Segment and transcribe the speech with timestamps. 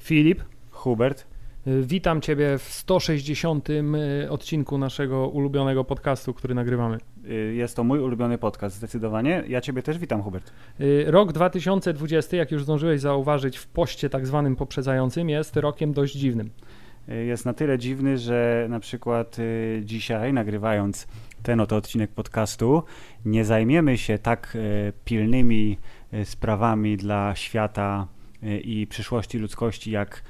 [0.00, 1.26] Filip, Hubert.
[1.66, 3.70] y, witam Ciebie w 160.
[3.70, 6.98] y, odcinku naszego ulubionego podcastu, który nagrywamy.
[7.30, 9.44] Y, Jest to mój ulubiony podcast, zdecydowanie.
[9.48, 10.52] Ja Ciebie też witam, Hubert.
[11.06, 16.50] Rok 2020, jak już zdążyłeś zauważyć w poście tak zwanym poprzedzającym, jest rokiem dość dziwnym.
[17.08, 21.06] Jest na tyle dziwny, że na przykład y, dzisiaj, nagrywając
[21.42, 22.82] ten oto odcinek podcastu,
[23.24, 25.78] nie zajmiemy się tak y, pilnymi
[26.14, 28.06] y, sprawami dla świata
[28.64, 30.22] i przyszłości ludzkości, jak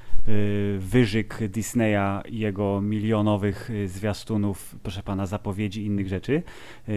[0.78, 6.42] wyżyk Disneya i jego milionowych zwiastunów, proszę pana, zapowiedzi i innych rzeczy,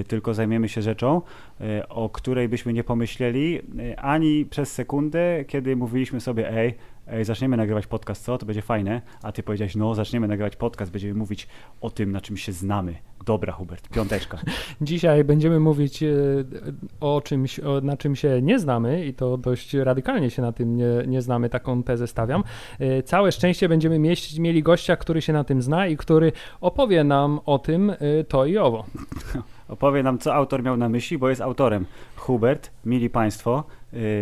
[0.07, 1.21] tylko zajmiemy się rzeczą,
[1.89, 3.59] o której byśmy nie pomyśleli
[3.97, 6.75] ani przez sekundę, kiedy mówiliśmy sobie, ej,
[7.09, 8.37] ej, zaczniemy nagrywać podcast, co?
[8.37, 9.01] To będzie fajne.
[9.23, 11.47] A ty powiedziałeś, no, zaczniemy nagrywać podcast, będziemy mówić
[11.81, 12.95] o tym, na czym się znamy.
[13.25, 14.37] Dobra, Hubert, piąteczka.
[14.81, 16.45] Dzisiaj będziemy mówić y,
[16.99, 21.03] o czymś, na czym się nie znamy i to dość radykalnie się na tym nie,
[21.07, 22.43] nie znamy, taką tezę stawiam.
[22.81, 26.31] Y, Całe szczęście będziemy mieść, mieli gościa, który się na tym zna i który
[26.61, 28.85] opowie nam o tym y, to i owo.
[29.67, 31.85] Opowie nam, co autor miał na myśli, bo jest autorem.
[32.15, 33.63] Hubert, mili Państwo,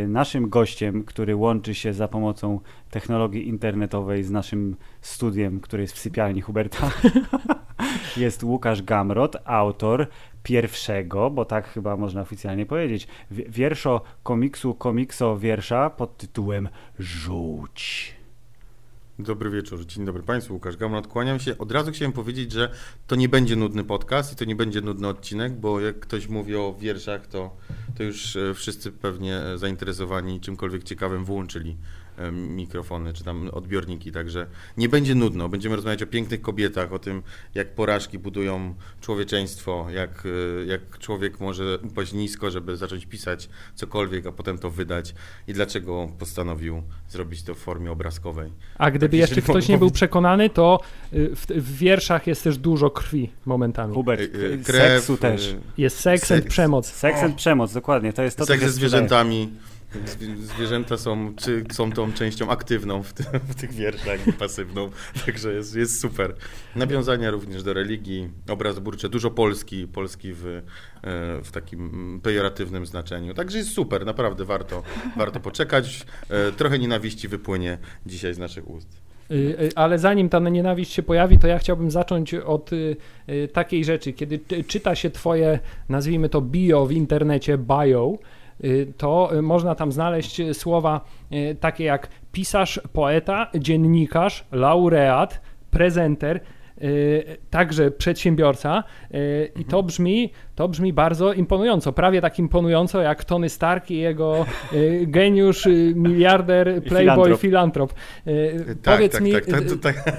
[0.07, 5.99] naszym gościem, który łączy się za pomocą technologii internetowej z naszym studiem, który jest w
[5.99, 6.91] sypialni Huberta,
[8.17, 10.07] jest Łukasz Gamrot, autor
[10.43, 18.15] pierwszego, bo tak chyba można oficjalnie powiedzieć, wi- wierszo komiksu komikso wiersza pod tytułem Żółć.
[19.19, 21.57] Dobry wieczór, dzień dobry Państwu, Łukasz Gamrot, kłaniam się.
[21.57, 22.71] Od razu chciałem powiedzieć, że
[23.07, 26.55] to nie będzie nudny podcast i to nie będzie nudny odcinek, bo jak ktoś mówi
[26.55, 27.57] o wierszach, to,
[27.97, 31.77] to już e, wszyscy pewnie e, zainteresowani czymkolwiek ciekawym włączyli
[32.31, 35.49] mikrofony czy tam odbiorniki, także nie będzie nudno.
[35.49, 37.23] Będziemy rozmawiać o pięknych kobietach, o tym,
[37.55, 40.23] jak porażki budują człowieczeństwo, jak,
[40.61, 45.15] e, jak człowiek może upaść nisko, żeby zacząć pisać cokolwiek, a potem to wydać
[45.47, 48.51] i dlaczego postanowił zrobić to w formie obrazkowej.
[48.77, 50.79] A gdyby Tak, jeszcze ktoś nie był przekonany, to
[51.13, 53.93] y, w, w wierszach jest też dużo krwi momentami.
[53.93, 54.23] Hubert, E,
[54.53, 55.55] e, krew, seksu e, też.
[55.77, 56.41] Jest seks Seks.
[56.43, 56.87] and przemoc.
[56.87, 58.13] Seks and przemoc, dokładnie.
[58.13, 59.49] To jest to, Seks ze zwierzętami.
[59.51, 59.75] Zwi-
[60.43, 63.13] Zwierzęta są, czy, są tą częścią aktywną w,
[63.49, 64.89] w tych wierszach i pasywną,
[65.25, 66.35] także jest, jest super.
[66.75, 70.61] Nawiązania również do religii, obrazburcze, dużo Polski, Polski w, e,
[71.43, 73.33] w takim pejoratywnym znaczeniu.
[73.33, 74.83] Także jest super, naprawdę warto,
[75.17, 76.05] warto poczekać.
[76.29, 79.05] E, Trochę nienawiści wypłynie dzisiaj z naszych ust.
[79.31, 82.97] Y, y, Ale zanim ta nienawiść się pojawi, to ja chciałbym zacząć od y,
[83.53, 84.13] takiej rzeczy.
[84.13, 88.17] Kiedy czyta się twoje, nazwijmy to bio w internecie, bio,
[88.97, 91.01] to y, można tam znaleźć y, słowa
[91.31, 96.39] y, takie jak pisarz, poeta, dziennikarz, laureat, prezenter,
[96.81, 98.83] y, także przedsiębiorca
[99.13, 103.97] y, i to brzmi, to brzmi bardzo imponująco, prawie tak imponująco jak Tony Stark i
[103.97, 107.41] jego y, geniusz, y, miliarder, playboy, filantrop.
[107.41, 107.93] filantrop.
[108.27, 109.95] Y, Tak, Powiedz tak, mi, tak, tak, y, tak.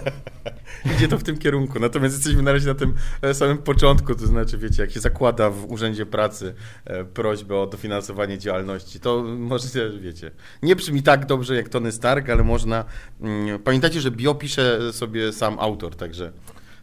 [0.95, 1.81] Idzie to w tym kierunku.
[1.81, 5.51] Natomiast jesteśmy na razie na tym e, samym początku, to znaczy, wiecie, jak się zakłada
[5.51, 6.55] w Urzędzie Pracy
[6.85, 10.31] e, prośbę o dofinansowanie działalności, to możecie, wiecie,
[10.63, 12.85] nie brzmi tak dobrze jak Tony Stark, ale można.
[13.21, 16.33] Mm, pamiętajcie, że bio pisze sobie sam autor, także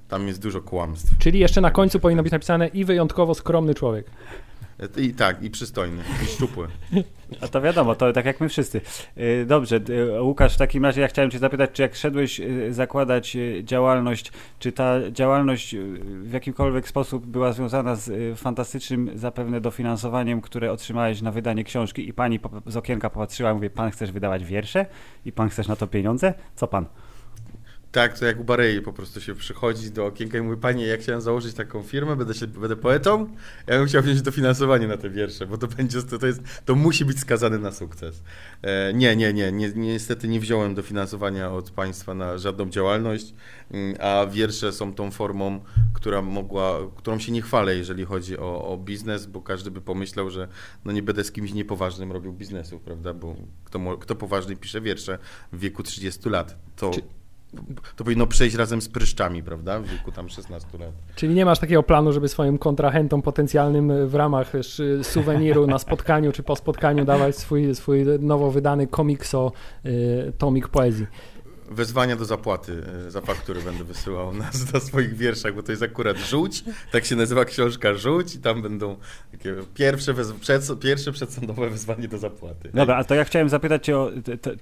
[0.07, 1.17] tam jest dużo kłamstw.
[1.19, 4.05] Czyli jeszcze na końcu powinno być napisane i wyjątkowo skromny człowiek.
[4.97, 6.67] E, I tak, i przystojny, i szczupły.
[7.41, 8.81] A to wiadomo, to tak jak my wszyscy.
[9.17, 13.37] Y, Dobrze, y, Łukasz, w takim razie ja chciałem Cię zapytać, czy jak szedłeś zakładać
[13.63, 15.75] działalność, czy ta działalność
[16.23, 22.13] w jakimkolwiek sposób była związana z fantastycznym zapewne dofinansowaniem, które otrzymałeś na wydanie książki i
[22.13, 24.85] pani z okienka popatrzyła i mówi, pan chcesz wydawać wiersze
[25.25, 26.33] i pan chcesz na to pieniądze?
[26.55, 26.85] Co pan?
[27.93, 30.97] Tak, to jak u Barei po prostu się przychodzi do okienka i mówi, panie, ja
[30.97, 33.27] chciałem założyć taką firmę, będę, się, będę poetą,
[33.67, 36.75] ja bym chciał wziąć dofinansowanie na te wiersze, bo to będzie, to, to, jest, to
[36.75, 38.23] musi być skazane na sukces.
[38.61, 43.33] E, nie, nie, nie, nie, niestety nie wziąłem dofinansowania od państwa na żadną działalność,
[43.71, 45.63] mm, a wiersze są tą formą,
[45.93, 50.29] która mogła, którą się nie chwalę, jeżeli chodzi o, o biznes, bo każdy by pomyślał,
[50.29, 50.47] że
[50.85, 53.35] no nie będę z kimś niepoważnym robił biznesu, prawda, bo
[53.65, 55.19] kto, kto poważny pisze wiersze
[55.51, 56.91] w wieku 30 lat, to...
[56.91, 57.22] Czy-
[57.95, 59.79] To powinno przejść razem z pryszczami, prawda?
[59.79, 60.91] W wieku tam 16 lat.
[61.15, 65.79] Czyli nie masz takiego planu, żeby swoim kontrahentom potencjalnym y, w ramach y, suweniru na
[65.79, 69.51] spotkaniu czy po spotkaniu dawać swój, swój nowo wydany komikso,
[69.85, 71.07] y, tomik poezji.
[71.71, 74.43] Wezwania do zapłaty e, za faktury będę wysyłał na,
[74.73, 78.61] na swoich wierszach, bo to jest akurat Żółć, tak się nazywa książka Żółć i tam
[78.61, 78.95] będą
[79.31, 82.69] takie pierwsze, wez, przed, pierwsze przedsądowe wezwanie do zapłaty.
[82.73, 84.11] Dobra, a to ja chciałem zapytać cię o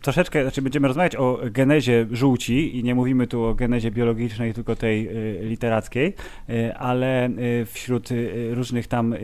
[0.01, 4.75] troszeczkę, znaczy będziemy rozmawiać o genezie żółci i nie mówimy tu o genezie biologicznej, tylko
[4.75, 6.13] tej y, literackiej,
[6.49, 7.29] y, ale
[7.65, 8.09] wśród
[8.51, 9.15] różnych tam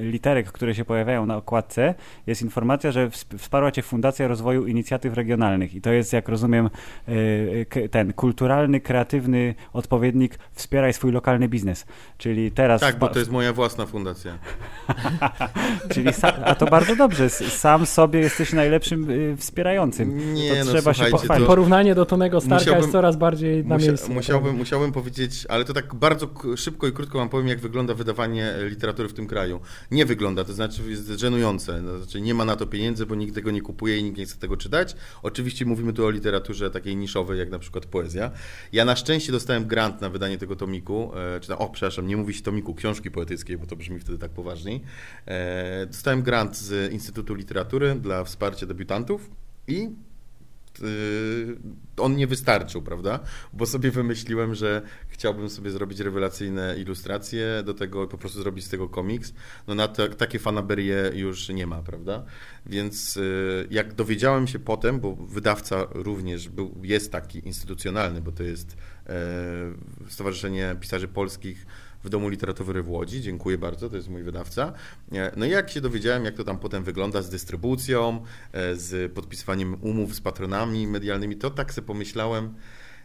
[0.00, 1.94] literek, które się pojawiają na okładce
[2.26, 6.70] jest informacja, że wsparła cię Fundacja Rozwoju Inicjatyw Regionalnych i to jest, jak rozumiem,
[7.90, 11.86] ten kulturalny, kreatywny odpowiednik wspieraj swój lokalny biznes.
[12.18, 12.80] Czyli teraz.
[12.80, 14.38] Tak, bo to jest moja własna fundacja.
[15.94, 16.08] Czyli
[16.44, 17.30] a to bardzo dobrze.
[17.30, 20.34] Sam sobie jesteś najlepszym y, wspierającym.
[20.34, 21.44] Nie, to no, trzeba się pochwalić.
[21.44, 21.46] To...
[21.46, 24.12] Porównanie do Tonego Starka musiałbym, jest coraz bardziej na musia, miejscu.
[24.12, 28.54] Musiałbym, musiałbym powiedzieć, ale to tak bardzo szybko i krótko wam powiem, jak wygląda wydawanie
[28.68, 29.60] literatury w tym kraju.
[29.90, 31.82] Nie wygląda, to znaczy jest żenujące.
[31.82, 34.24] To znaczy nie ma na to pieniędzy, bo nikt tego nie kupuje i nikt nie
[34.24, 34.96] chce tego czytać.
[35.22, 38.30] Oczywiście mówimy tu o literaturze takiej niszowej, jak na przykład poezja.
[38.72, 42.34] Ja na szczęście dostałem grant na wydanie tego tomiku, e, czy o, przepraszam, nie mówi
[42.34, 44.82] się tomiku, książki poetyckiej, bo to brzmi wtedy tak poważniej.
[45.26, 49.30] E, dostałem grant z Instytutu Literatury dla wsparcia debiutantów
[49.68, 49.90] i
[50.82, 51.56] y,
[51.96, 53.20] on nie wystarczył, prawda?
[53.52, 58.68] Bo sobie wymyśliłem, że chciałbym sobie zrobić rewelacyjne ilustracje, do tego po prostu zrobić z
[58.68, 59.32] tego komiks.
[59.66, 62.24] No na to, takie fanaberie już nie ma, prawda?
[62.66, 68.42] Więc y, jak dowiedziałem się potem, bo wydawca również był, jest taki instytucjonalny, bo to
[68.42, 68.76] jest
[69.06, 69.14] e,
[70.08, 71.66] Stowarzyszenie Pisarzy Polskich
[72.06, 73.22] w Domu Literatury w Łodzi.
[73.22, 74.72] Dziękuję bardzo, to jest mój wydawca.
[75.12, 78.22] E, no i jak się dowiedziałem, jak to tam potem wygląda z dystrybucją,
[78.52, 82.54] e, z podpisywaniem umów z patronami medialnymi, to tak sobie pomyślałem,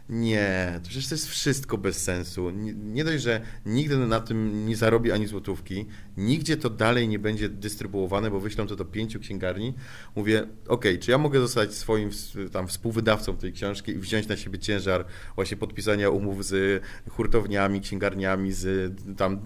[0.08, 2.50] nie, to przecież to jest wszystko bez sensu.
[2.50, 7.18] Nie, nie, dość, że nigdy na tym nie zarobi ani złotówki, nigdzie to dalej nie
[7.18, 9.74] będzie dystrybuowane, bo wyślą to do pięciu księgarni.
[10.16, 12.10] Mówię, ok, czy ja mogę zostać swoim
[12.52, 15.04] tam współwydawcą tej książki i wziąć na siebie ciężar
[15.34, 19.40] właśnie podpisania umów z hurtowniami, księgarniami, z tam,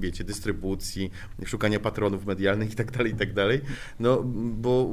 [0.00, 1.10] wiecie, dystrybucji,
[1.46, 3.60] szukania patronów medialnych i tak dalej, i tak dalej.
[4.00, 4.84] No, bo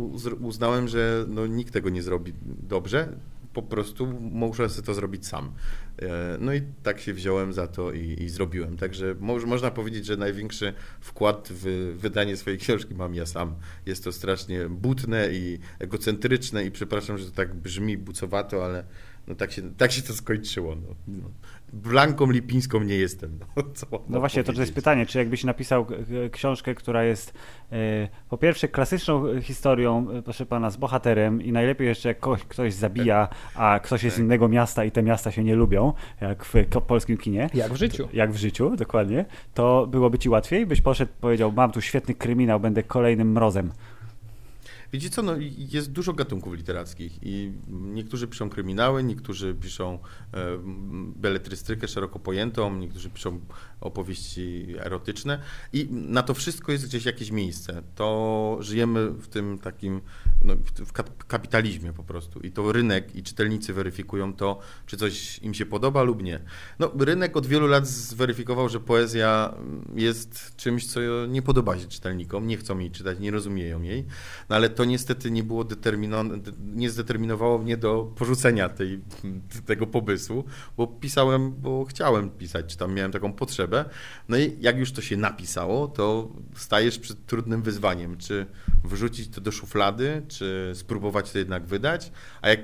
[0.42, 2.34] uznałem, że no, nikt tego nie zrobi
[2.70, 3.18] dobrze
[3.54, 5.54] po prostu muszę sobie to zrobić sam.
[6.02, 8.78] E, no i tak się wziąłem za to i, i zrobiłem.
[8.78, 13.56] Także mo można powiedzieć, że największy wkład w wydanie swojej książki mam ja sam.
[13.86, 18.84] Jest to strasznie butne i egocentryczne i przepraszam, że to tak brzmi bucowato, ale
[19.28, 20.76] no tak się, tak się to skończyło.
[21.08, 21.32] No.
[21.74, 23.40] Blanką Lipińską nie jestem.
[23.92, 25.86] No, no właśnie, to, to jest pytanie, czy jakbyś napisał
[26.32, 27.34] książkę, która jest
[27.72, 27.76] e,
[28.30, 32.74] po pierwsze klasyczną historią, e, proszę pana, z bohaterem i najlepiej jeszcze jak kogoś, ktoś
[32.74, 34.26] zabija, a ktoś jest z tak.
[34.26, 36.54] innego miasta i te miasta się nie lubią, jak w
[36.88, 37.50] polskim kinie.
[37.54, 38.08] Jak w życiu.
[38.14, 39.26] Jak w życiu, dokładnie.
[39.54, 43.72] To byłoby ci łatwiej, byś poszedł, powiedział, mam tu świetny kryminał, będę kolejnym mrozem.
[44.94, 50.00] Widzicie co, no, jest dużo gatunków literackich i niektórzy piszą kryminały, niektórzy piszą
[50.34, 50.58] e,
[51.16, 53.40] beletrystykę szeroko pojętą, niektórzy piszą
[53.82, 55.40] opowieści erotyczne
[55.74, 57.84] i na to wszystko jest gdzieś jakieś miejsce.
[57.96, 60.02] To żyjemy w tym takim,
[60.44, 60.92] no, w
[61.28, 66.04] kapitalizmie po prostu i to rynek i czytelnicy weryfikują to, czy coś im się podoba
[66.04, 66.40] lub nie.
[66.80, 69.54] No, rynek od wielu lat zweryfikował, że poezja
[69.96, 74.06] jest czymś, co nie podoba się czytelnikom, nie chcą jej czytać, nie rozumieją jej,
[74.50, 76.40] no ale to niestety nie było determinowane,
[76.76, 79.02] nie zdeterminowało mnie do porzucenia tej,
[79.66, 80.44] tego pomysłu,
[80.78, 83.67] bo pisałem, bo chciałem pisać, czy tam miałem taką potrzebę.
[84.30, 88.46] No i jak już to się napisało, to stajesz przed trudnym wyzwaniem, czy
[88.84, 92.12] wrzucić to do szuflady, czy spróbować to jednak wydać,
[92.42, 92.60] a jak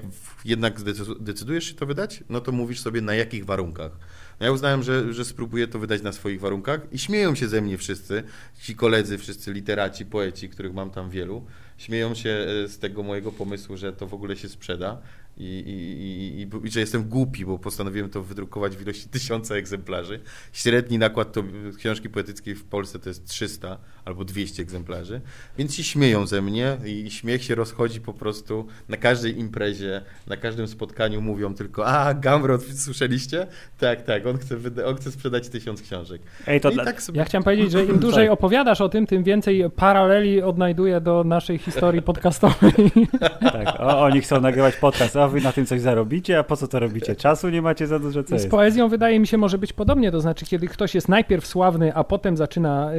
[0.46, 0.82] jednak
[1.20, 3.92] decydujesz się to wydać, no to mówisz sobie na jakich warunkach.
[4.40, 7.62] No ja uznałem, że, że spróbuję to wydać na swoich warunkach i śmieją się ze
[7.62, 8.24] mnie wszyscy,
[8.62, 11.46] ci koledzy, wszyscy literaci, poeci, których mam tam wielu,
[11.78, 15.02] śmieją się e, z tego mojego pomysłu, że to w ogóle się sprzeda
[15.38, 20.20] i, i, i, i, że jestem głupi, bo postanowiłem to wydrukować w ilości tysiąca egzemplarzy.
[20.54, 21.44] Średni nakład to
[21.78, 25.22] książki poetyckiej w Polsce to jest 300 albo 200 egzemplarzy,
[25.58, 30.38] więc się śmieją ze mnie i śmiech się rozchodzi po prostu na każdej imprezie, na
[30.38, 33.48] każdym spotkaniu mówią tylko, a Gamrot, słyszeliście?
[33.80, 36.22] Tak, tak, on chce, on chce sprzedać tysiąc książek.
[36.48, 36.86] Ej, to dla...
[36.86, 37.20] tak sobie...
[37.20, 41.58] Ja chciałem powiedzieć, że im dłużej opowiadasz o tym, tym więcej paraleli odnajduję do naszej
[41.58, 42.74] historii podcastowej.
[43.54, 46.68] tak, o, oni chcą nagrywać podcast, a wy na tym coś zarobicie, a po co
[46.68, 47.16] to robicie?
[47.16, 50.22] Czasu nie macie za dużo, co Z poezją wydaje mi się może być podobnie, to
[50.22, 52.92] znaczy kiedy ktoś jest najpierw sławny, a potem zaczyna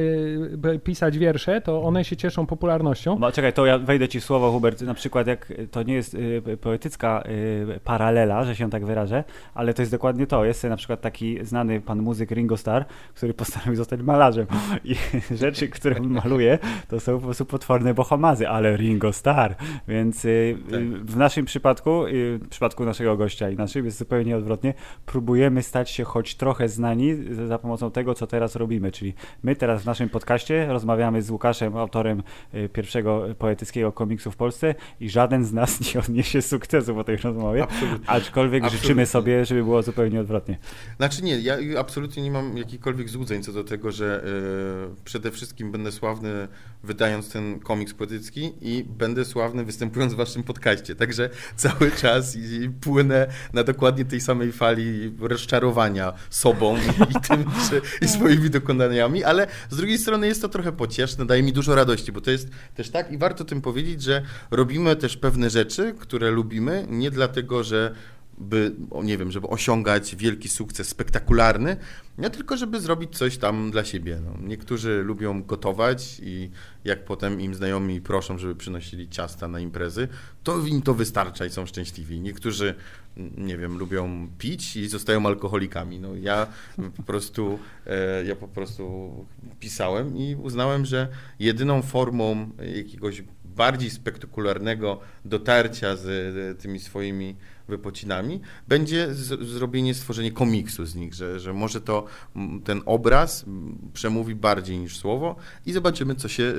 [0.75, 3.17] y, pisać wiersze, to one się cieszą popularnością.
[3.19, 6.13] No czekaj, to ja wejdę ci w słowo, Hubert, na przykład jak to nie jest
[6.13, 7.23] y, poetycka
[7.75, 10.45] y, paralela, że się tak wyrażę, ale to jest dokładnie to.
[10.45, 14.45] Jest na przykład taki znany pan muzyk Ringo Starr, który postanowił zostać malarzem
[14.83, 14.95] i
[15.43, 19.55] rzeczy, które on maluje, to są po prostu potworne bohomazy, ale Ringo Starr,
[19.87, 20.83] więc y, tak.
[20.83, 22.11] w naszym przypadku y,
[22.41, 24.73] w przypadku naszego gościa i naszym jest zupełnie odwrotnie.
[25.05, 27.15] Próbujemy stać się choć trochę znani
[27.47, 28.91] za pomocą tego, co teraz robimy.
[28.91, 34.35] Czyli my teraz w naszym podcaście rozmawiamy z Łukaszem, autorem y, pierwszego poetyckiego komiksu w
[34.35, 37.63] Polsce i żaden z nas nie odniesie sukcesu po tej rozmowie.
[37.63, 38.09] Absolutnie.
[38.09, 38.87] Aczkolwiek absolutnie.
[38.87, 40.57] życzymy sobie, żeby było zupełnie odwrotnie.
[40.97, 44.23] Znaczy nie, ja absolutnie nie mam jakichkolwiek złudzeń co do tego, że
[44.89, 46.47] yy, przede wszystkim będę sławny
[46.83, 50.95] wydając ten komiks poetycki i będę sławny występując w waszym podcaście.
[50.95, 52.04] Także cały czas
[52.35, 56.77] i płynę na dokładnie tej samej fali rozczarowania sobą
[57.09, 61.43] i, tym, że, i swoimi dokonaniami, ale z drugiej strony jest to trochę pocieszne, daje
[61.43, 64.21] mi dużo radości, bo to jest też tak i warto tym powiedzieć, że
[64.51, 67.95] robimy też pewne rzeczy, które lubimy, nie dlatego, że
[68.37, 71.77] by, nie wiem, żeby osiągać wielki sukces spektakularny,
[72.17, 74.19] nie tylko żeby zrobić coś tam dla siebie.
[74.25, 74.47] No.
[74.47, 76.49] Niektórzy lubią gotować i
[76.85, 80.07] jak potem im znajomi proszą, żeby przynosili ciasta na imprezy,
[80.43, 82.19] to im to wystarcza i są szczęśliwi.
[82.19, 82.75] Niektórzy,
[83.37, 85.99] nie wiem, lubią pić i zostają alkoholikami.
[85.99, 86.47] No, ja
[86.97, 89.25] po prostu e, ja po prostu
[89.59, 91.07] pisałem i uznałem, że
[91.39, 93.23] jedyną formą jakiegoś
[93.55, 97.35] bardziej spektakularnego dotarcia z tymi swoimi
[97.67, 102.05] wypocinami, będzie z, zrobienie, stworzenie komiksu z nich, że, że może to
[102.63, 103.45] ten obraz
[103.93, 106.53] przemówi bardziej niż słowo i zobaczymy, co się e,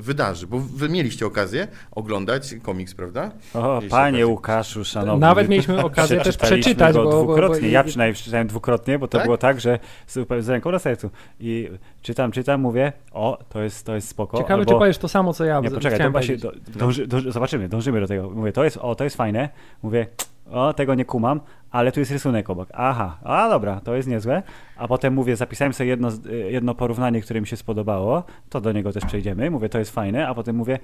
[0.00, 0.46] wydarzy.
[0.46, 3.32] Bo wy mieliście okazję oglądać komiks, prawda?
[3.54, 5.20] O, panie Łukaszu, szanowny.
[5.20, 6.94] Nawet mieliśmy okazję też przeczytać.
[6.94, 7.60] Bo, dwukrotnie.
[7.60, 7.72] Bo, bo...
[7.72, 9.26] Ja przynajmniej przeczytałem dwukrotnie, bo to tak?
[9.26, 11.10] było tak, że z, z ręką na sercu.
[11.40, 11.68] I
[12.02, 14.38] czytam, czytam, mówię, o, to jest, to jest spoko.
[14.38, 14.72] Ciekawe, albo...
[14.72, 18.00] czy powiesz to samo, co ja Nie, poczekaj, to właśnie do, dąży, dąży, zobaczymy, dążymy
[18.00, 18.30] do tego.
[18.30, 19.48] Mówię, to jest, o, to jest fajne.
[19.82, 20.06] Mówię,
[20.50, 21.40] o, tego nie kumam,
[21.70, 22.68] ale tu jest rysunek obok.
[22.72, 24.42] Aha, a dobra, to jest niezłe.
[24.76, 26.08] A potem mówię, zapisałem sobie jedno,
[26.48, 29.50] jedno porównanie, które mi się spodobało, to do niego też przejdziemy.
[29.50, 30.78] Mówię, to jest fajne, a potem mówię,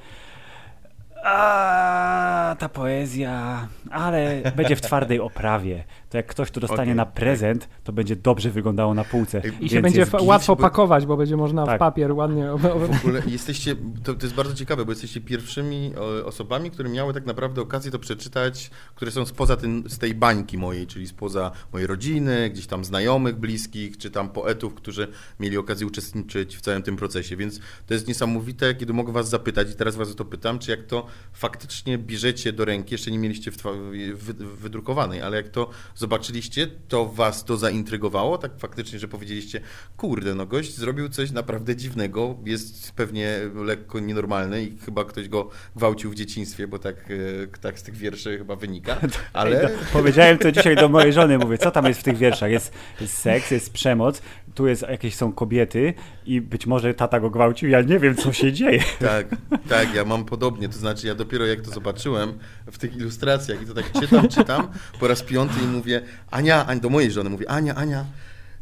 [1.24, 5.84] a ta poezja, ale będzie w twardej oprawie.
[6.16, 9.42] To jak ktoś tu dostanie okay, na prezent, to będzie dobrze wyglądało na półce.
[9.60, 10.62] I się będzie łatwo bo...
[10.62, 11.76] pakować, bo będzie można tak.
[11.76, 12.50] w papier ładnie.
[12.58, 15.92] W ogóle jesteście, to, to, jest bardzo ciekawe, bo jesteście pierwszymi
[16.24, 20.58] osobami, które miały tak naprawdę okazję to przeczytać, które są spoza ten, z tej bańki
[20.58, 25.08] mojej, czyli spoza mojej rodziny, gdzieś tam znajomych, bliskich, czy tam poetów, którzy
[25.40, 27.36] mieli okazję uczestniczyć w całym tym procesie.
[27.36, 30.70] Więc to jest niesamowite, kiedy mogę was zapytać i teraz was o to pytam, czy
[30.70, 33.56] jak to faktycznie bierzecie do ręki, jeszcze nie mieliście w,
[34.14, 35.70] w, wydrukowanej, ale jak to
[36.06, 39.60] zobaczyliście, to was to zaintrygowało, tak faktycznie, że powiedzieliście,
[39.96, 45.50] kurde, no gość zrobił coś naprawdę dziwnego, jest pewnie lekko nienormalny i chyba ktoś go
[45.76, 48.96] gwałcił w dzieciństwie, bo tak, e, tak z tych wierszy chyba wynika,
[49.32, 49.70] ale...
[49.92, 52.50] Powiedziałem to dzisiaj do mojej żony, mówię, co tam jest w tych wierszach?
[52.50, 54.22] Jest, jest seks, jest przemoc,
[54.54, 55.94] tu jest jakieś są kobiety
[56.26, 58.82] i być może tata go gwałcił, ja nie wiem, co się dzieje.
[59.00, 59.26] Tak,
[59.68, 62.38] tak, ja mam podobnie, to znaczy ja dopiero jak to zobaczyłem
[62.72, 64.68] w tych ilustracjach i to tak czytam, czytam,
[65.00, 68.04] po raz piąty i mówię, Ania, Ania do mojej żony mówię, Ania, Ania,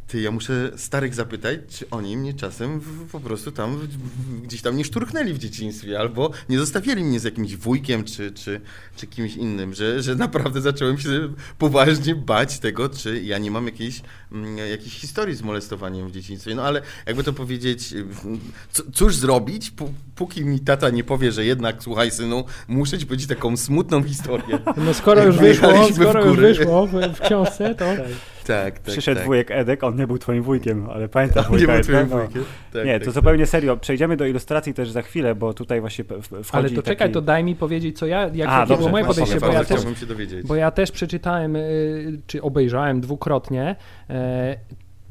[0.08, 4.62] ty, ja muszę starych zapytać, czy oni mnie czasem w, po prostu tam w, gdzieś
[4.62, 8.60] tam nie szturchnęli w dzieciństwie, albo nie zostawili mnie z jakimś wujkiem, czy, czy,
[8.96, 13.66] czy kimś innym, że, że naprawdę zacząłem się poważnie bać tego, czy ja nie mam
[13.66, 14.00] jakiejś,
[14.32, 16.54] mm, jakiejś historii z molestowaniem w dzieciństwie.
[16.54, 17.94] No ale jakby to powiedzieć,
[18.94, 19.72] cóż zrobić,
[20.14, 24.58] póki mi tata nie powie, że jednak, słuchaj synu, muszę ci powiedzieć taką smutną historię.
[24.76, 27.84] No skoro już wyszło, skoro już wyszło w, w książce, to...
[28.46, 29.26] Tak, tak, Przyszedł tak.
[29.26, 32.18] wujek Edek, on nie był twoim wujkiem, ale pamiętasz wujka Nie był twoim no.
[32.18, 32.44] wujkiem.
[32.72, 33.48] Tak, nie, to tak, zupełnie tak.
[33.48, 33.76] serio.
[33.76, 37.12] Przejdziemy do ilustracji też za chwilę, bo tutaj właśnie wchodzi Ale to czekaj, taki...
[37.12, 39.64] to daj mi powiedzieć, co ja, jak, A, jakie dobrze, było moje podejście, bo ja,
[39.64, 40.46] też, się dowiedzieć.
[40.46, 43.76] bo ja też przeczytałem, y, czy obejrzałem dwukrotnie,
[44.10, 44.56] e,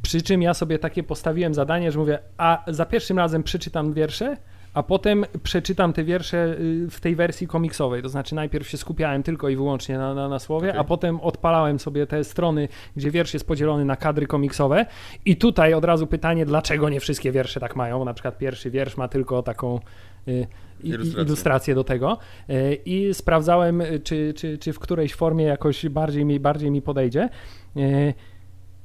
[0.01, 4.37] przy czym ja sobie takie postawiłem zadanie, że mówię, a za pierwszym razem przeczytam wiersze,
[4.73, 8.01] a potem przeczytam te wiersze y, w tej wersji komiksowej.
[8.01, 10.81] To znaczy, najpierw się skupiałem tylko i wyłącznie na, na, na słowie, okay.
[10.81, 14.85] a potem odpalałem sobie te strony, gdzie wiersz jest podzielony na kadry komiksowe.
[15.25, 18.05] I tutaj od razu pytanie, dlaczego nie wszystkie wiersze tak mają?
[18.05, 19.79] Na przykład pierwszy wiersz ma tylko taką.
[20.27, 20.47] Y,
[20.83, 21.23] ilustrację.
[21.23, 22.17] ilustrację do tego
[22.49, 27.29] y, i sprawdzałem, czy, czy, czy w którejś formie jakoś bardziej mi, bardziej mi podejdzie.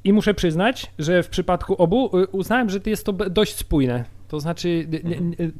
[0.05, 4.18] I muszę przyznać, że w przypadku obu uznałem, że jest to dość spójne.
[4.29, 4.89] To znaczy,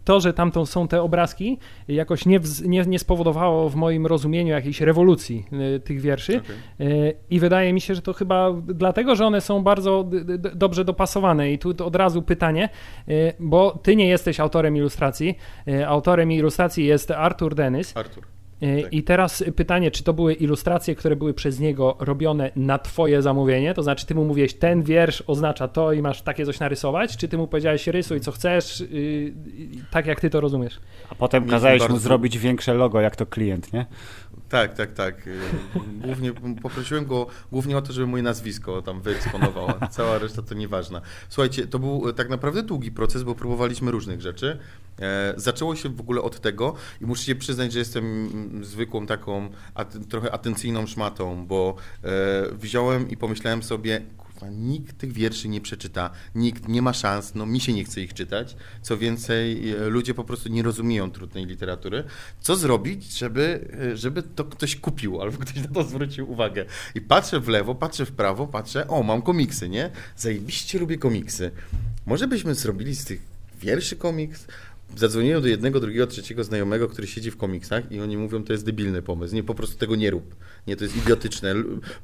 [0.05, 1.59] to, że tam są te obrazki,
[1.89, 5.47] jakoś nie, nie, nie, spowodowało w moim rozumieniu jakiejś rewolucji
[5.77, 6.41] y, tych wierszy.
[6.41, 7.15] Okay.
[7.31, 10.11] I wydaje mi się, że to chyba dlatego, że one są bardzo
[10.55, 11.53] dobrze dopasowane.
[11.53, 12.69] I tu od razu pytanie,
[13.09, 15.39] y, bo ty nie jesteś autorem ilustracji.
[15.69, 17.97] Y, autorem ilustracji jest Arthur Dennis.
[17.97, 18.38] Arthur.
[18.61, 18.93] Tak.
[18.93, 23.75] I teraz pytanie, czy to były ilustracje, które były przez niego robione na twoje zamówienie?
[23.75, 27.17] To znaczy, ty mu mówiłeś, ten wiersz oznacza to i masz takie coś narysować?
[27.17, 29.33] Czy ty mu powiedziałeś, rysuj co chcesz, yy,
[29.91, 30.81] tak jak ty to rozumiesz?
[31.11, 33.87] A potem kazałeś mu zrobić większe logo, jak to klient, nie?
[34.49, 35.29] Tak, tak, tak.
[36.05, 40.55] Głównie poprosiłem go głównie o to, żeby moje nazwisko tam wyeksponował, a cała reszta to
[40.55, 41.01] nieważna.
[41.29, 44.59] Słuchajcie, to był tak naprawdę długi proces, bo próbowaliśmy różnych rzeczy.
[45.01, 48.31] E, zaczęło się w ogóle od tego i muszę się przyznać, że jestem
[48.65, 49.49] zwykłą taką
[50.09, 52.09] trochę atencyjną szmatą, bo e,
[52.53, 54.03] wziąłem i pomyślałem sobie,
[54.47, 58.15] nikt tych wierszy nie przeczyta, nikt nie ma szans, no mi się nie chce ich
[58.15, 58.57] czytać.
[58.83, 62.05] Co więcej, e, ludzie po prostu nie rozumieją trudnej literatury.
[62.41, 66.65] Co zrobić, żeby, e, żeby to ktoś kupił albo ktoś na to zwrócił uwagę?
[66.95, 69.91] I patrzę w lewo, patrzę w prawo, patrzę, o, mam komiksy, nie?
[70.17, 71.51] Zajebiście lubię komiksy.
[72.07, 73.21] Może byśmy zrobili z tych
[73.61, 74.47] wierszy komiks?
[74.97, 78.65] Zadzwoniłem do jednego, drugiego, trzeciego znajomego, który siedzi w komiksach i oni mówią, to jest
[78.65, 80.37] debilny pomysł, nie, po prostu tego nie rób.
[80.67, 81.55] Nie, to jest idiotyczne.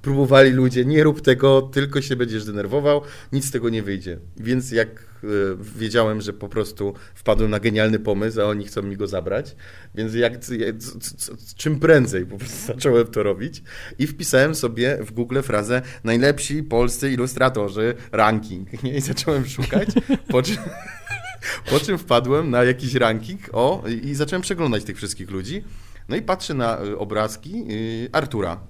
[0.02, 4.18] Próbowali ludzie, nie rób tego, tylko się będziesz denerwował, nic z tego nie wyjdzie.
[4.36, 4.88] Więc jak
[5.24, 5.26] e,
[5.76, 9.56] wiedziałem, że po prostu wpadłem na genialny pomysł, a oni chcą mi go zabrać,
[9.94, 10.32] więc jak,
[11.56, 13.62] czym prędzej po prostu zacząłem to robić
[13.98, 18.68] i wpisałem sobie w Google frazę najlepsi polscy ilustratorzy ranking.
[18.82, 18.96] Nie?
[18.96, 19.88] I zacząłem szukać,
[20.28, 20.56] po czym...
[21.70, 25.64] Po czym wpadłem na jakiś ranking o, i zacząłem przeglądać tych wszystkich ludzi.
[26.08, 28.60] No i patrzę na y, obrazki y, Artura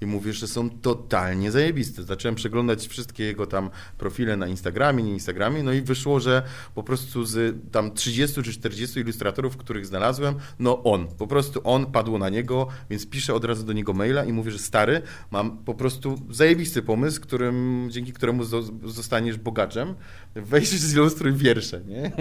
[0.00, 2.02] i mówię, że są totalnie zajebiste.
[2.02, 6.42] Zacząłem przeglądać wszystkie jego tam profile na Instagramie, nie Instagramie, no i wyszło, że
[6.74, 11.86] po prostu z tam 30 czy 40 ilustratorów, których znalazłem, no on, po prostu on,
[11.86, 15.58] padło na niego, więc piszę od razu do niego maila i mówię, że stary, mam
[15.58, 18.44] po prostu zajebisty pomysł, którym, dzięki któremu
[18.84, 19.94] zostaniesz bogaczem,
[20.34, 22.12] weź zilustruj wiersze, nie?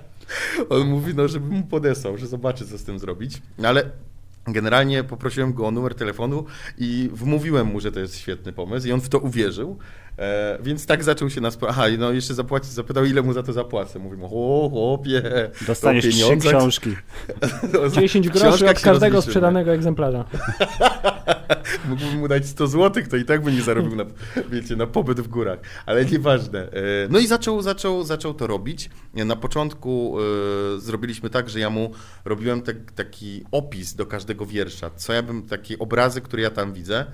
[0.70, 3.90] on mówi, no żeby mu podesłał, że zobaczy, co z tym zrobić, no ale
[4.46, 6.44] Generalnie poprosiłem go o numer telefonu
[6.78, 9.78] i wmówiłem mu, że to jest świetny pomysł i on w to uwierzył.
[10.18, 11.58] E, więc tak zaczął się nas.
[11.68, 13.98] Aha, no jeszcze zapłacić, zapytał, ile mu za to zapłacę.
[13.98, 15.22] Mówimy, o chłopie.
[15.66, 16.96] Dostaniesz trzy książki.
[18.00, 20.24] 10 groszy od każdego sprzedanego egzemplarza.
[21.88, 24.04] Mógłbym mu dać 100 zł, to i tak by nie zarobił na,
[24.50, 25.58] wiecie, na pobyt w górach.
[25.86, 26.60] Ale nieważne.
[26.60, 26.72] E,
[27.10, 28.90] no i zaczął, zaczął, zaczął to robić.
[29.14, 30.16] Na początku
[30.76, 31.90] e, zrobiliśmy tak, że ja mu
[32.24, 34.90] robiłem tak, taki opis do każdego wiersza.
[34.90, 37.06] Co ja bym, takie obrazy, które ja tam widzę.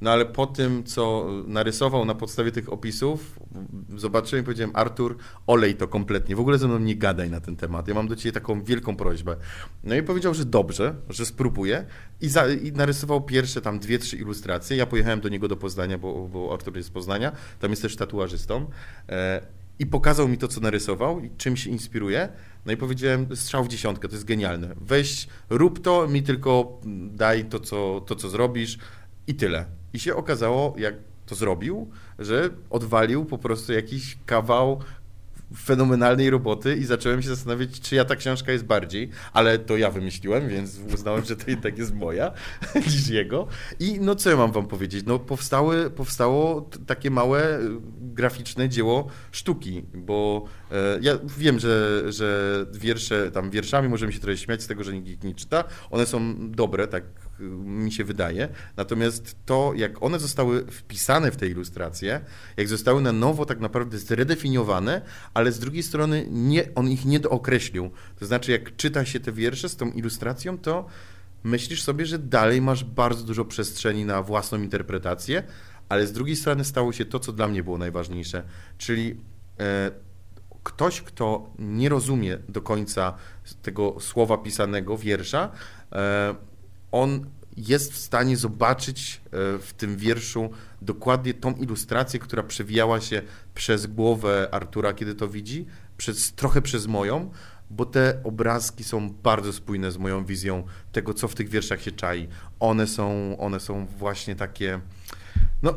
[0.00, 3.38] No ale po tym, co narysował na podstawie tych opisów,
[3.96, 5.16] zobaczyłem i powiedziałem, Artur,
[5.46, 8.16] olej to kompletnie, w ogóle ze mną nie gadaj na ten temat, ja mam do
[8.16, 9.36] ciebie taką wielką prośbę.
[9.84, 11.84] No i powiedział, że dobrze, że spróbuję
[12.20, 14.76] i, za, i narysował pierwsze tam dwie, trzy ilustracje.
[14.76, 17.96] Ja pojechałem do niego do Poznania, bo, bo Artur jest z Poznania, tam jest też
[17.96, 18.70] tatuażystą.
[19.08, 19.42] E,
[19.78, 22.28] i pokazał mi to, co narysował i czym się inspiruje.
[22.66, 24.74] No i powiedziałem, strzał w dziesiątkę, to jest genialne.
[24.80, 26.80] Weź, rób to, mi tylko
[27.12, 28.78] daj to, co, to, co zrobisz
[29.26, 29.79] i tyle.
[29.94, 30.94] I się okazało, jak
[31.26, 34.80] to zrobił, że odwalił po prostu jakiś kawał
[35.56, 39.90] fenomenalnej roboty i zacząłem się zastanawiać, czy ja ta książka jest bardziej, ale to ja
[39.90, 42.32] wymyśliłem, więc uznałem, że to jednak jest moja
[42.86, 43.46] niż jego.
[43.80, 45.04] I no co ja mam wam powiedzieć?
[45.06, 47.58] No powstały, powstało takie małe
[48.00, 54.36] graficzne dzieło sztuki, bo e, ja wiem, że, że wiersze, tam wierszami możemy się trochę
[54.36, 55.64] śmiać z tego, że nikt ich nie czyta.
[55.90, 57.04] One są dobre, tak
[57.64, 58.48] mi się wydaje.
[58.76, 62.20] Natomiast to, jak one zostały wpisane w te ilustracje,
[62.56, 65.02] jak zostały na nowo tak naprawdę zredefiniowane,
[65.34, 67.90] ale z drugiej strony nie, on ich nie dookreślił.
[68.18, 70.86] To znaczy, jak czyta się te wiersze z tą ilustracją, to
[71.44, 75.42] myślisz sobie, że dalej masz bardzo dużo przestrzeni na własną interpretację,
[75.88, 78.42] ale z drugiej strony stało się to, co dla mnie było najważniejsze,
[78.78, 79.20] czyli
[79.60, 79.90] e,
[80.62, 83.14] ktoś, kto nie rozumie do końca
[83.62, 85.50] tego słowa pisanego, wiersza,
[85.92, 86.34] e,
[86.92, 87.26] on
[87.56, 90.50] jest w stanie zobaczyć e, w tym wierszu
[90.82, 93.22] dokładnie tą ilustrację, która przewijała się
[93.54, 97.30] przez głowę Artura, kiedy to widzi, przez, trochę przez moją,
[97.70, 101.92] bo te obrazki są bardzo spójne z moją wizją tego, co w tych wierszach się
[101.92, 102.28] czai.
[102.60, 104.80] One są, one są właśnie takie
[105.62, 105.74] no,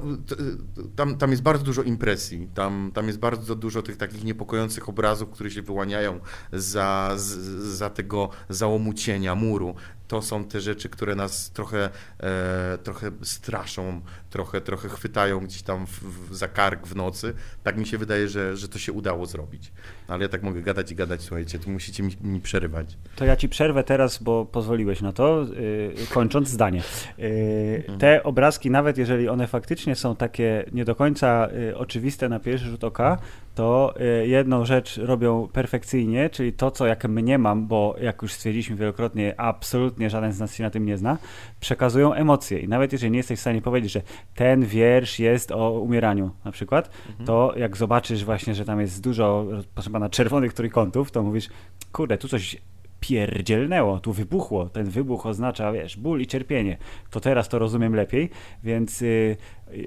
[0.96, 5.30] tam, tam jest bardzo dużo impresji, tam, tam jest bardzo dużo tych takich niepokojących obrazów,
[5.30, 6.20] które się wyłaniają
[6.54, 7.12] za,
[7.60, 9.76] za tego załomu cienia, muru.
[10.14, 15.88] To są te rzeczy, które nas trochę, e, trochę straszą, trochę, trochę chwytają gdzieś tam
[15.88, 17.34] w, w, za kark w nocy.
[17.64, 19.72] Tak mi się wydaje, że, że to się udało zrobić.
[20.08, 22.98] Ale ja tak mogę gadać i gadać, słuchajcie, tu musicie mi, mi przerywać.
[23.16, 26.82] To ja ci przerwę teraz, bo pozwoliłeś na to, yy, kończąc zdanie.
[27.18, 32.40] Yy, te obrazki, nawet jeżeli one faktycznie są takie nie do końca yy, oczywiste na
[32.40, 33.18] pierwszy rzut oka,
[33.56, 38.34] to y, jedną rzecz robią perfekcyjnie, czyli to, co jak mnie mam, bo jak już
[38.34, 41.18] stwierdziliśmy wielokrotnie, absolutnie żaden z nas się na tym nie zna,
[41.60, 42.60] przekazują emocje.
[42.60, 44.02] I nawet jeżeli nie jesteś w stanie powiedzieć, że
[44.36, 47.26] ten wiersz jest o umieraniu na przykład, mhm.
[47.26, 51.50] to jak zobaczysz właśnie, że tam jest dużo, proszę pana, czerwonych trójkątów, to mówisz,
[51.92, 52.58] kurde, tu coś
[53.04, 54.70] pierdzielnęło, tu wybuchło.
[54.70, 56.78] Ten wybuch oznacza, wiesz, ból i cierpienie.
[57.10, 58.30] To teraz to rozumiem lepiej,
[58.64, 59.38] więc yy,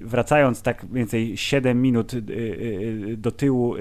[0.02, 3.74] wracając tak więcej 7 minut yy, yy, do tyłu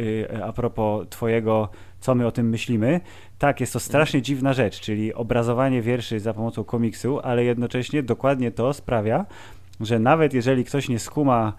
[0.43, 1.69] a propos twojego,
[1.99, 3.01] co my o tym myślimy,
[3.39, 8.51] tak, jest to strasznie dziwna rzecz, czyli obrazowanie wierszy za pomocą komiksu, ale jednocześnie dokładnie
[8.51, 9.25] to sprawia,
[9.79, 11.53] że nawet jeżeli ktoś nie skuma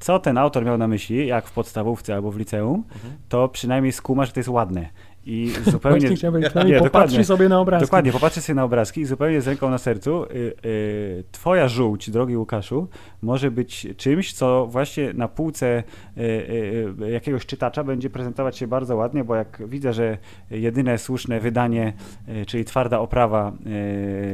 [0.00, 3.14] co ten autor miał na myśli, jak w podstawówce albo w liceum, mhm.
[3.28, 4.88] to przynajmniej skuma, że to jest ładne.
[5.28, 6.00] I zupełnie.
[6.00, 7.86] Właśnie chciałbym nie, popatrzy sobie na obrazki.
[7.86, 10.24] Dokładnie, popatrzy sobie na obrazki i zupełnie z ręką na sercu.
[10.24, 12.88] Y, y, twoja żółć, drogi Łukaszu,
[13.22, 15.82] może być czymś, co właśnie na półce
[16.18, 20.18] y, jakiegoś czytacza będzie prezentować się bardzo ładnie, bo jak widzę, że
[20.50, 21.92] jedyne słuszne wydanie,
[22.46, 23.52] czyli twarda oprawa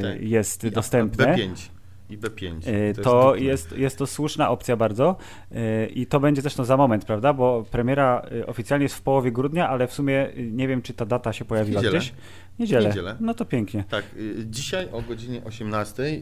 [0.01, 0.21] tak.
[0.21, 1.25] jest I dostępne.
[1.25, 1.74] B5
[2.09, 2.51] i B5.
[2.65, 5.15] E, to, to jest, jest, jest, to słuszna opcja bardzo
[5.51, 7.33] e, i to będzie zresztą za moment, prawda?
[7.33, 11.05] Bo premiera e, oficjalnie jest w połowie grudnia, ale w sumie nie wiem, czy ta
[11.05, 11.99] data się pojawiła Niedzielę.
[11.99, 12.13] gdzieś.
[12.59, 12.89] Niedzielę.
[12.89, 13.15] Niedzielę.
[13.19, 13.83] No to pięknie.
[13.89, 14.05] Tak,
[14.45, 16.19] dzisiaj o godzinie 18.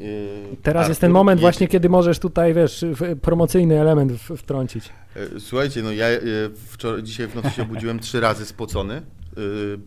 [0.63, 1.45] Teraz Artur jest ten moment jedzie.
[1.45, 2.85] właśnie, kiedy możesz tutaj, wiesz,
[3.21, 4.89] promocyjny element wtrącić.
[5.39, 6.05] Słuchajcie, no ja
[6.67, 9.01] wczoraj, dzisiaj w nocy się obudziłem trzy razy spocony,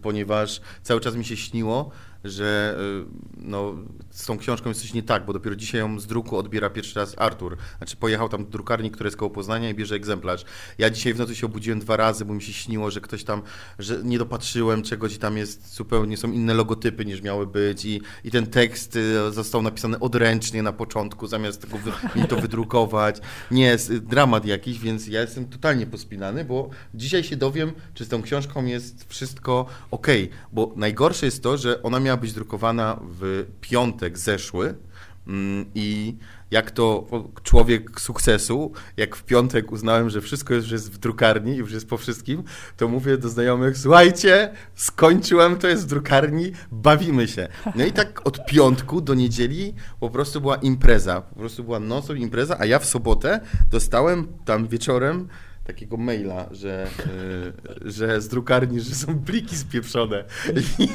[0.02, 1.90] ponieważ cały czas mi się śniło,
[2.30, 3.74] że y, no,
[4.10, 6.98] z tą książką jest coś nie tak, bo dopiero dzisiaj ją z druku odbiera pierwszy
[6.98, 7.56] raz Artur.
[7.78, 10.44] Znaczy pojechał tam do drukarni, jest koło Poznania i bierze egzemplarz.
[10.78, 13.42] Ja dzisiaj w nocy się obudziłem dwa razy, bo mi się śniło, że ktoś tam,
[13.78, 18.00] że nie dopatrzyłem czegoś i tam jest zupełnie, są inne logotypy niż miały być i,
[18.24, 23.20] i ten tekst y, został napisany odręcznie na początku, zamiast tego wy, mi to wydrukować.
[23.50, 28.08] Nie, jest dramat jakiś, więc ja jestem totalnie pospinany, bo dzisiaj się dowiem, czy z
[28.08, 30.06] tą książką jest wszystko ok,
[30.52, 34.74] bo najgorsze jest to, że ona miała być drukowana w piątek zeszły
[35.26, 36.16] mm, i
[36.50, 37.06] jak to
[37.42, 41.88] człowiek sukcesu, jak w piątek uznałem, że wszystko już jest w drukarni i już jest
[41.88, 42.42] po wszystkim,
[42.76, 47.48] to mówię do znajomych, słuchajcie, skończyłem, to jest w drukarni, bawimy się.
[47.74, 52.14] No i tak od piątku do niedzieli po prostu była impreza, po prostu była nocą
[52.14, 55.28] impreza, a ja w sobotę dostałem tam wieczorem
[55.66, 56.88] takiego maila, że,
[57.86, 60.24] y, że z drukarni, że są pliki spieprzone
[60.78, 60.88] i,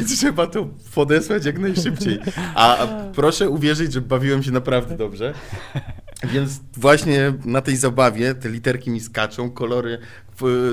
[0.00, 2.18] i trzeba to podesłać jak najszybciej.
[2.54, 5.34] A proszę uwierzyć, że bawiłem się naprawdę dobrze.
[6.32, 9.98] Więc właśnie na tej zabawie te literki mi skaczą, kolory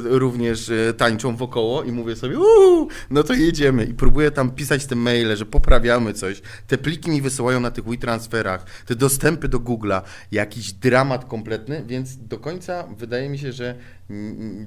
[0.03, 3.85] również e, tańczą wokoło i mówię sobie, uuu, no to jedziemy.
[3.85, 6.41] I próbuję tam pisać te maile, że poprawiamy coś.
[6.67, 10.01] Te pliki mi wysyłają na tych WeTransferach, te dostępy do Google'a,
[10.31, 13.75] jakiś dramat kompletny, więc do końca wydaje mi się, że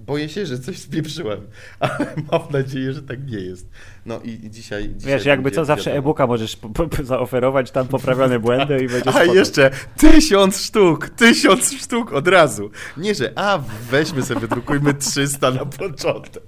[0.06, 1.40] boję się, że coś spieprzyłem,
[1.80, 3.68] ale mam nadzieję, że tak nie jest.
[4.06, 5.12] No i, i dzisiaj, dzisiaj...
[5.12, 6.58] Wiesz, jakby co, zawsze e-booka możesz
[7.02, 9.34] zaoferować, tam poprawione błędy i będzie A spoko.
[9.34, 12.70] jeszcze tysiąc sztuk, tysiąc sztuk od razu.
[12.96, 13.58] Nie, że a
[13.90, 14.48] weźmy sobie,
[14.92, 16.42] wydrukujmy 300 na początek.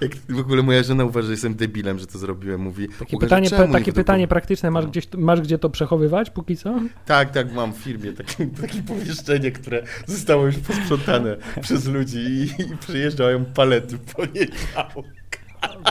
[0.00, 2.88] Jak w ogóle moja żona uważa, że jestem debilem, że to zrobiłem, mówi...
[2.98, 6.80] Takie pytanie, takie pytanie praktyczne, masz, gdzieś, masz gdzie to przechowywać póki co?
[7.06, 12.42] Tak, tak, mam w firmie takie, takie pomieszczenie, które zostało już posprzątane przez ludzi i,
[12.42, 15.41] i przyjeżdżają palety w poniedziałek.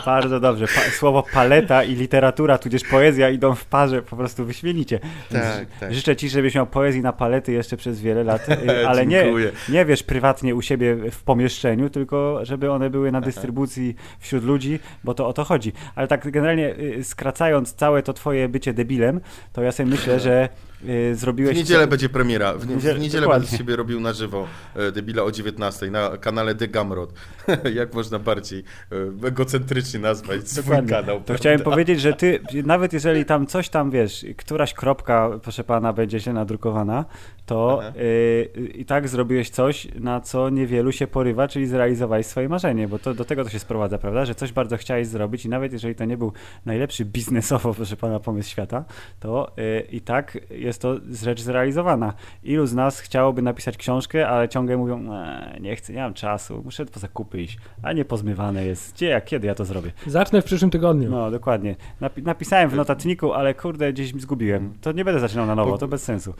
[0.06, 0.66] Bardzo dobrze.
[0.66, 5.00] Pa słowo paleta i literatura, tudzież poezja idą w parze po prostu wyśmienicie.
[5.32, 5.94] Tak, tak.
[5.94, 9.24] Życzę ci, żebyś miał poezji na palety jeszcze przez wiele lat, y, ale nie,
[9.68, 14.78] nie wiesz prywatnie u siebie w pomieszczeniu, tylko żeby one były na dystrybucji wśród ludzi,
[15.04, 15.72] bo to o to chodzi.
[15.94, 19.20] Ale tak generalnie y, skracając całe to twoje bycie debilem,
[19.52, 20.48] to ja sobie myślę, że
[21.12, 21.54] zrobiłeś...
[21.54, 21.90] W niedzielę co...
[21.90, 22.54] będzie premiera.
[22.54, 26.54] W, w niedzielę będę z siebie robił na żywo e, Debila o 19 na kanale
[26.54, 27.12] The Gamrod.
[27.74, 28.64] Jak można bardziej
[29.22, 30.90] e, egocentrycznie nazwać swój Dokładnie.
[30.90, 31.18] kanał.
[31.18, 31.34] To prawda?
[31.40, 36.20] chciałem powiedzieć, że ty, nawet jeżeli tam coś tam, wiesz, któraś kropka, proszę pana, będzie
[36.20, 37.04] się nadrukowana,
[37.46, 42.88] to y, i tak zrobiłeś coś, na co niewielu się porywa, czyli zrealizowałeś swoje marzenie,
[42.88, 45.72] bo to do tego to się sprowadza, prawda, że coś bardzo chciałeś zrobić i nawet
[45.72, 46.32] jeżeli to nie był
[46.66, 48.84] najlepszy biznesowo, proszę pana, pomysł świata,
[49.20, 50.38] to y, i tak
[50.72, 52.14] jest to rzecz zrealizowana.
[52.42, 56.62] Ilu z nas chciałoby napisać książkę, ale ciągle mówią, e, nie chcę, nie mam czasu,
[56.64, 58.94] muszę po zakupy iść, a nie pozmywane jest.
[58.94, 59.92] Gdzie, jak, kiedy ja to zrobię?
[60.06, 61.10] Zacznę w przyszłym tygodniu.
[61.10, 61.76] No, dokładnie.
[62.00, 64.74] Napi napisałem w notatniku, ale kurde, gdzieś mi zgubiłem.
[64.80, 66.34] To nie będę zaczynał na nowo, to bez sensu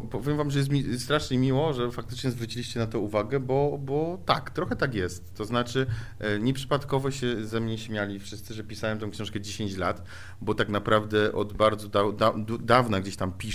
[0.00, 4.18] powiem wam, że jest mi strasznie miło, że faktycznie zwróciliście na to uwagę, bo, bo
[4.26, 5.34] tak, trochę tak jest.
[5.34, 5.86] To znaczy,
[6.18, 10.02] e, nieprzypadkowo się ze mnie śmiali wszyscy, że pisałem tę książkę 10 lat,
[10.40, 13.51] bo tak naprawdę od bardzo da, da, dawna gdzieś tam piszę,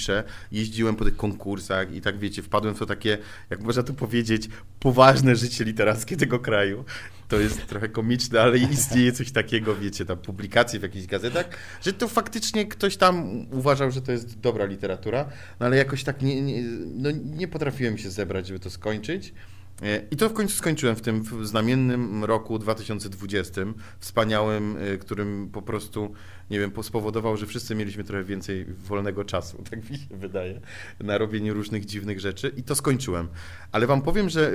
[0.51, 3.17] jeździłem po tych konkursach i tak wiecie, wpadłem w to takie,
[3.49, 6.85] jak można to powiedzieć, poważne życie literackie tego kraju.
[7.27, 11.49] To jest trochę komiczne, ale istnieje coś takiego, wiecie, tam publikacje w jakichś gazetach,
[11.81, 15.29] że to faktycznie ktoś tam uważał, że to jest dobra literatura,
[15.59, 16.63] no ale jakoś tak nie, nie,
[16.95, 19.33] no nie potrafiłem się zebrać, żeby to skończyć.
[19.81, 23.61] E, I to w końcu skończyłem w tym znamiennym roku 2020,
[23.99, 26.13] wspaniałym, e, którym po prostu,
[26.49, 30.61] nie wiem, spowodował, że wszyscy mieliśmy trochę więcej wolnego czasu, tak mi się wydaje,
[30.99, 33.27] na robienie różnych dziwnych rzeczy i to skończyłem.
[33.71, 34.53] Ale wam powiem, że e,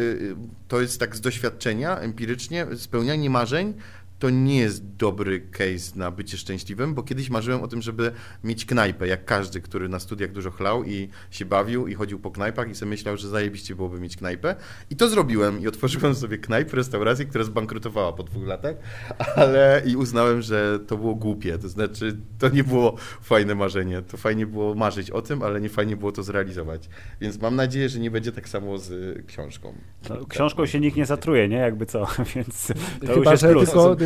[0.69, 3.75] to jest tak z doświadczenia, empirycznie, spełnianie marzeń
[4.23, 8.13] to nie jest dobry case na bycie szczęśliwym, bo kiedyś marzyłem o tym, żeby
[8.45, 12.31] mieć knajpę, jak każdy, który na studiach dużo chlał i się bawił i chodził po
[12.31, 14.57] knajpach i sobie myślał, że zajebiście byłoby mieć knajpę.
[14.91, 18.77] I to zrobiłem i otworzyłem sobie knajpę, restaurację, która zbankrutowała po dwóch latach,
[19.37, 24.03] ale i uznałem, że to było głupie, to znaczy to nie było fajne marzenie.
[24.03, 26.89] To fajnie było marzyć o tym, ale nie fajnie było to zrealizować.
[27.21, 29.75] Więc mam nadzieję, że nie będzie tak samo z książką.
[30.09, 31.57] No, książką się nikt nie zatruje, nie?
[31.57, 33.71] Jakby co, więc to Chyba, już jest że plus.
[33.71, 33.97] tylko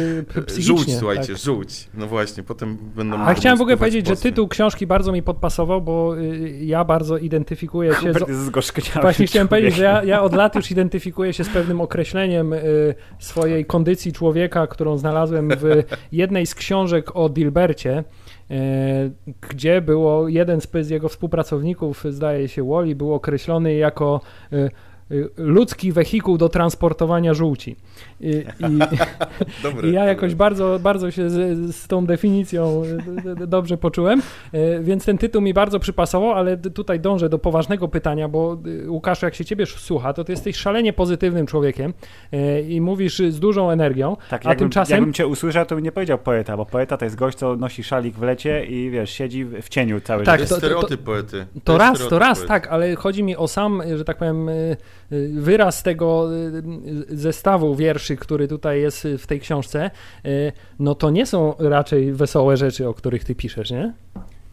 [0.47, 0.63] psychicznie.
[0.77, 1.37] Żółć, słuchajcie, tak.
[1.37, 1.89] żółć.
[1.95, 3.19] No właśnie, potem będą...
[3.19, 7.19] A chciałem w ogóle powiedzieć, że tytuł książki bardzo mi podpasował, bo y, ja bardzo
[7.19, 10.71] identyfikuję się z, Hubert jest zgorzkniały Właśnie chciałem powiedzieć, że ja, ja od lat już
[10.71, 17.17] identyfikuję się z pewnym określeniem y, swojej kondycji człowieka, którą znalazłem w jednej z książek
[17.17, 18.05] o Dilbercie,
[18.51, 18.55] y,
[19.51, 24.21] gdzie było jeden z, jego współpracowników, zdaje się Wally, był określony jako
[24.53, 24.71] y, y,
[25.37, 27.77] ludzki wehikuł do transportowania żółci.
[28.21, 28.29] I,
[28.69, 28.79] i,
[29.63, 30.07] Dobre, i ja dobre.
[30.07, 32.83] jakoś bardzo, bardzo się z, z tą definicją
[33.37, 34.23] d- dobrze poczułem,
[34.81, 39.23] więc ten tytuł mi bardzo przypasował, ale tutaj dążę do poważnego pytania, bo y, Łukasz,
[39.23, 41.93] jak się ciebie słucha, to ty jesteś szalenie pozytywnym człowiekiem
[42.69, 44.95] i mówisz z dużą energią, Tak, a jakbym, tymczasem...
[44.97, 47.85] jakbym cię usłyszał, to bym nie powiedział poeta, bo poeta to jest gość, co nosi
[47.85, 50.51] szalik w lecie i wiesz, siedzi w cieniu cały Tak, To czas.
[50.51, 51.47] jest to- to- stereotyp poety.
[51.65, 52.49] To raz, to raz, poety.
[52.49, 54.77] tak, ale chodzi mi o sam, że tak powiem, y, y,
[55.33, 56.63] wyraz tego y,
[57.09, 59.91] zestawu wierszy, który tutaj jest w tej książce.
[60.27, 63.93] y, No to nie są raczej wesołe rzeczy, o których ty piszesz, nie?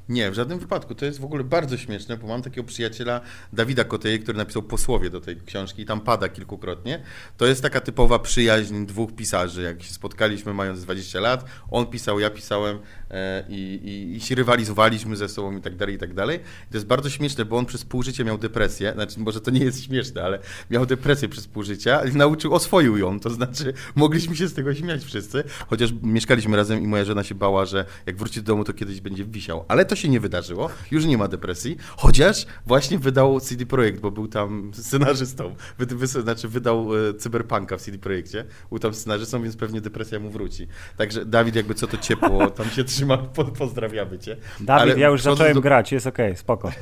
[0.10, 0.96] Nie, w żadnym wypadku.
[0.96, 3.22] To jest w ogóle bardzo śmieszne, bo mam takiego przyjaciela
[3.54, 7.04] Dawida Koteje, który napisał posłowie do tej książki i tam pada kilkukrotnie.
[7.38, 9.62] To jest taka typowa przyjaźń dwóch pisarzy.
[9.62, 12.80] Jak się spotkaliśmy mając 20 lat, on pisał, ja pisałem
[13.12, 16.38] e, i, i, i się rywalizowaliśmy ze sobą i tak dalej, i tak dalej.
[16.38, 19.52] I to jest bardzo śmieszne, bo on przez pół życia miał depresję, znaczy może to
[19.52, 20.40] nie jest śmieszne, ale
[20.70, 24.76] miał depresję przez pół życia i nauczył, oswoił ją, to znaczy mogliśmy się z tego
[24.76, 28.64] śmiać wszyscy, chociaż mieszkaliśmy razem i moja żona się bała, że jak wróci do domu,
[28.64, 29.66] to kiedyś będzie wisiał.
[29.68, 34.12] Ale to się nie wydarzyło, już nie ma depresji, chociaż właśnie wydał CD Projekt, bo
[34.12, 39.44] był tam scenarzystą, wy, wy, znaczy wydał e, Cyberpunka w CD Projekcie, był tam scenarzystą,
[39.44, 40.68] więc pewnie depresja mu wróci.
[40.98, 44.38] Także Dawid, jakby co to ciepło, tam się trzyma, po, pozdrawiamy cię.
[44.60, 46.72] Dawid, Ale ja już zacząłem do- grać, jest okej, spoko.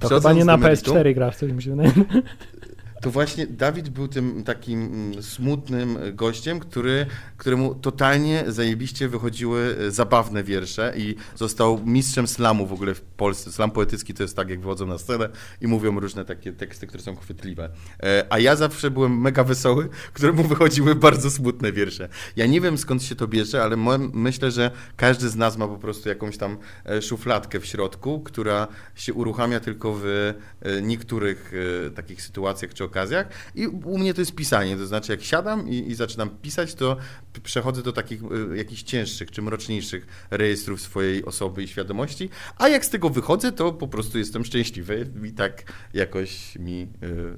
[0.00, 1.92] To chyba nie na meritum, PS4 grasz, coś mi się wydaje.
[3.00, 7.06] To właśnie Dawid był tym takim mm, smutnym gościem, który,
[7.36, 13.52] któremu totalnie zajebiście wychodziły e, zabawne wiersze i został mistrzem slamu w ogóle w Polsce.
[13.52, 15.28] Slam poetycki to jest tak, jak wychodzą na scenę
[15.60, 17.70] i mówią różne takie teksty, które są chwytliwe.
[18.02, 22.08] E, A ja zawsze byłem mega wesoły, któremu wychodziły bardzo smutne wiersze.
[22.36, 23.76] Ja nie wiem skąd się to bierze, ale
[24.12, 28.68] myślę, że każdy z nas ma po prostu jakąś tam e, szufladkę w środku, która
[28.94, 30.34] się uruchamia tylko w
[30.82, 31.52] niektórych
[31.94, 33.28] takich sytuacjach czy okazjach.
[33.54, 36.96] I u mnie to jest pisanie, to znaczy jak siadam i, i zaczynam pisać, to
[37.42, 42.84] przechodzę do takich e, jakichś cięższych czy mroczniejszych rejestrów swojej osoby i świadomości, a jak
[42.84, 45.62] z tego wychodzę, to po prostu jestem szczęśliwy i tak
[45.94, 46.88] jakoś mi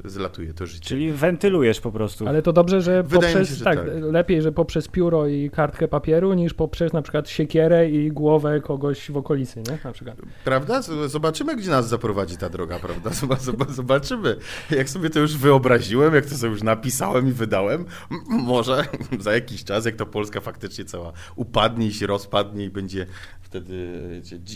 [0.05, 0.89] e, zlatuje to życie.
[0.89, 2.29] Czyli wentylujesz po prostu.
[2.29, 3.87] Ale to dobrze, że Wydaje poprzez, się, że tak, tak.
[4.13, 9.11] lepiej, że poprzez pióro i kartkę papieru, niż poprzez na przykład siekierę i głowę kogoś
[9.11, 9.79] w okolicy, nie?
[9.85, 10.17] Na przykład.
[10.45, 10.83] Prawda?
[11.07, 13.11] Zobaczymy, gdzie nas zaprowadzi ta droga, prawda?
[13.21, 14.37] Zob- zob- Zobaczymy.
[14.71, 17.85] Jak sobie to już wyobraziłem, jak to sobie już napisałem i wydałem,
[18.29, 18.85] może
[19.20, 23.07] za jakiś czas, jak ta Polska faktycznie cała upadnie i się rozpadnie i będzie
[23.40, 24.00] wtedy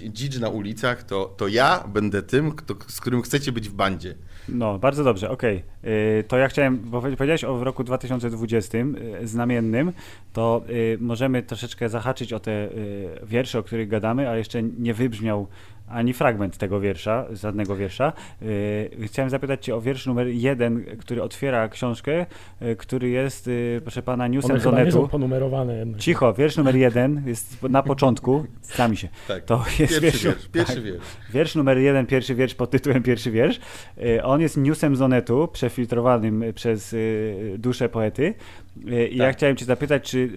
[0.09, 4.15] dzicz na ulicach, to, to ja będę tym, kto, z którym chcecie być w bandzie.
[4.49, 5.63] No, bardzo dobrze, okej.
[5.83, 8.87] Yy, To ja chciałem, bo powie- powiedziałeś o roku 2020 yy,
[9.23, 9.93] znamiennym,
[10.33, 14.95] to yy, możemy troszeczkę zahaczyć o te yy, wiersze, o których gadamy, a jeszcze nie
[14.95, 15.47] wybrzmiał
[15.89, 18.13] ani fragment tego wiersza, żadnego wiersza.
[18.43, 22.27] Yy, chciałem zapytać Cię o wiersz numer jeden, który otwiera książkę,
[22.61, 26.01] yy, który jest, yy, proszę pana, newsem One z chyba nie są ponumerowane jednak.
[26.01, 29.09] Cicho, wiersz numer jeden jest na początku, sami się.
[29.29, 29.45] Tak.
[29.45, 30.85] To jest Pierwszy wiersz, wiersz, pierwszy tak.
[30.85, 31.05] wiersz.
[31.31, 33.61] Wiersz numer jeden, pierwszy wiersz pod tytułem Pierwszy wiersz.
[33.99, 38.35] Y, On jest newsem z Onetu, przefiltrowanym przez y, duszę poety.
[38.77, 39.37] Y, I ja Tak.
[39.37, 40.31] chciałem Cię zapytać, czy y,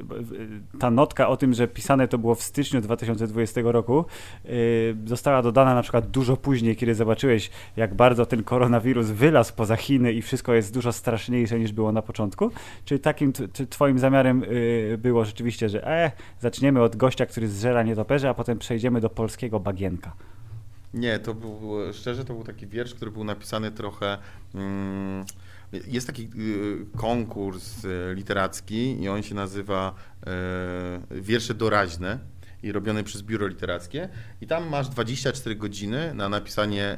[0.80, 4.06] ta notka o tym, że pisane to było w styczniu 2020 roku,
[4.46, 9.76] y, została dodana na przykład dużo później, kiedy zobaczyłeś, jak bardzo ten koronawirus wylazł poza
[9.76, 12.52] Chiny i wszystko jest dużo straszniejsze niż było na początku?
[12.86, 14.44] Czy takim czy Twoim zamiarem
[14.98, 19.60] było rzeczywiście, że e, zaczniemy od gościa, który zżera nietoperze, a potem przejdziemy do polskiego
[19.60, 20.14] bagienka?
[20.94, 24.18] Nie, to był, szczerze, to był taki wiersz, który był napisany trochę.
[24.56, 25.26] Mm,
[25.88, 29.96] jest taki y, konkurs y, literacki i on się nazywa
[31.12, 32.20] y, Wiersze doraźne
[32.64, 34.10] i robiony przez biuro literackie
[34.42, 36.98] i tam masz 24 godziny na napisanie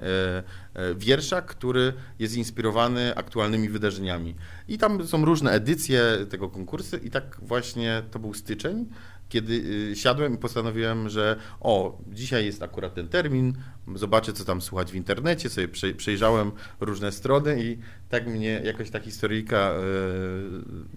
[0.95, 4.35] wiersza, który jest inspirowany aktualnymi wydarzeniami.
[4.67, 8.85] I tam są różne edycje tego konkursu i tak właśnie to był styczeń,
[9.29, 9.53] kiedy
[9.91, 13.53] y, siadłem i postanowiłem, że o, dzisiaj jest akurat ten termin,
[13.95, 17.77] zobaczę, co tam słuchać w internecie, sobie prze- przejrzałem różne strony i
[18.09, 19.73] tak mnie jakoś ta historyjka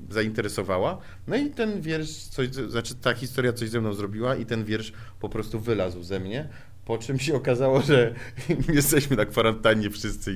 [0.09, 0.99] y, zainteresowała.
[1.27, 4.93] No i ten wiersz, coś, znaczy ta historia coś ze mną zrobiła i ten wiersz
[5.21, 6.49] po prostu wylazł ze mnie.
[6.85, 8.15] Po czym się okazało, że
[8.75, 10.35] jesteśmy na kwarantannie wszyscy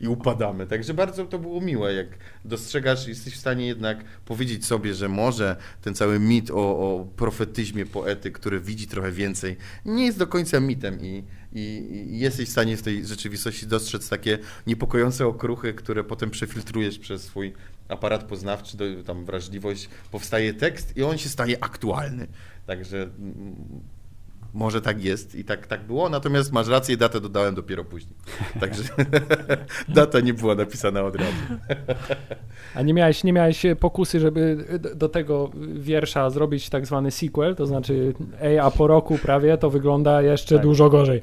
[0.00, 0.66] i, upadamy.
[0.66, 2.06] Także bardzo to było miłe, jak
[2.44, 7.86] dostrzegasz, jesteś w stanie jednak powiedzieć sobie, że może ten cały mit o, o profetyzmie
[7.86, 11.60] poety, który widzi trochę więcej, nie jest do końca mitem i, i,
[12.10, 17.22] i jesteś w stanie w tej rzeczywistości dostrzec takie niepokojące okruchy, które potem przefiltrujesz przez
[17.22, 17.52] swój
[17.88, 22.26] aparat poznawczy, tam wrażliwość, powstaje tekst i on się staje aktualny.
[22.66, 23.56] Także mm,
[24.54, 28.14] może tak jest i tak, tak było, natomiast masz rację, datę dodałem dopiero później.
[28.60, 28.82] Także
[29.88, 31.32] data nie była napisana od razu.
[32.74, 37.66] A nie miałeś, nie miałeś pokusy, żeby do- tego wiersza zrobić tak zwany sequel, to
[37.66, 40.64] znaczy, ej, a po roku prawie to wygląda jeszcze Tak.
[40.64, 41.20] dużo gorzej.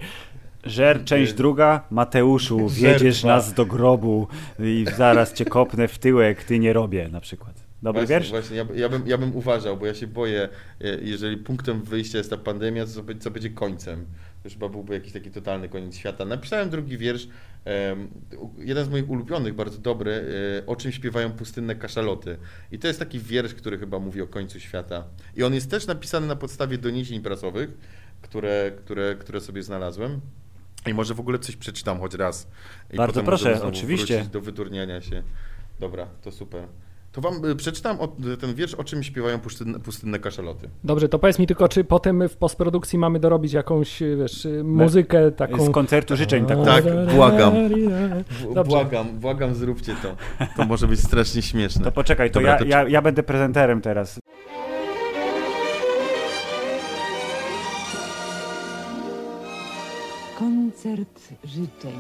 [0.64, 1.82] Żer, część druga.
[1.92, 4.28] Mateuszu, wiedziesz nas do grobu
[4.60, 7.65] i zaraz cię kopnę w tyłek, ty nie robię na przykład.
[7.84, 8.30] Dobry właśnie, wiersz?
[8.30, 10.50] Właśnie, ja, ja, bym, ja bym uważał, bo ja się boję,
[10.82, 14.06] e, jeżeli punktem wyjścia jest ta pandemia, to co, będzie końcem.
[14.44, 16.26] To chyba byłby jakiś taki totalny koniec świata.
[16.26, 17.28] Napisałem drugi wiersz,
[18.58, 20.26] jeden z moich ulubionych, bardzo dobry,
[20.62, 22.38] e, o czym śpiewają pustynne kaszaloty.
[22.72, 25.04] I to jest taki wiersz, który chyba mówi o końcu świata.
[25.36, 27.70] I on jest też napisany na podstawie doniesień prasowych,
[28.22, 30.22] które, które, które sobie znalazłem.
[30.88, 32.48] I może w ogóle coś przeczytam choć raz.
[32.94, 34.26] I Bardzo proszę, oczywiście.
[34.32, 35.24] do wydurniania się.
[35.80, 36.68] Dobra, to super.
[37.16, 38.08] To wam y, przeczytam o,
[38.42, 40.70] ten wiersz, o czym śpiewają pustynne, pustynne kaszaloty.
[40.84, 45.66] Dobrze, to powiedz mi tylko, czy potem w postprodukcji mamy dorobić jakąś, wiesz, muzykę taką...
[45.66, 46.66] Z koncertu życzeń taką.
[46.66, 46.84] Tak,
[47.16, 47.54] błagam.
[48.54, 48.64] Dobrze.
[48.64, 50.16] Błagam, błagam, zróbcie to.
[50.58, 51.84] To może być strasznie śmieszne.
[51.84, 54.20] To poczekaj, to, Dobra, ja, to- ja, ja będę prezenterem teraz.
[60.40, 62.00] Koncert życzeń.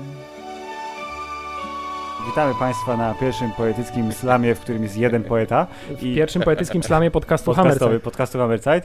[2.25, 5.67] Witamy Państwa na pierwszym poetyckim slamie, w którym jest jeden poeta.
[5.89, 7.99] W pierwszym poetyckim slamie podcastu Hammerside.
[7.99, 8.81] podcastu Hammerside.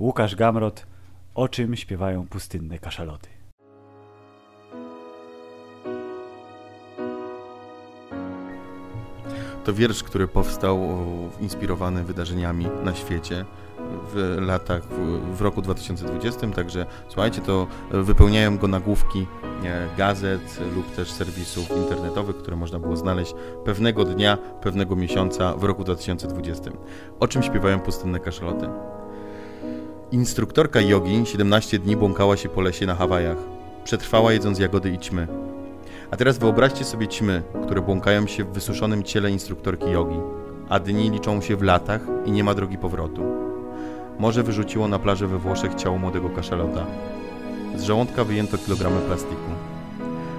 [0.00, 0.86] Łukasz Gamrot.
[1.34, 3.28] O czym śpiewają pustynne kaszaloty?
[9.64, 10.78] To wiersz, który powstał
[11.40, 13.44] inspirowany wydarzeniami na świecie
[14.14, 14.82] w latach,
[15.34, 19.26] w, roku 2020, także słuchajcie, to wypełniają go nagłówki
[19.64, 25.64] e, gazet lub też serwisów internetowych, które można było znaleźć pewnego dnia, pewnego miesiąca w
[25.64, 26.70] roku 2020.
[27.20, 28.68] O czym śpiewają pustynne kaszaloty?
[30.12, 33.36] Instruktorka jogi 17 dni błąkała się po lesie na Hawajach.
[33.84, 35.28] Przetrwała jedząc jagody i ćmy.
[36.10, 40.20] A teraz wyobraźcie sobie ćmy, które błąkają się w wysuszonym ciele instruktorki jogi,
[40.68, 43.22] a dni liczą się w latach i nie ma drogi powrotu.
[44.18, 46.86] Morze wyrzuciło na plażę we Włoszech ciało młodego kaszalota.
[47.76, 49.42] Z żołądka wyjęto kilogramy plastiku.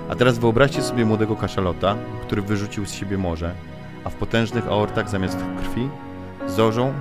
[0.09, 3.51] A teraz wyobraźcie sobie młodego kaszalota, który wyrzucił z siebie morze,
[4.03, 5.89] a w potężnych aortach zamiast krwi
[6.47, 6.93] zorzą...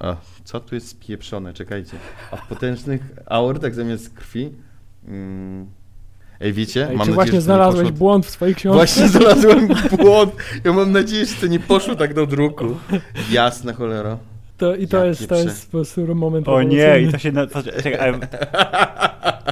[0.00, 1.54] A, co tu jest spieprzone?
[1.54, 1.96] Czekajcie.
[2.30, 4.50] A w potężnych aortach zamiast krwi...
[5.08, 5.66] Mm,
[6.40, 6.88] Ej, wiecie?
[6.90, 8.76] Ej, mam czy nadzieję, właśnie że znalazłeś poszło- błąd w swojej książce?
[8.76, 9.68] Właśnie znalazłem
[10.02, 10.32] błąd.
[10.64, 12.64] Ja mam nadzieję, że to nie poszło tak do druku.
[13.30, 14.18] Jasne, cholera.
[14.60, 17.32] To, I to Ja jest, to jest po prostu moment O nie, i to się...
[17.32, 17.46] Na,
[17.82, 18.12] czekaj,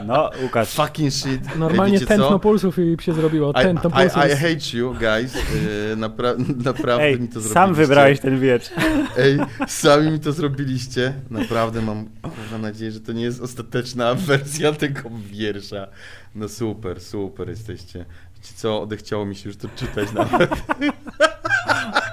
[0.06, 0.68] No, Łukasz.
[0.68, 1.56] Fucking shit.
[1.56, 2.38] Normalnie wiecie tętno co?
[2.38, 3.50] pulsów i się zrobiło.
[3.50, 4.16] I, Tętno I, pulsów.
[4.16, 5.34] I hate you, guys.
[5.34, 7.54] Yy, napra naprawdę Ej, mi to zrobiliście.
[7.54, 8.70] sam wybrałeś ten wiersz.
[9.18, 11.12] Ej, sami mi to zrobiliście.
[11.30, 15.86] Naprawdę mam kurwa, nadzieję, że to nie jest ostateczna wersja tego wiersza.
[16.34, 18.04] No super, super jesteście.
[18.36, 20.50] Wiecie co, odechciało mi się już to czytać nawet.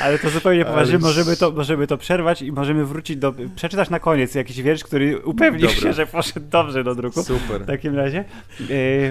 [0.00, 3.34] Ale to zupełnie poważnie, możemy to, możemy to przerwać i możemy wrócić do...
[3.56, 5.80] Przeczytasz na koniec jakiś wiersz, który upewnisz Dobra.
[5.80, 7.22] się, że poszedł dobrze do druku.
[7.22, 7.62] Super.
[7.62, 8.24] W takim razie.
[8.60, 8.66] Yy,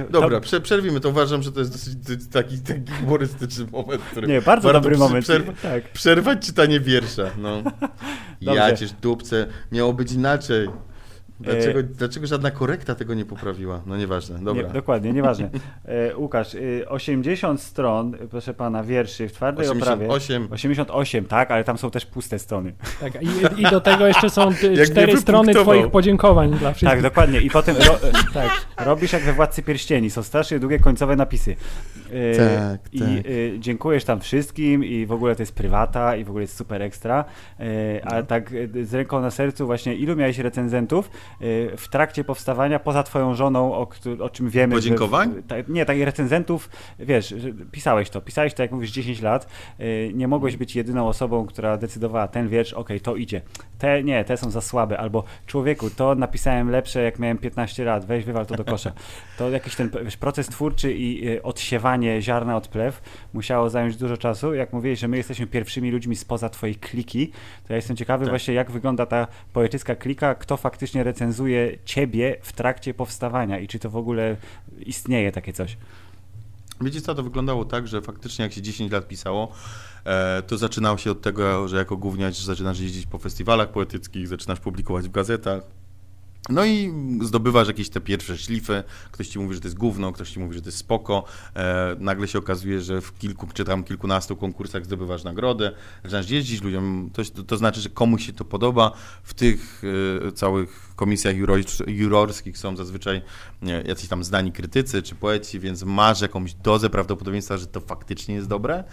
[0.10, 1.10] Dobra, to- prze, przerwimy to.
[1.10, 1.98] Uważam, że to jest dosyć
[2.32, 5.26] taki, taki humorystyczny moment, w którym Nie, bardzo dobry moment.
[5.26, 5.90] Przerwa, Tak.
[5.90, 7.24] przerwać czytanie wiersza.
[7.38, 7.62] No.
[8.42, 8.60] Dobrze.
[8.60, 10.68] Ja cię dupce, miało być inaczej.
[11.40, 13.82] Dlaczego, E- dlaczego żadna korekta tego nie poprawiła?
[13.86, 14.68] No nieważne, dobra.
[14.68, 15.50] Nie, dokładnie, nieważne.
[15.86, 20.08] E, Łukasz, e, 80 stron, proszę pana, wierszy w twardej oprawie.
[20.10, 20.48] 88.
[20.52, 22.74] 88, tak, ale tam są też puste strony.
[23.00, 23.28] Tak, i,
[23.62, 24.50] I do tego jeszcze są
[24.92, 26.90] cztery strony twoich podziękowań dla wszystkich.
[26.90, 27.42] Tak, dokładnie.
[27.42, 28.52] I potem ro, e, tak,
[28.86, 31.56] robisz jak we Władcy Pierścieni, są strasznie długie końcowe napisy.
[32.12, 33.08] E, Tak, I tak.
[33.10, 36.82] e, dziękujesz tam wszystkim i w ogóle to jest prywata i w ogóle jest super
[36.82, 37.26] ekstra.
[37.60, 37.64] E,
[38.06, 38.28] ale No.
[38.28, 41.10] tak e, z ręką na sercu właśnie, ilu miałeś recenzentów e,
[41.78, 43.88] w trakcie powstawania, poza twoją żoną, o,
[44.20, 44.76] o czym wiemy.
[44.76, 45.44] Podziękowań?
[45.48, 46.70] ta, nie, takich recenzentów,
[47.00, 47.34] wiesz,
[47.72, 49.48] pisałeś to, pisałeś to jak mówisz 10 lat,
[49.80, 53.42] e, nie mogłeś być jedyną osobą, która decydowała ten wiersz, okej, to idzie.
[53.78, 58.06] Te nie, te są za słabe, albo człowieku, to napisałem lepsze jak miałem 15 lat,
[58.06, 58.92] weź wywal to do kosza.
[59.38, 63.02] To jakiś ten wiesz, proces twórczy i y, odsiewanie ziarna od plew
[63.34, 64.54] musiało zająć dużo czasu.
[64.54, 67.32] Jak mówiłeś, że my jesteśmy pierwszymi ludźmi spoza twojej kliki,
[67.68, 68.32] to ja jestem ciekawy Tak.
[68.32, 71.15] właśnie jak wygląda ta poetycka klika, kto faktycznie recenzuje
[71.86, 74.38] ciebie w trakcie powstawania i czy to w ogóle
[74.80, 75.78] istnieje takie coś.
[76.82, 79.52] Wiecie co, to wyglądało tak, że faktycznie jak się 10 lat pisało,
[80.06, 84.60] e, to zaczynało się od tego, że jako gówniarz zaczynasz jeździć po festiwalach poetyckich, zaczynasz
[84.60, 85.64] publikować w gazetach.
[86.50, 90.30] No i zdobywasz jakieś te pierwsze szlify, ktoś ci mówi, że to jest gówno, ktoś
[90.30, 91.24] ci mówi, że to jest spoko,
[91.56, 95.72] e, nagle się okazuje, że w kilku czy tam kilkunastu konkursach zdobywasz nagrodę,
[96.04, 98.92] zaczynasz jeździć ludziom, to, to, to znaczy, że komuś się to podoba,
[99.24, 99.82] w tych
[100.28, 103.22] e, całych komisjach juror- jurorskich są zazwyczaj
[103.86, 108.48] jacyś tam znani krytycy czy poeci, więc masz jakąś dozę prawdopodobieństwa, że to faktycznie jest
[108.48, 108.84] dobre.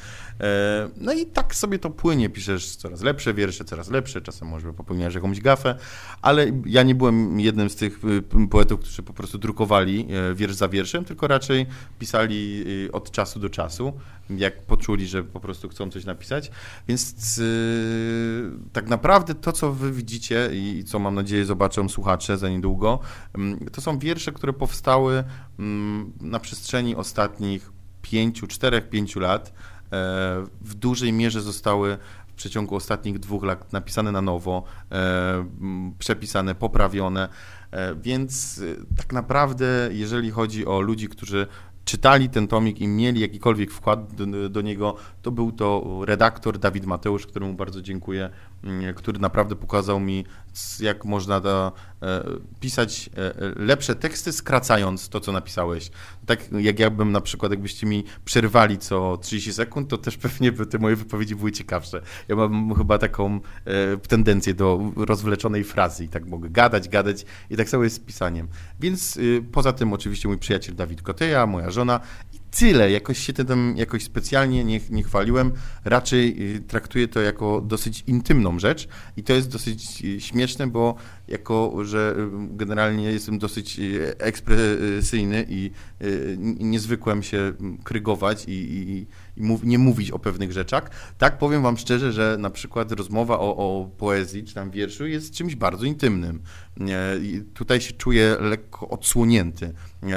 [0.40, 4.72] E, No i tak sobie to płynie, piszesz coraz lepsze wiersze, coraz lepsze, czasem może
[4.72, 5.74] popełniasz jakąś gafę,
[6.22, 10.54] ale ja nie byłem jednym z tych y, poetów, którzy po prostu drukowali e, wiersz
[10.54, 11.66] za wierszem, tylko raczej
[11.98, 13.92] pisali y, od czasu do czasu,
[14.38, 16.50] jak poczuli, że po prostu chcą coś napisać.
[16.88, 22.48] Więc y, tak naprawdę to, co wy widzicie i co mam nadzieję zobaczą słuchacze za
[22.48, 22.98] niedługo,
[23.34, 25.24] mm, to są wiersze, które powstały
[25.58, 27.72] mm, na przestrzeni ostatnich
[28.02, 29.48] pięciu, czterech, pięciu lat.
[29.48, 29.52] E,
[30.60, 36.54] W dużej mierze zostały w przeciągu ostatnich dwóch lat napisane na nowo, e, m, przepisane,
[36.54, 37.28] poprawione.
[37.70, 41.46] E, Więc y, tak naprawdę, jeżeli chodzi o ludzi, którzy
[41.84, 46.86] czytali ten tomik i mieli jakikolwiek wkład do, do niego, to był to redaktor Dawid
[46.86, 48.30] Mateusz, któremu bardzo dziękuję,
[48.96, 50.24] który naprawdę pokazał mi,
[50.80, 52.24] jak można da, e,
[52.60, 55.90] pisać e, e, lepsze teksty, skracając to, co napisałeś.
[56.26, 60.66] Tak jak jakbym na przykład, jakbyście mi przerwali co 30 sekund, to też pewnie by
[60.66, 62.02] te moje wypowiedzi były ciekawsze.
[62.28, 67.56] Ja mam chyba taką e, tendencję do rozwleczonej frazy i tak mogę gadać, gadać i
[67.56, 68.48] tak samo jest z pisaniem.
[68.80, 72.00] Więc y, poza tym oczywiście mój przyjaciel Dawid Koteja, moja żona
[72.32, 72.90] i tyle.
[72.90, 75.52] Jakoś się tym jakoś specjalnie nie, nie chwaliłem.
[75.84, 80.94] Raczej y, traktuję to jako dosyć intymną rzecz i to jest dosyć y, śmieszne, bo
[81.28, 83.80] jako, że y, generalnie jestem dosyć
[84.18, 85.70] ekspresyjny i
[86.40, 87.52] nie zwykłem się
[87.84, 92.36] krygować i, i, i mów, nie mówić o pewnych rzeczach, tak powiem wam szczerze, że
[92.40, 96.42] na przykład rozmowa o, o poezji czy tam wierszu jest czymś bardzo intymnym.
[97.22, 99.72] I tutaj się czuję lekko odsłonięty.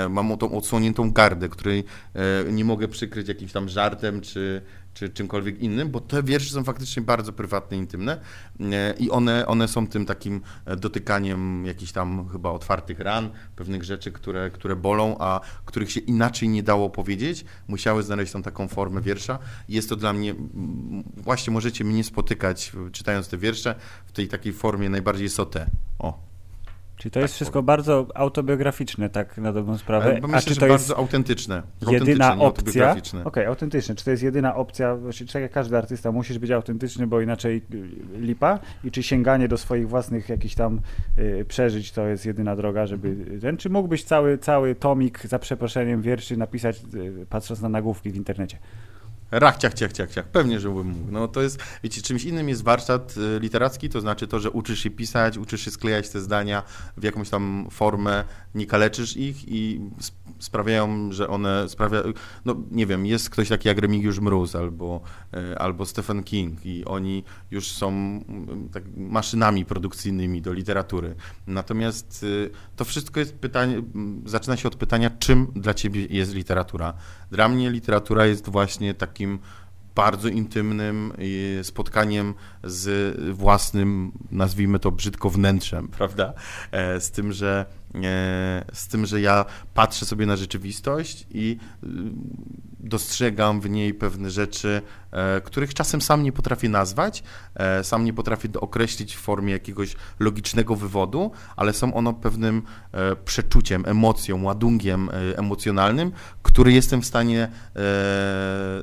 [0.09, 1.83] Mam tą odsłoniętą gardę, której
[2.13, 4.61] e, nie mogę przykryć jakimś tam żartem czy,
[4.93, 8.19] czy czymkolwiek innym, bo te wiersze są faktycznie bardzo prywatne, intymne
[8.59, 13.83] e, i one, one są tym takim e, dotykaniem jakichś tam chyba otwartych ran, pewnych
[13.83, 18.67] rzeczy, które, które bolą, a których się inaczej nie dało powiedzieć, musiały znaleźć tą taką
[18.67, 19.39] formę wiersza.
[19.69, 20.35] Jest to dla mnie,
[21.17, 23.75] właśnie możecie mnie spotykać czytając te wiersze
[24.05, 25.65] w tej takiej formie najbardziej sotę.
[25.99, 26.34] O.
[26.97, 30.17] Czyli to jest Tak wszystko bardzo autobiograficzne, tak na dobrą sprawę.
[30.21, 31.63] Bo myślę, A czy to jest bardzo autentyczne.
[31.87, 33.21] jedyna autentyczne, opcja?
[33.25, 33.95] Okej, autentyczne.
[33.95, 34.95] Czy to jest jedyna opcja?
[34.95, 38.59] Właściwie, tak jak każdy artysta, musisz być autentyczny, bo inaczej y, lipa.
[38.83, 40.79] I czy sięganie do swoich własnych jakichś tam
[41.17, 43.57] y, przeżyć to jest jedyna droga, żeby ten?
[43.57, 48.57] Czy mógłbyś cały, cały tomik za przeproszeniem wierszy napisać, y, patrząc na nagłówki w internecie?
[49.31, 50.27] Rach, ciach, ciach, ciach, ciach.
[50.27, 51.11] Pewnie, że bym mógł.
[51.11, 54.79] No to jest, wiecie, czymś innym jest warsztat y, literacki, to znaczy to, że uczysz
[54.79, 56.63] się pisać, uczysz się sklejać te zdania
[56.97, 58.23] w jakąś tam formę,
[58.55, 62.03] nie kaleczysz ich i sp- sprawiają, że one sprawia,
[62.45, 65.01] no nie wiem, jest ktoś taki jak Remigiusz Mróz albo,
[65.53, 68.19] y, albo Stephen King i oni już są
[68.73, 71.15] tak maszynami produkcyjnymi do literatury.
[71.47, 73.81] Natomiast y, to wszystko jest pytanie,
[74.25, 76.93] zaczyna się od pytania, czym dla ciebie jest literatura.
[77.31, 79.39] Dla mnie literatura jest właśnie takim
[79.95, 86.33] bardzo intymnym y, spotkaniem z własnym, nazwijmy to brzydko, wnętrzem, prawda?
[86.71, 91.57] E, Z tym, że e, z tym, że ja patrzę sobie na rzeczywistość i
[92.85, 94.81] dostrzegam w niej pewne rzeczy,
[95.11, 97.23] e, których czasem sam nie potrafię nazwać,
[97.55, 102.61] e, sam nie potrafię określić w formie jakiegoś logicznego wywodu, ale są one pewnym
[102.91, 106.11] e, przeczuciem, emocją, ładunkiem emocjonalnym,
[106.43, 107.47] który jestem w stanie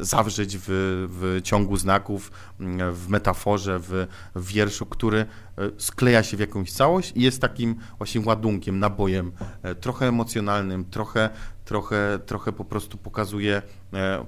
[0.01, 0.63] zawrzeć w,
[1.11, 2.33] w ciągu znaków,
[2.93, 5.27] w metaforze, w, w wierszu, który
[5.79, 9.33] skleja się w jakąś całość i jest takim właśnie ładunkiem, nabojem,
[9.81, 11.31] trochę emocjonalnym, trochę,
[11.73, 13.63] trochę, trochę po prostu pokazuje,
[13.93, 14.25] e,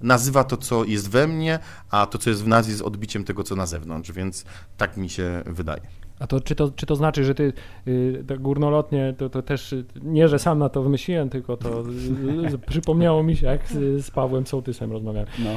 [0.00, 1.58] nazywa to, co jest we mnie,
[1.90, 4.44] a to, co jest w nas, jest odbiciem tego, co na zewnątrz, więc
[4.76, 5.82] tak mi się wydaje.
[6.18, 7.52] A to czy, to czy to znaczy, że ty
[7.88, 11.80] y, tak górnolotnie, to, to też y, nie, że sam na to wymyśliłem, tylko to
[11.80, 15.28] y, y, przypomniało mi się, jak z, z Pawłem Sołtysem rozmawiałem.
[15.38, 15.50] No.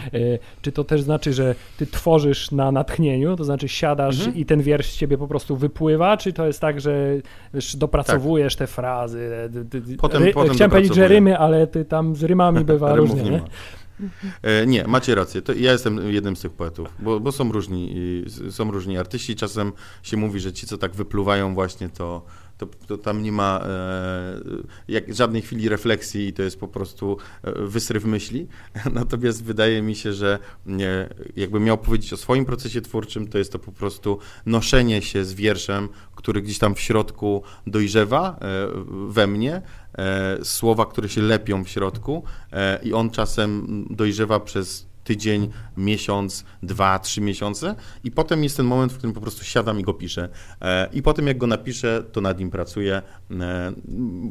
[0.62, 4.36] Czy to też znaczy, że ty tworzysz na natchnieniu, to znaczy siadasz Mhm.
[4.38, 7.08] i ten wiersz z ciebie po prostu wypływa, czy to jest tak, że
[7.54, 9.30] wiesz, dopracowujesz te frazy?
[10.00, 13.42] Potem- ry, potem chciałem powiedzieć, że rymy, ale ty tam z rymami bywa różnie, nie.
[14.42, 15.42] E, Nie, macie rację.
[15.42, 17.96] To ja jestem jednym z tych poetów, bo, bo są, różni,
[18.50, 19.36] są różni artyści.
[19.36, 19.72] Czasem
[20.04, 22.26] się mówi, że ci, co tak wypluwają właśnie, to,
[22.60, 24.42] to, to tam nie ma e,
[24.88, 28.48] jak, żadnej chwili refleksji i to jest po prostu e, wysryw myśli.
[28.94, 33.52] Natomiast wydaje mi się, że nie, jakbym miał powiedzieć o swoim procesie twórczym, to jest
[33.52, 38.68] to po prostu noszenie się z wierszem, który gdzieś tam w środku dojrzewa e,
[39.08, 39.62] we mnie,
[39.98, 46.46] e, słowa, które się lepią w środku e, i on czasem dojrzewa przez tydzień, miesiąc,
[46.64, 49.94] dwa, trzy miesiące i potem jest ten moment, w którym po prostu siadam i go
[49.94, 50.30] piszę.
[50.62, 53.02] E, I potem jak go napiszę, to nad nim pracuję,
[53.32, 53.72] e,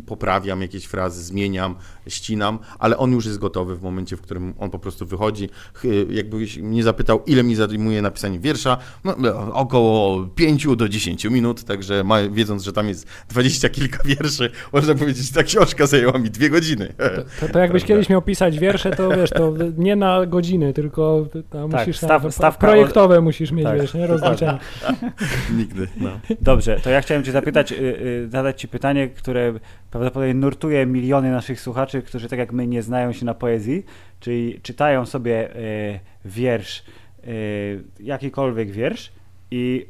[0.06, 1.74] poprawiam jakieś frazy, zmieniam,
[2.08, 5.48] ścinam, ale on już jest gotowy w momencie, w którym on po prostu wychodzi.
[5.74, 9.16] Ch- Jakbyś mnie zapytał, ile mi zajmuje napisanie wiersza, no,
[9.52, 15.26] około 5 do 10 minut, także wiedząc, że tam jest dwadzieścia kilka wierszy, można powiedzieć,
[15.26, 16.94] że ta książka zajęła mi dwie godziny.
[17.40, 17.86] To, to jakbyś Prawda.
[17.94, 22.24] kiedyś miał pisać wiersze, to wiesz, to nie na godziny, tylko tam Tak, musisz staw-
[22.24, 23.80] na, stawka projektowe musisz mieć, Tak.
[23.80, 24.06] wiesz, nie?
[24.06, 24.58] Rozliczone.
[25.58, 25.88] Nigdy.
[25.96, 26.10] No.
[26.40, 29.52] Dobrze, to ja chciałem Cię zapytać, y, y, zadać Ci pytanie, które
[29.90, 33.84] prawdopodobnie nurtuje miliony naszych słuchaczy, którzy tak jak my nie znają się na poezji,
[34.20, 36.84] czyli czytają sobie y, wiersz,
[37.28, 39.12] y, jakikolwiek wiersz
[39.50, 39.86] i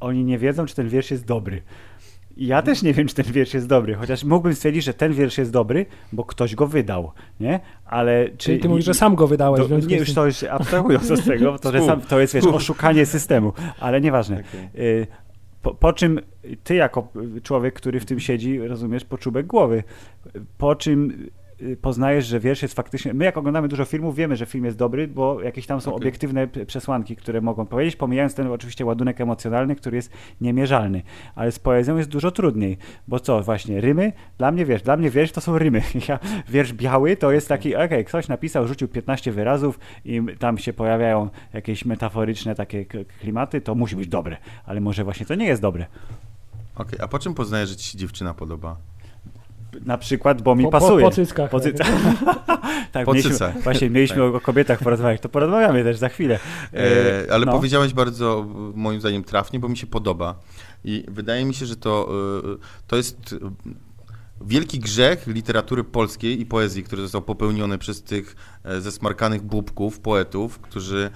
[0.00, 1.62] oni nie wiedzą, czy ten wiersz jest dobry.
[2.38, 5.38] Ja też nie wiem, czy ten wiersz jest dobry, chociaż mógłbym stwierdzić, że ten wiersz
[5.38, 7.60] jest dobry, bo ktoś go wydał, nie?
[7.84, 8.36] Ale czy...
[8.36, 9.68] Czyli ty mówisz, że sam go wydałeś.
[9.68, 12.46] Do, nie, z już to już abstrahując od tego, to, że sam, to jest wiesz,
[12.46, 14.42] oszukanie systemu, ale nieważne.
[14.48, 14.84] Okej.
[14.84, 15.06] Y,
[15.62, 16.20] Po, po czym
[16.64, 17.08] ty jako
[17.42, 19.82] człowiek, który w tym siedzi, rozumiesz poczubek głowy,
[20.58, 21.28] po czym
[21.80, 23.14] poznajesz, że wiersz jest faktycznie...
[23.14, 26.02] My jak oglądamy dużo filmów, wiemy, że film jest dobry, bo jakieś tam są Okej.
[26.02, 31.02] obiektywne przesłanki, które mogą powiedzieć, pomijając ten oczywiście ładunek emocjonalny, który jest niemierzalny.
[31.34, 32.78] Ale z poezją jest dużo trudniej,
[33.08, 34.12] bo co, właśnie, rymy?
[34.38, 35.82] Dla mnie, wiesz, dla mnie wiersz to są rymy.
[36.08, 40.72] Ja, wiersz biały to jest taki, okej, ktoś napisał, rzucił 15 wyrazów i tam się
[40.72, 42.84] pojawiają jakieś metaforyczne takie
[43.20, 44.36] klimaty, to musi być dobre.
[44.66, 45.86] Ale może właśnie to nie jest dobre.
[46.74, 48.76] Okej, a po czym poznajesz, że ci się dziewczyna podoba?
[49.84, 51.04] Na przykład, bo mi Po- po- pasuje.
[51.04, 51.72] po cyckach, Po, cy...
[52.92, 53.62] tak, Po mieliśmy, cycach.
[53.62, 55.20] Właśnie, mieliśmy o kobietach porozmawiać.
[55.20, 56.38] To porozmawiamy też za chwilę.
[56.74, 57.52] E, ale no.
[57.52, 60.34] powiedziałeś bardzo, e, moim zdaniem, trafnie, bo mi się podoba.
[60.84, 62.08] I wydaje mi się, że to,
[62.44, 62.56] e,
[62.86, 63.50] to jest e,
[64.40, 70.58] wielki grzech literatury polskiej i poezji, który został popełniony przez tych e, zesmarkanych bubków, poetów,
[70.58, 71.10] którzy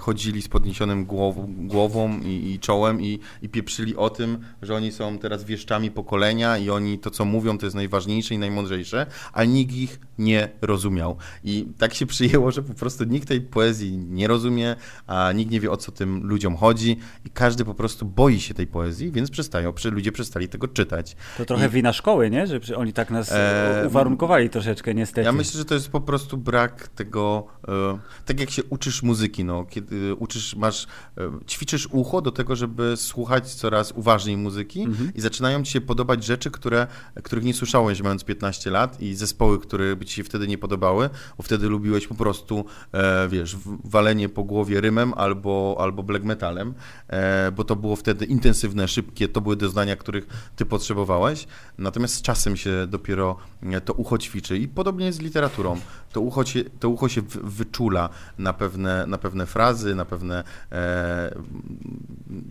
[0.00, 4.92] chodzili z podniesionym głow, głową i, i czołem i, i pieprzyli o tym, że oni
[4.92, 9.44] są teraz wieszczami pokolenia i oni to, co mówią, to jest najważniejsze i najmądrzejsze, a
[9.44, 11.16] nikt ich nie rozumiał.
[11.44, 15.60] I tak się przyjęło, że po prostu nikt tej poezji nie rozumie, a nikt nie
[15.60, 19.30] wie, o co tym ludziom chodzi i każdy po prostu boi się tej poezji, więc
[19.30, 21.16] przestają, ludzie przestali tego czytać.
[21.38, 22.46] To trochę I- wina szkoły, nie?
[22.46, 25.26] Że oni tak nas E, e, uwarunkowali troszeczkę, niestety.
[25.26, 29.44] Ja myślę, że to jest po prostu brak tego, e, tak jak się uczysz muzyki
[29.50, 30.86] no, kiedy uczysz, masz,
[31.18, 35.12] e, ćwiczysz ucho do tego, żeby słuchać coraz uważniej muzyki Mhm.
[35.14, 36.86] i zaczynają ci się podobać rzeczy, które,
[37.22, 41.10] których nie słyszałeś mając 15 lat i zespoły, które by ci się wtedy nie podobały,
[41.36, 46.74] bo wtedy lubiłeś po prostu, e, wiesz, walenie po głowie rymem albo, albo black metalem,
[47.08, 50.26] e, bo to było wtedy intensywne, szybkie, to były doznania, których
[50.56, 51.46] ty potrzebowałeś,
[51.78, 55.80] natomiast z czasem się dopiero e, to ucho ćwiczy i podobnie jest z literaturą.
[56.12, 60.44] To ucho się, to ucho się wy- wyczula na pewne, na pewne frazy, na pewne
[60.72, 61.34] e,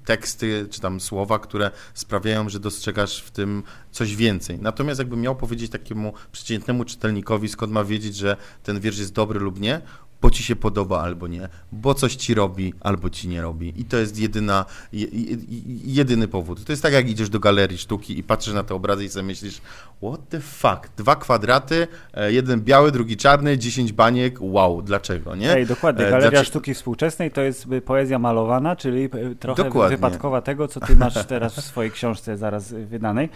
[0.05, 4.59] teksty czy tam słowa, które sprawiają, że dostrzegasz w tym coś więcej.
[4.59, 9.39] Natomiast jakbym miał powiedzieć takiemu przeciętnemu czytelnikowi, skąd ma wiedzieć, że ten wiersz jest dobry
[9.39, 9.81] lub nie,
[10.21, 13.73] bo ci się podoba albo nie, bo coś ci robi albo ci nie robi.
[13.77, 15.37] I to jest jedyna, je, je,
[15.83, 16.63] jedyny powód.
[16.63, 19.23] To jest tak, jak idziesz do galerii sztuki i patrzysz na te obrazy i sobie
[19.23, 19.61] myślisz,
[20.03, 25.53] what the fuck, dwa kwadraty, e, jeden biały, drugi czarny, dziesięć baniek, wow, dlaczego, nie?
[25.53, 26.07] Ej, dokładnie.
[26.07, 29.97] E, Galeria dlaczego- Sztuki Współczesnej to jest y, poezja malowana, czyli y, trochę Dokładnie.
[29.97, 33.29] wypadkowa tego, co ty masz teraz w swojej książce zaraz y, wydanej.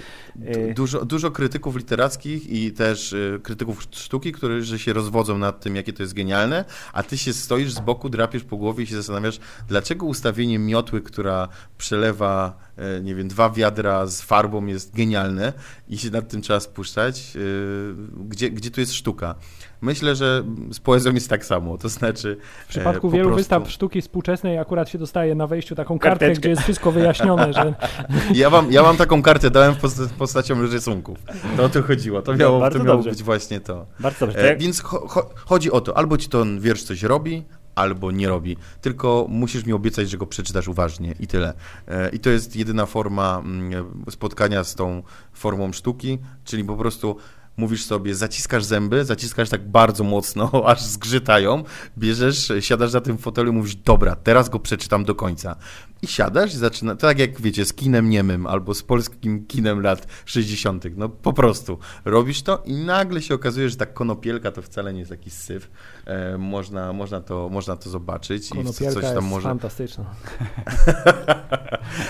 [0.75, 6.03] Dużo, dużo krytyków literackich i też krytyków sztuki, którzy się rozwodzą nad tym, jakie to
[6.03, 10.05] jest genialne, a ty się stoisz z boku, drapiesz po głowie i się zastanawiasz, dlaczego
[10.05, 11.47] ustawienie miotły, która
[11.77, 12.57] przelewa,
[13.03, 15.53] nie wiem, dwa wiadra z farbą jest genialne
[15.89, 17.93] i się nad tym trzeba spuszczać, y,
[18.29, 19.35] gdzie, gdzie tu jest sztuka.
[19.81, 22.37] Myślę, że z poezją jest tak samo, to znaczy...
[22.65, 25.99] W przypadku e, po wielu prostu- wystaw sztuki współczesnej akurat się dostaje na wejściu taką
[25.99, 26.39] kartkę, Karteczkę.
[26.41, 27.73] gdzie jest wszystko wyjaśnione, że
[28.41, 31.17] Ja wam, ja wam taką kartę dałem w posta- postacią rysunków.
[31.57, 33.09] To o to chodziło, to miało, bardzo to miało dobrze.
[33.09, 33.85] być właśnie to.
[33.99, 34.51] bardzo dobrze.
[34.51, 37.43] E, Więc cho, cho, chodzi o to, albo ci ten wiersz coś robi,
[37.75, 38.57] albo nie robi.
[38.81, 41.53] Tylko musisz mi obiecać, że go przeczytasz uważnie i tyle.
[41.87, 45.03] E, I to jest jedyna forma mm, spotkania z tą
[45.33, 47.17] formą sztuki, czyli po prostu
[47.57, 51.63] mówisz sobie, zaciskasz zęby, zaciskasz tak bardzo mocno, aż zgrzytają,
[51.97, 55.55] bierzesz, siadasz na tym fotelu i mówisz, dobra, teraz go przeczytam do końca.
[56.03, 60.07] I siadasz i zaczyna, tak jak wiecie, z kinem niemym albo z polskim kinem lat
[60.25, 60.85] 60.
[60.97, 64.99] No po prostu robisz to i nagle się okazuje, że ta konopielka to wcale nie
[64.99, 65.71] jest jakiś syf.
[66.05, 69.43] E, można, można, to, można to zobaczyć i konopielka coś jest tam może.
[69.43, 70.05] fantastyczna.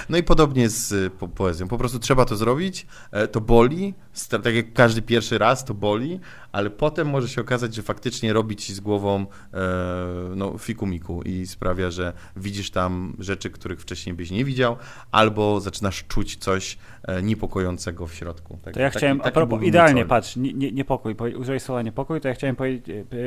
[0.10, 1.68] No i podobnie z y, po, poezją.
[1.68, 3.94] Po prostu trzeba to zrobić, e, to boli,
[4.30, 6.20] tak jak każdy pierwszy raz to boli,
[6.52, 9.58] ale potem może się okazać, że faktycznie robi ci z głową e,
[10.36, 14.78] no, fikumiku i sprawia, że widzisz tam rzeczy, których wcześniej byś nie widział,
[15.12, 16.78] albo zaczynasz czuć coś
[17.24, 18.58] niepokojącego w środku.
[18.64, 20.08] Tak, to ja taki- chciałem, a taki propos, był idealnie, cel.
[20.08, 22.80] patrz, nie, nie, niepokój, użyłeś słowa niepokój, to ja chciałem powie,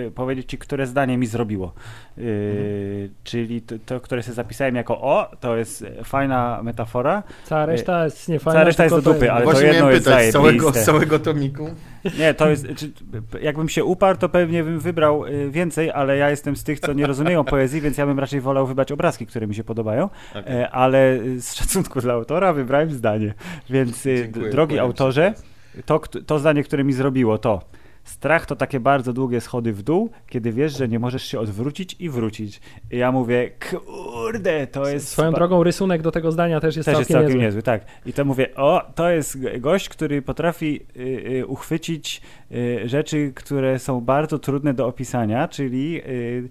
[0.07, 1.73] e, powiedzieć ci, które zdanie mi zrobiło.
[2.17, 3.15] Yy, Mhm.
[3.25, 7.23] Czyli to, to, które sobie zapisałem jako o, to jest e, fajna metafora.
[7.45, 8.53] Cała reszta jest niefajna.
[8.55, 10.73] Cała reszta jest do dupy, to- ale to Właśnie jedno miałem jest pytać, z całego,
[10.73, 11.71] z całego tomiku.
[12.19, 12.91] Nie, to jest, czy,
[13.43, 17.07] jakbym się uparł, to pewnie bym wybrał więcej, ale ja jestem z tych, co nie
[17.07, 21.19] rozumieją poezji, więc ja bym raczej wolał wybrać obrazki, które mi się podobają, e, ale
[21.39, 23.35] z szacunku dla autora wybrałem zdanie.
[23.71, 25.35] Więc y, Dziękuję, drogi autorze,
[25.85, 27.61] to, to zdanie, które mi zrobiło, to
[28.07, 31.97] strach to takie bardzo długie schody w dół, kiedy wiesz, że nie możesz się odwrócić
[31.99, 32.61] i wrócić.
[32.91, 35.09] I ja mówię, kurde, to jest...
[35.09, 37.47] Swoją drogą rysunek do tego zdania też jest też jest całkiem całkiem niezły.
[37.47, 37.85] niezły, tak.
[38.07, 41.01] I to mówię, o, to jest gość, który potrafi y,
[41.41, 42.21] y, uchwycić
[42.53, 46.49] y, rzeczy, które są bardzo trudne do opisania, czyli y,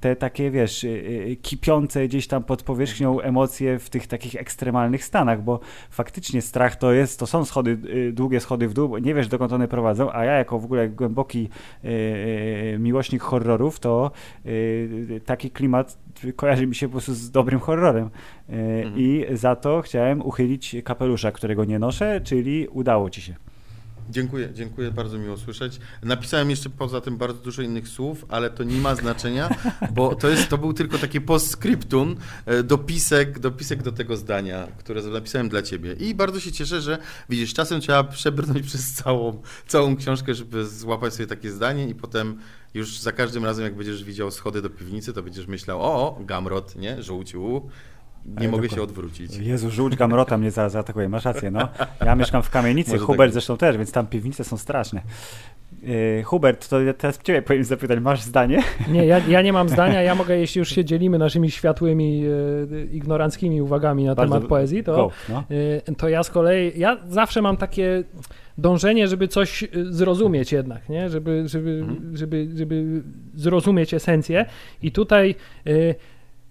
[0.00, 5.04] te takie, wiesz, y, y, kipiące gdzieś tam pod powierzchnią emocje w tych takich ekstremalnych
[5.04, 8.98] stanach, bo faktycznie strach to jest, to są schody, y, długie schody w dół, bo
[8.98, 11.48] nie wiesz dokąd one prowadzą, a ja jako w ogóle głęboki
[11.84, 14.10] y, y, miłośnik horrorów, to
[14.46, 15.98] y, taki klimat
[16.36, 18.06] kojarzy mi się po prostu z dobrym horrorem.
[18.06, 18.94] Y, Mhm.
[18.96, 23.34] I za to chciałem uchylić kapelusza, którego nie noszę, czyli udało ci się.
[24.10, 25.80] Dziękuję, dziękuję, bardzo miło słyszeć.
[26.02, 29.48] Napisałem jeszcze poza tym bardzo dużo innych słów, ale to nie ma znaczenia,
[29.94, 35.02] bo to, jest, to był tylko taki postscriptum, e, dopisek, dopisek do tego zdania, które
[35.02, 35.92] napisałem dla ciebie.
[35.92, 36.98] I bardzo się cieszę, że
[37.28, 42.38] widzisz, czasem trzeba przebrnąć przez całą, całą książkę, żeby złapać sobie takie zdanie i potem
[42.74, 46.76] już za każdym razem, jak będziesz widział schody do piwnicy, to będziesz myślał, o, gamrot,
[46.76, 47.70] nie, żółciu,
[48.40, 49.36] nie mogę się odwrócić.
[49.36, 51.68] Jezu, żółć gamrota mnie za- zaatakuje, masz rację, no.
[52.04, 55.02] Ja mieszkam w kamienicy, Może Hubert tak zresztą też, więc tam piwnice są straszne.
[55.82, 58.62] Yy, Hubert, to ja teraz ciebie powinien zapytać, masz zdanie?
[58.88, 60.02] Nie, ja, ja nie mam zdania.
[60.02, 64.84] Ja mogę, jeśli już się dzielimy naszymi światłymi, e, ignoranckimi uwagami na Bardzo- temat poezji,
[64.84, 65.44] to, Go, no.
[65.88, 68.02] e, to ja z kolei, ja zawsze mam takie
[68.58, 71.10] dążenie, żeby coś zrozumieć jednak, nie?
[71.10, 72.16] Żeby, żeby, Mhm.
[72.16, 73.02] żeby, żeby
[73.34, 74.46] zrozumieć esencję.
[74.82, 75.34] I tutaj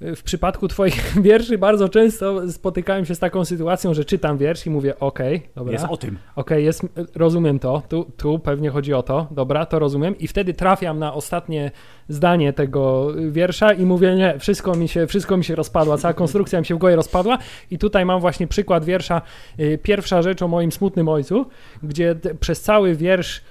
[0.02, 4.70] w przypadku Twoich wierszy bardzo często spotykałem się z taką sytuacją, że czytam wiersz i
[4.70, 5.74] mówię, okej, dobra.
[5.74, 6.18] Jest o tym.
[6.36, 6.86] Okej, jest,
[7.16, 10.18] rozumiem to, tu, tu pewnie chodzi o to, dobra, to rozumiem.
[10.18, 11.72] I wtedy trafiam na ostatnie
[12.10, 16.60] zdanie tego wiersza i mówię, nie, wszystko mi się, wszystko mi się rozpadła, cała konstrukcja
[16.60, 17.38] mi się w głowie rozpadła.
[17.72, 19.22] I tutaj mam właśnie przykład wiersza,
[19.60, 21.46] y, pierwsza rzecz o moim smutnym ojcu,
[21.84, 23.42] gdzie przez cały wiersz y,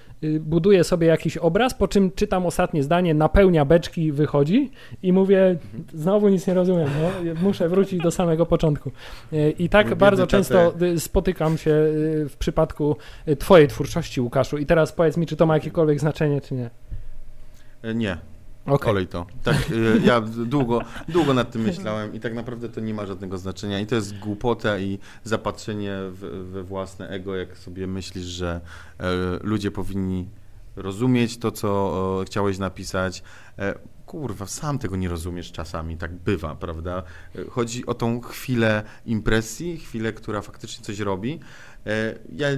[0.41, 4.71] buduję sobie jakiś obraz, po czym czytam ostatnie zdanie, napełnia beczki, wychodzi
[5.03, 5.57] i mówię,
[5.95, 8.91] znowu nic nie rozumiem, no, muszę wrócić do samego początku.
[9.33, 12.97] Y, I tak Mój bardzo często y, spotykam się y, w przypadku
[13.29, 14.59] y, twojej twórczości, Łukaszu.
[14.59, 16.71] I teraz powiedz mi, czy to ma jakiekolwiek znaczenie, czy nie.
[17.83, 18.17] E, Nie,
[18.67, 18.91] Okej.
[18.91, 19.27] olej to.
[19.43, 23.39] Tak, y, ja długo, długo nad tym myślałem i tak naprawdę to nie ma żadnego
[23.39, 23.81] znaczenia.
[23.81, 25.97] I to jest głupota i zapatrzenie
[26.43, 28.61] we własne ego, jak sobie myślisz, że
[29.01, 29.05] e,
[29.43, 30.29] ludzie powinni
[30.77, 33.23] rozumieć to, co chciałeś napisać.
[33.59, 33.75] E,
[34.07, 37.03] kurwa, sam tego nie rozumiesz czasami, tak bywa, prawda?
[37.35, 41.41] E, Chodzi o tą chwilę impresji, chwilę, która faktycznie coś robi.
[41.87, 42.49] E, Ja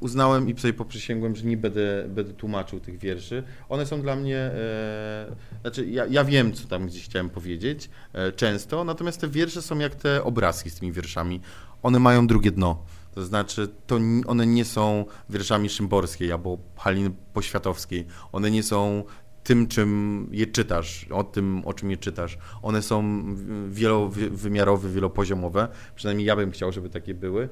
[0.00, 3.42] uznałem i sobie poprzysięgłem, że nie będę, będę tłumaczył tych wierszy.
[3.68, 5.26] One są dla mnie, e,
[5.60, 9.78] znaczy ja, ja wiem, co tam gdzieś chciałem powiedzieć e, często, natomiast te wiersze są
[9.78, 11.40] jak te obrazki z tymi wierszami.
[11.82, 12.84] One mają drugie dno.
[13.14, 18.06] To znaczy, to one nie są wierszami Szymborskiej albo Haliny Poświatowskiej.
[18.32, 19.04] One nie są
[19.44, 22.38] tym, czym je czytasz, o tym, o czym je czytasz.
[22.62, 23.22] One są
[23.68, 25.68] wielowymiarowe, wielopoziomowe.
[25.94, 27.48] Przynajmniej ja bym chciał, żeby takie były.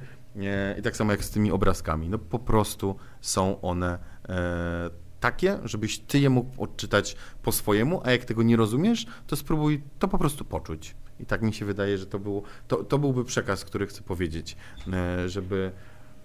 [0.78, 2.08] I tak samo jak z tymi obrazkami.
[2.08, 8.10] No po prostu są one e, takie, żebyś ty je mógł odczytać po swojemu, a
[8.10, 10.94] jak tego nie rozumiesz, to spróbuj to po prostu poczuć.
[11.20, 14.56] I tak mi się wydaje, że to, było, to, to byłby przekaz, który chcę powiedzieć,
[14.92, 15.72] e, żeby,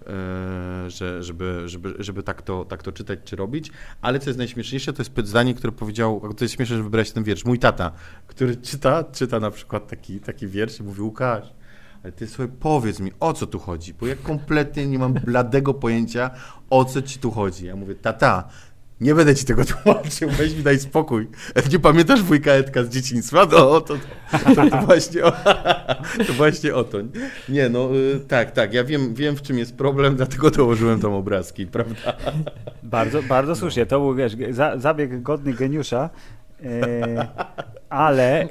[0.06, 3.70] e, że, żeby, żeby, żeby tak, to, tak to czytać czy robić.
[4.00, 7.24] Ale co jest najśmieszniejsze, to jest zdanie, które powiedział, to jest śmieszne, że wybrałeś ten
[7.24, 7.92] wiersz, mój tata,
[8.26, 11.52] który czyta, czyta na przykład taki, taki wiersz i mówi, Łukasz,
[12.06, 15.74] ale ty sobie powiedz mi, o co tu chodzi, bo ja kompletnie nie mam bladego
[15.74, 16.30] pojęcia,
[16.70, 17.66] o co ci tu chodzi.
[17.66, 18.48] Ja mówię, tata,
[19.00, 21.28] nie będę ci tego tłumaczył, weź mi daj spokój.
[21.72, 23.36] Nie pamiętasz wujka Edka z dzieciństwa?
[23.36, 23.96] No, to, to,
[24.54, 25.32] to, to, właśnie, o,
[26.26, 26.98] to właśnie o to.
[27.48, 31.12] Nie, no y, tak, tak, ja wiem, wiem w czym jest problem, dlatego dołożyłem tam
[31.12, 32.16] obrazki, prawda?
[32.82, 33.86] Bardzo, bardzo słusznie.
[33.86, 34.36] To był, wiesz,
[34.76, 36.10] zabieg godny geniusza.
[36.64, 37.28] E,
[37.88, 38.48] ale e,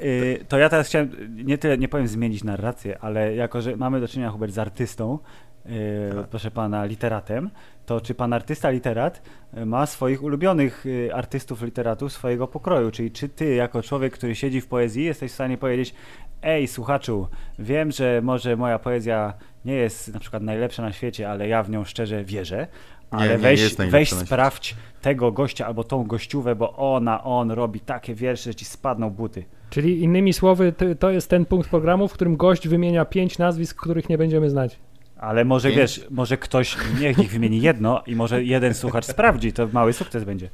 [0.48, 1.10] to ja teraz chciałem,
[1.44, 5.18] nie tyle, nie powiem zmienić narrację, ale jako, że mamy do czynienia, Hubert, z artystą,
[5.66, 6.28] e, Tak.
[6.28, 7.50] proszę pana, literatem,
[7.86, 9.22] to czy pan artysta, literat
[9.66, 10.84] ma swoich ulubionych
[11.14, 12.90] artystów, literatów swojego pokroju?
[12.90, 15.94] Czyli czy ty, jako człowiek, który siedzi w poezji, jesteś w stanie powiedzieć,
[16.42, 17.28] ej, słuchaczu,
[17.58, 19.34] wiem, że może moja poezja
[19.64, 22.66] nie jest na przykład najlepsza na świecie, ale ja w nią szczerze wierzę,
[23.10, 27.50] ale nie weź, jest najlepsza weź sprawdź tego gościa albo tą gościówę, bo ona, on
[27.50, 29.44] robi takie wiersze, że ci spadną buty.
[29.70, 33.80] Czyli innymi słowy, to, to jest ten punkt programu, w którym gość wymienia pięć nazwisk,
[33.80, 34.78] których nie będziemy znać.
[35.18, 35.78] Ale może Pięć.
[35.78, 40.24] wiesz, może ktoś, niech ich wymieni jedno i może jeden słuchacz sprawdzi, to mały sukces
[40.24, 40.50] będzie.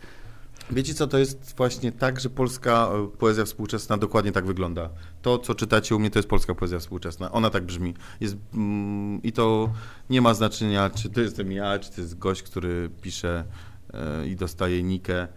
[0.73, 4.91] Wiecie co, to jest właśnie tak, że polska e, poezja współczesna dokładnie tak wygląda.
[5.23, 7.33] To, co czytacie u mnie, to jest polska poezja współczesna.
[7.33, 7.95] Ona tak brzmi.
[8.21, 9.73] Jest, mm, I to
[10.11, 13.45] nie ma znaczenia, czy to jestem ja, czy to jest gość, który pisze
[13.95, 15.29] e, i dostaje nikę.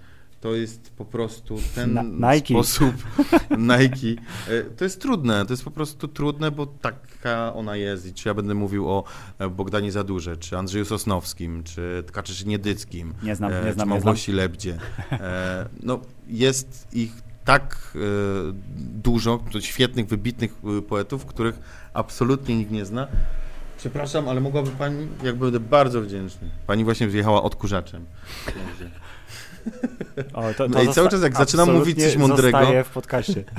[0.46, 2.48] To jest po prostu ten Na- Nike.
[2.54, 2.96] sposób
[3.72, 4.22] Nike.
[4.50, 8.06] E, To jest trudne, to jest po prostu trudne, bo taka ona jest.
[8.06, 9.04] I czy ja będę mówił o
[9.40, 13.68] e, Bogdanie Zadurze, czy Andrzeju Sosnowskim, czy Tkaczyszynie Dyckim, Nie znam, nie e, znam, czy
[13.68, 13.90] nie znam.
[13.90, 14.78] Małgosi Lebdzie.
[15.84, 17.12] No, jest ich
[17.46, 17.98] tak
[19.04, 20.56] dużo, świetnych, wybitnych
[20.88, 21.60] poetów, których
[21.94, 23.08] absolutnie nikt nie zna.
[23.78, 26.50] Przepraszam, ale mogłaby pani, jak będę bardzo wdzięczny.
[26.68, 28.06] Pani właśnie wjechała odkurzaczem.
[30.34, 33.44] O, to, No i cały czas jak zaczynam mówić coś mądrego- zostaje w podcaście.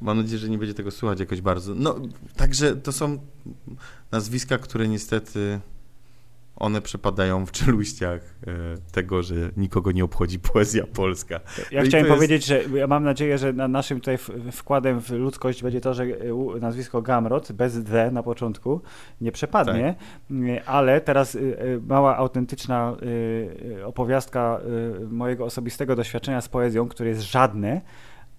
[0.00, 1.74] Mam nadzieję, że nie będzie tego słuchać jakoś bardzo.
[1.74, 1.96] No,
[2.36, 3.18] także to są
[4.12, 5.60] nazwiska, które niestety
[6.60, 8.50] one przepadają w czeluściach e,
[8.92, 11.40] tego, że nikogo nie obchodzi poezja polska.
[11.70, 14.18] Ja No chciałem jest- powiedzieć, że ja mam nadzieję, że na naszym tutaj
[14.52, 18.80] wkładem w ludzkość będzie to, że e, nazwisko Gamrot bez D na początku
[19.20, 19.94] nie przepadnie,
[20.30, 21.38] E, ale teraz
[21.86, 22.96] mała autentyczna
[23.84, 24.60] opowiastka
[25.10, 27.80] mojego osobistego doświadczenia z poezją, które jest żadne,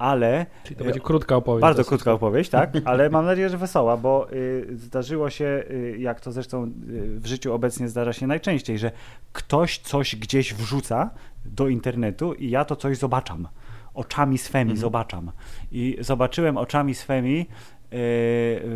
[0.01, 1.61] ale Czyli to będzie krótka opowieść.
[1.61, 6.19] Bardzo krótka opowieść, tak, ale mam nadzieję, że wesoła, bo y, zdarzyło się, y, jak
[6.21, 8.91] to zresztą y, w życiu obecnie zdarza się najczęściej, że
[9.31, 11.09] ktoś coś gdzieś wrzuca
[11.45, 13.47] do internetu i ja to coś zobaczam.
[13.93, 14.81] Oczami swemi Mhm.
[14.81, 15.31] zobaczam.
[15.71, 17.45] I zobaczyłem oczami swemi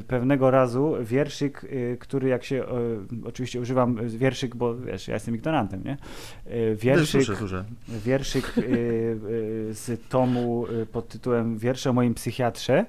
[0.08, 2.68] pewnego razu wierszyk, e, który jak się, e,
[3.26, 5.98] oczywiście używam wierszyk, bo wiesz, ja jestem ignorantem, nie?
[6.46, 7.66] E, Wierszyk, Słyszę, słyszę.
[7.88, 8.64] wierszyk e, e,
[9.74, 12.86] z tomu e, pod tytułem Wiersze o moim psychiatrze e,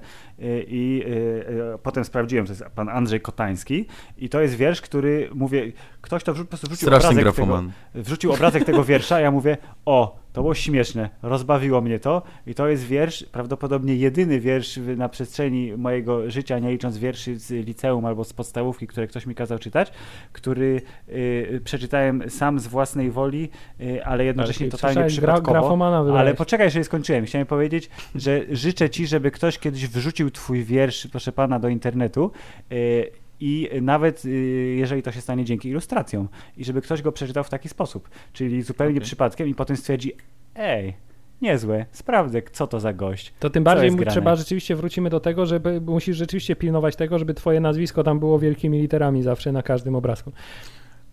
[0.61, 3.85] i e, e, potem sprawdziłem, to jest pan Andrzej Kotański
[4.17, 5.71] i to jest wiersz, który, mówię,
[6.07, 7.63] ktoś to wrzu- po prostu wrzucił Straszny obrazek tego,
[7.95, 12.53] wrzucił obrazek tego wiersza, a ja mówię, o, to było śmieszne, rozbawiło mnie to i
[12.55, 18.05] to jest wiersz, prawdopodobnie jedyny wiersz na przestrzeni mojego życia, nie licząc wierszy z liceum
[18.05, 19.91] albo z podstawówki, które ktoś mi kazał czytać,
[20.33, 23.49] który y, przeczytałem sam z własnej woli,
[23.81, 25.51] y, ale jednocześnie Ale totalnie gra- przypadkowo.
[25.51, 26.19] grafomana wydałeś.
[26.21, 27.25] ale poczekaj, jeszcze nie skończyłem.
[27.25, 32.31] Chciałem powiedzieć, że życzę ci, żeby ktoś kiedyś wrzucił twój wiersz, proszę pana, do internetu.
[32.71, 34.29] y, I nawet y,
[34.77, 36.27] jeżeli to się stanie dzięki ilustracjom,
[36.57, 39.05] i żeby ktoś go przeczytał w taki sposób, czyli zupełnie Okej.
[39.05, 40.13] przypadkiem, i potem stwierdzi:
[40.55, 40.93] Ej,
[41.41, 43.33] niezłe, sprawdzę, co to za gość.
[43.39, 47.59] To tym bardziej trzeba rzeczywiście wrócimy do tego, żeby musisz rzeczywiście pilnować tego, żeby twoje
[47.59, 50.31] nazwisko tam było wielkimi literami zawsze na każdym obrazku.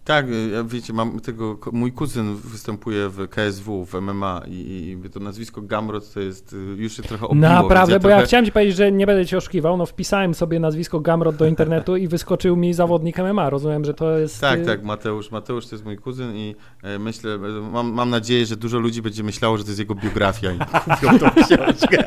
[0.04, 5.10] Tak, y, ja wiecie, mam tego, mój kuzyn występuje w KSW, w MMA i, i
[5.10, 7.48] to nazwisko Gamrot to jest, y, już się trochę obiło.
[7.48, 10.34] Naprawdę, więc bo ja trochę- chciałem ci powiedzieć, że nie będę cię oszukiwał, no wpisałem
[10.34, 13.50] sobie nazwisko Gamrot do internetu i wyskoczył mi zawodnik MMA.
[13.50, 14.40] Rozumiem, że to jest...
[14.40, 15.30] Tak, y, tak, Mateusz.
[15.30, 19.02] Mateusz to jest mój kuzyn i e, myślę, e, mam, mam nadzieję, że dużo ludzi
[19.02, 22.04] będzie myślało, że to jest jego biografia i kupią tą książkę.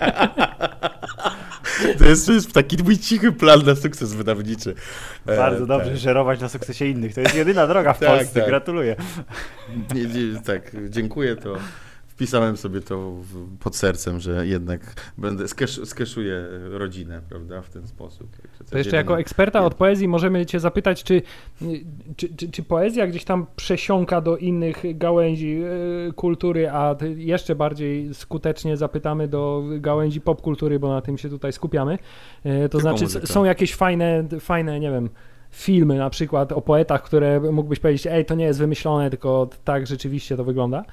[1.97, 4.75] To jest, to jest taki mój cichy plan na sukces wydawniczy.
[5.25, 5.97] E, Bardzo dobrze tak.
[5.97, 7.13] żerować na sukcesie innych.
[7.13, 8.39] To jest jedyna droga w Tak, Polsce.
[8.39, 8.49] tak.
[8.49, 8.95] Gratuluję.
[9.95, 11.57] Nie, nie, tak, dziękuję, to
[12.17, 17.87] wpisałem sobie to w, pod sercem, że jednak będę, skesz, skeszuję rodzinę, prawda, w ten
[17.87, 18.27] sposób.
[18.71, 21.21] To jeszcze jako eksperta od poezji możemy cię zapytać, czy,
[22.15, 25.61] czy, czy, czy poezja gdzieś tam przesiąka do innych gałęzi
[26.09, 31.53] e, kultury, a jeszcze bardziej skutecznie zapytamy do gałęzi popkultury, bo na tym się tutaj
[31.53, 31.93] skupiamy.
[32.43, 33.27] E, To Tylko znaczy muzyka.
[33.27, 35.09] są jakieś fajne, fajne, nie wiem,
[35.51, 39.87] filmy na przykład o poetach, które mógłbyś powiedzieć, ej, to nie jest wymyślone, tylko tak
[39.87, 40.83] rzeczywiście to wygląda.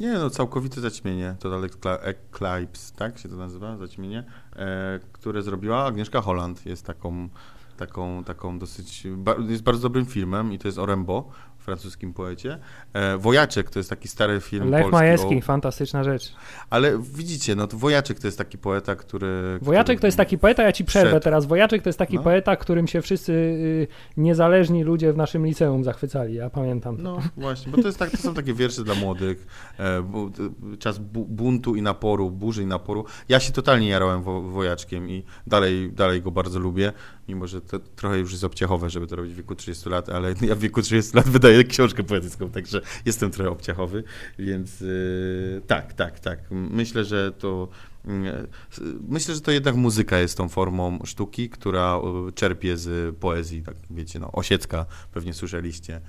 [0.00, 1.64] Nie, no całkowite zaćmienie, Total
[2.00, 4.24] Eclipse, tak się to nazywa, zaćmienie,
[4.56, 6.66] e, które zrobiła Agnieszka Holland.
[6.66, 7.28] Jest taką,
[7.76, 9.06] taką, taką dosyć,
[9.48, 11.30] jest bardzo dobrym filmem i to jest o Rembo,
[11.62, 12.58] francuskim poecie.
[12.92, 14.92] E, Wojaczek to jest taki stary film Lech polski.
[14.96, 16.32] Majewski, O, fantastyczna rzecz.
[16.70, 19.58] ale widzicie, no to Wojaczek to jest taki poeta, który...
[19.62, 21.24] Wojaczek który to jest taki poeta, ja ci przerwę wszedł.
[21.24, 21.46] teraz.
[21.46, 22.22] Wojaczek to jest taki No.
[22.22, 23.86] poeta, którym się wszyscy y,
[24.16, 26.96] niezależni ludzie w naszym liceum zachwycali, ja pamiętam.
[26.96, 27.02] to.
[27.02, 29.46] No właśnie, bo to, jest tak, to są takie wiersze dla młodych,
[29.78, 30.02] e,
[30.78, 33.04] czas bu, buntu i naporu, burzy i naporu.
[33.28, 36.92] Ja się totalnie jarałem wo, wojaczkiem i dalej, dalej go bardzo lubię,
[37.28, 40.34] mimo że to trochę już jest obciachowe, żeby to robić w wieku 30 lat, ale
[40.42, 41.28] ja w wieku 30 lat
[41.68, 44.04] książkę poetycką, także jestem trochę obciachowy,
[44.38, 44.86] więc e,
[45.66, 46.38] tak, tak, tak.
[46.50, 47.68] Myślę, że to
[48.72, 51.96] s- Myślę, że to jednak muzyka jest tą formą sztuki, która
[52.28, 56.00] e, czerpie z poezji, tak wiecie, no, Osiecka pewnie słyszeliście,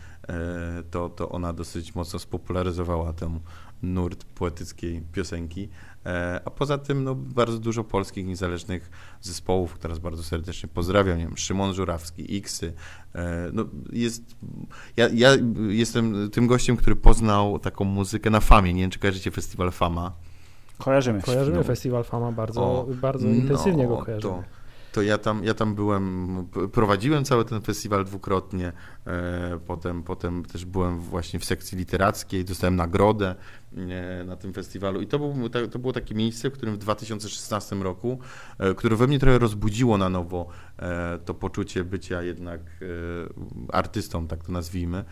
[0.91, 3.39] to, to ona dosyć mocno spopularyzowała ten
[3.83, 5.69] nurt poetyckiej piosenki.
[6.05, 8.89] E, A poza tym no, bardzo dużo polskich niezależnych
[9.21, 12.73] zespołów, teraz bardzo serdecznie pozdrawiam, nie wiem, Szymon Żurawski, Xy.
[13.15, 14.35] E, No, jest,
[14.97, 15.29] ja, ja
[15.67, 18.73] jestem tym gościem, który poznał taką muzykę na Famie.
[18.73, 20.11] Nie wiem, czy kojarzycie festiwal Fama.
[20.77, 21.21] Kojarzymy.
[21.21, 21.63] Kojarzymy no.
[21.63, 24.33] Festiwal Fama bardzo, O, bardzo intensywnie go no, kojarzymy.
[24.33, 24.43] To,
[24.91, 26.27] to ja tam, ja tam byłem,
[26.71, 28.71] prowadziłem cały ten festiwal dwukrotnie,
[29.07, 33.35] e, potem, potem też byłem właśnie w sekcji literackiej, dostałem nagrodę
[34.25, 38.19] na tym festiwalu i to, był, to było takie miejsce, w którym w 2016 roku,
[38.59, 40.47] e, które we mnie trochę rozbudziło na nowo
[40.79, 45.03] e, to poczucie bycia jednak e, artystą, tak to nazwijmy,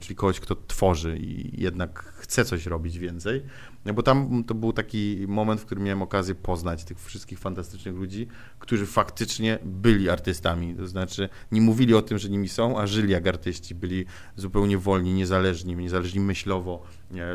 [0.00, 3.42] czyli kogoś, kto tworzy i jednak chce coś robić więcej.
[3.86, 7.94] No bo tam to był taki moment, w którym miałem okazję poznać tych wszystkich fantastycznych
[7.94, 10.74] ludzi, którzy faktycznie byli artystami.
[10.74, 13.74] To znaczy nie mówili o tym, że nimi są, a żyli jak artyści.
[13.74, 14.06] Byli
[14.36, 16.82] zupełnie wolni, niezależni, niezależni myślowo,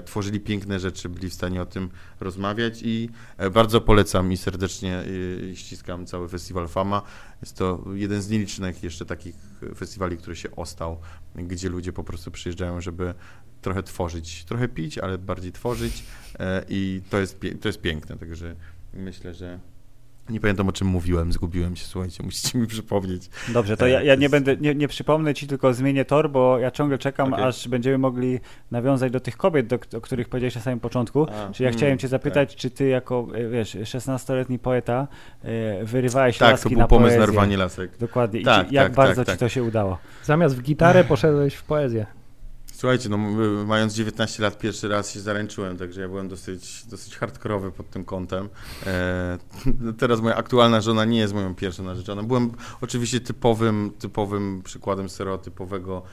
[0.05, 5.03] tworzyli piękne rzeczy, byli w stanie o tym rozmawiać i e, bardzo polecam i serdecznie
[5.51, 7.01] e, ściskam cały festiwal Fama.
[7.41, 9.35] Jest to jeden z nielicznych jeszcze takich
[9.75, 10.97] festiwali, który się ostał,
[11.35, 13.13] gdzie ludzie po prostu przyjeżdżają, żeby
[13.61, 16.03] trochę tworzyć, trochę pić, ale bardziej tworzyć
[16.39, 18.55] e, i to jest, to jest piękne, także
[18.93, 19.59] myślę, że
[20.29, 23.29] nie pamiętam o czym mówiłem, zgubiłem się, słuchajcie, musicie mi przypomnieć.
[23.53, 26.29] Dobrze, to E, ja, ja to nie będę, nie, nie przypomnę ci, tylko zmienię tor,
[26.29, 27.45] bo ja ciągle czekam, Okej.
[27.45, 28.39] aż będziemy mogli
[28.71, 31.23] nawiązać do tych kobiet, do, o których powiedziałeś na samym początku.
[31.23, 35.07] A, Czyli ja mm, chciałem cię zapytać, czy ty jako, e, wiesz, 16-letni poeta
[35.43, 37.19] e, wyrywałeś Tak, laski to był na pomysł poezję.
[37.19, 37.97] na rwanie lasek.
[37.97, 38.39] Dokładnie.
[38.39, 39.39] I Tak, ci, jak tak, bardzo tak, ci tak.
[39.39, 39.97] to się udało?
[40.23, 42.05] Zamiast w gitarę poszedłeś w poezję.
[42.81, 43.17] Słuchajcie, no
[43.65, 48.05] mając 19 lat pierwszy raz się zaręczyłem, także ja byłem dosyć, dosyć hardkorowy pod tym
[48.05, 48.49] kątem.
[48.85, 49.37] E,
[49.99, 52.23] teraz moja aktualna żona nie jest moją pierwszą narzeczoną.
[52.23, 52.51] Byłem
[52.81, 56.07] oczywiście typowym, typowym przykładem stereotypowego po,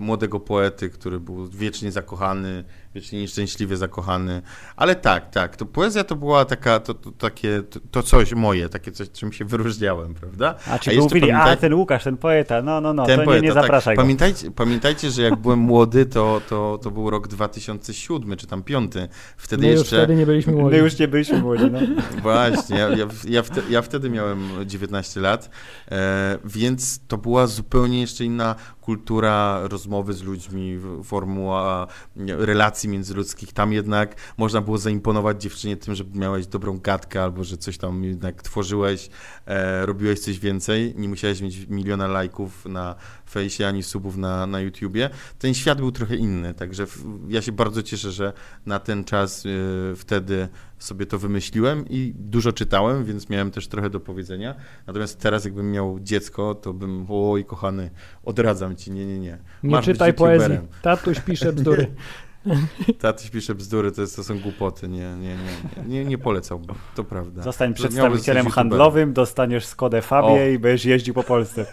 [0.00, 2.64] młodego poety, który był wiecznie zakochany,
[2.94, 4.42] wiecznie nieszczęśliwie zakochany.
[4.76, 8.68] Ale tak, tak, to poezja to była taka, to, to takie, to, to coś moje,
[8.68, 10.54] takie coś, czym się wyróżniałem, prawda?
[10.70, 13.24] A ci jeszcze mówili, a pamiętaj- ten Łukasz, ten poeta, no, no, no, ten to
[13.24, 13.62] poeta, nie, nie tak.
[13.62, 14.02] zapraszaj go.
[14.02, 18.92] Pamiętajcie, pamiętajcie, że jak byłem młody, to, to, to był rok 2007 czy tam 5.
[19.36, 19.96] Wtedy My już jeszcze.
[19.96, 20.76] wtedy nie byliśmy młodzi.
[20.76, 21.78] My już nie byliśmy młodzi, no.
[22.22, 25.50] Właśnie, ja, ja, ja, wte, ja wtedy miałem 19 lat,
[25.90, 28.54] e, więc to była zupełnie jeszcze inna
[28.88, 31.86] kultura rozmowy z ludźmi, formuła
[32.26, 33.52] relacji międzyludzkich.
[33.52, 38.04] Tam jednak można było zaimponować dziewczynie tym, że miałeś dobrą gadkę albo że coś tam
[38.04, 39.10] jednak tworzyłeś,
[39.46, 40.94] e, robiłeś coś więcej.
[40.96, 42.94] Nie musiałeś mieć miliona lajków na
[43.30, 45.10] fejsie ani subów na, na YouTubie.
[45.38, 48.32] Ten świat był trochę inny, także w, ja się bardzo cieszę, że
[48.66, 50.48] na ten czas e, wtedy
[50.78, 54.54] sobie to wymyśliłem i dużo czytałem, więc miałem też trochę do powiedzenia.
[54.86, 57.90] Natomiast teraz jakbym miał dziecko, to bym, oj kochany,
[58.24, 59.38] odradzam ci, nie, nie, nie.
[59.62, 60.58] Nie Masz być czytaj poezji.
[60.82, 61.86] Tatuś pisze bzdury.
[63.00, 67.04] Tatuś pisze bzdury, to, jest, to są głupoty, nie, nie, nie, nie, nie polecałbym, to
[67.04, 67.42] prawda.
[67.42, 70.46] Zostań przedstawicielem handlowym, dostaniesz Skodę Fabię O.
[70.46, 71.66] i będziesz jeździł po Polsce.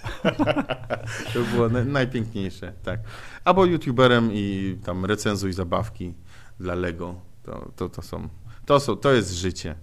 [1.34, 2.99] To by było na, najpiękniejsze, tak.
[3.45, 6.13] Albo youtuberem i tam recenzuj zabawki
[6.59, 7.16] dla Lego.
[7.43, 8.30] To, to, to są,
[8.66, 9.76] to są, to jest życie.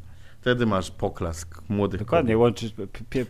[0.43, 2.41] Wtedy masz poklask młodych Dokładnie, kobiet.
[2.41, 2.75] łączysz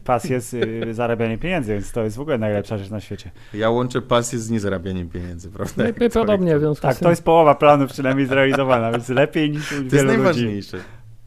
[0.05, 3.31] pasję z y, zarabianiem pieniędzy, więc to jest w ogóle najlepsza rzecz na świecie.
[3.55, 5.75] Ja łączę pasję z niezarabianiem pieniędzy, prawda?
[5.77, 9.73] My, Jak my podobnie w Tak, to jest połowa planu przynajmniej zrealizowana, więc lepiej niż
[9.73, 10.19] u To jest wielu ludzi.
[10.23, 10.79] najważniejsze.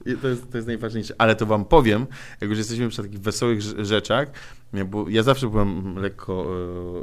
[0.05, 2.05] I To jest, to jest najważniejsze, ale to wam powiem,
[2.41, 4.27] jak już jesteśmy przy takich wesołych rz- rzeczach,
[4.85, 6.45] bo ja zawsze byłem lekko,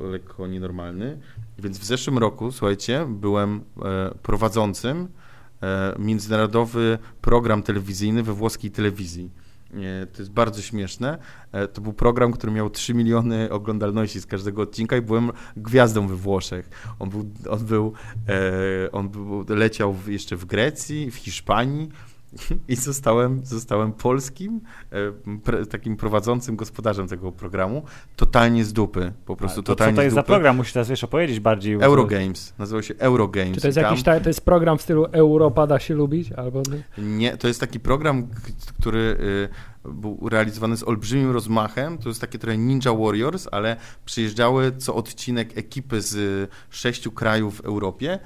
[0.04, 1.18] e, lekko nienormalny,
[1.58, 5.08] więc w zeszłym roku, słuchajcie, byłem e, prowadzącym
[5.98, 9.30] międzynarodowy program telewizyjny we włoskiej telewizji.
[9.72, 11.18] Nie, To jest bardzo śmieszne.
[11.52, 16.08] E, To był program, który miał 3 miliony oglądalności z każdego odcinka i byłem gwiazdą
[16.08, 16.70] we Włoszech.
[16.98, 17.92] On był, on był,
[18.28, 21.88] e, on był leciał jeszcze w Grecji, w Hiszpanii
[22.68, 24.60] i zostałem, zostałem polskim,
[24.90, 27.82] e, pre, takim prowadzącym gospodarzem tego programu.
[28.16, 30.56] Totalnie z dupy, po prostu A to co totalnie to jest za program?
[30.56, 31.74] Musisz teraz jeszcze opowiedzieć bardziej.
[31.74, 33.54] Eurogames, nazywał się Eurogames.
[33.54, 36.32] Czy to jest tam- jakiś ta, to jest program w stylu Europa da się lubić?
[36.32, 36.62] Albo
[36.98, 38.26] Nie, to jest taki program,
[38.78, 41.98] który y, był realizowany z olbrzymim rozmachem.
[41.98, 47.56] To jest takie trochę Ninja Warriors, ale przyjeżdżały co odcinek ekipy z y, sześciu krajów
[47.56, 48.18] w Europie,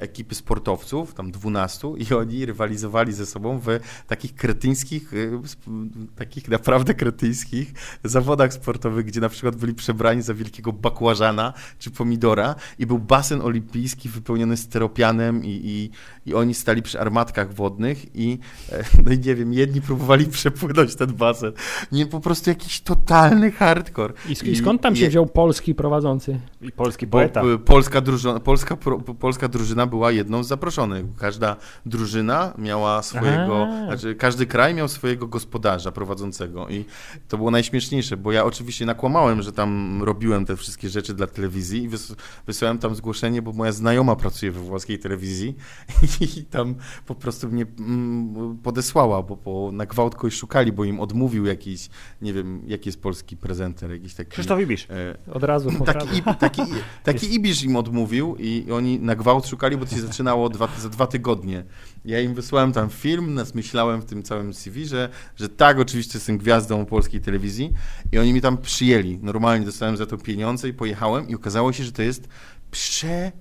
[0.00, 3.66] ekipy sportowców, tam 12 i oni rywalizowali ze sobą w
[4.06, 5.12] takich kretyńskich,
[5.52, 5.70] sp-
[6.16, 7.72] takich naprawdę kretyńskich
[8.04, 13.40] zawodach sportowych, gdzie na przykład byli przebrani za wielkiego bakłażana czy pomidora i był basen
[13.42, 15.90] olimpijski wypełniony steropianem i, i,
[16.30, 18.38] i oni stali przy armatkach wodnych i
[18.72, 21.52] e, no i nie wiem, jedni próbowali przepłynąć ten basen.
[21.92, 24.14] Nie, po prostu jakiś totalny hardcore.
[24.28, 26.40] I, sk- i skąd tam się je- wziął polski prowadzący?
[26.62, 27.42] I polski bo poeta.
[27.44, 28.76] y, polska, drużyna, polska,
[29.20, 29.59] polska drużyna
[29.90, 31.06] była jedną z zaproszonych.
[31.16, 31.56] Każda
[31.86, 33.86] drużyna miała swojego, Aha.
[33.86, 36.84] znaczy każdy kraj miał swojego gospodarza prowadzącego i
[37.28, 41.82] to było najśmieszniejsze, bo ja oczywiście nakłamałem, że tam robiłem te wszystkie rzeczy dla telewizji
[41.82, 42.14] i wys,
[42.46, 45.56] wysłałem tam zgłoszenie, bo moja znajoma pracuje we włoskiej telewizji
[46.38, 46.74] i tam
[47.06, 51.88] po prostu mnie mm, podesłała, bo po, na gwałt kogoś szukali, bo im odmówił jakiś,
[52.22, 54.30] nie wiem, jaki jest polski prezenter, jakiś taki...
[54.30, 54.86] Krzysztof Ibisz.
[54.90, 56.06] e, Od razu od razu.
[56.06, 56.62] Taki, taki,
[57.02, 60.88] taki Ibisz im odmówił i oni na gwałt szukali, bo to się zaczynało dwa, za
[60.88, 61.64] dwa tygodnie.
[62.04, 66.38] Ja im wysłałem tam film, nasmyślałem w tym całym CV, że, że tak, oczywiście jestem
[66.38, 67.72] gwiazdą polskiej telewizji
[68.12, 69.18] i oni mi tam przyjęli.
[69.22, 72.28] Normalnie dostałem za to pieniądze i pojechałem i okazało się, że to jest
[72.70, 73.32] prze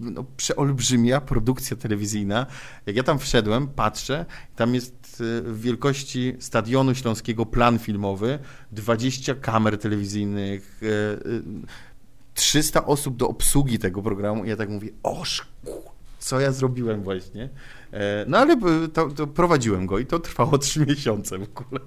[0.00, 2.46] no, przeolbrzymia produkcja telewizyjna.
[2.86, 4.26] Jak ja tam wszedłem, patrzę,
[4.56, 8.38] tam jest e, w wielkości Stadionu Śląskiego plan filmowy,
[8.72, 11.74] 20 kamer telewizyjnych, e, e,
[12.34, 15.46] 300 osób do obsługi tego programu i ja tak mówię, oż
[16.18, 17.48] co ja zrobiłem właśnie.
[17.92, 21.80] E, No ale e, to, to prowadziłem go i to trwało 3 miesiące w ogóle.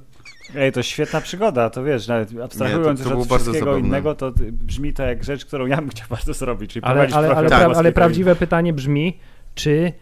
[0.56, 4.16] Ej, to świetna przygoda, to wiesz, nawet abstrahując Nie, to- to już od wszystkiego innego,
[4.16, 7.36] to ty- brzmi to jak rzecz, którą ja bym chciał bardzo zrobić, czyli Ale, ale,
[7.36, 9.20] ale, pra, ale prawdziwe pytanie brzmi,
[9.56, 9.94] czy y,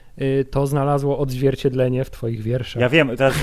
[0.51, 2.81] to znalazło odzwierciedlenie w twoich wierszach.
[2.81, 3.33] Ja wiem, teraz,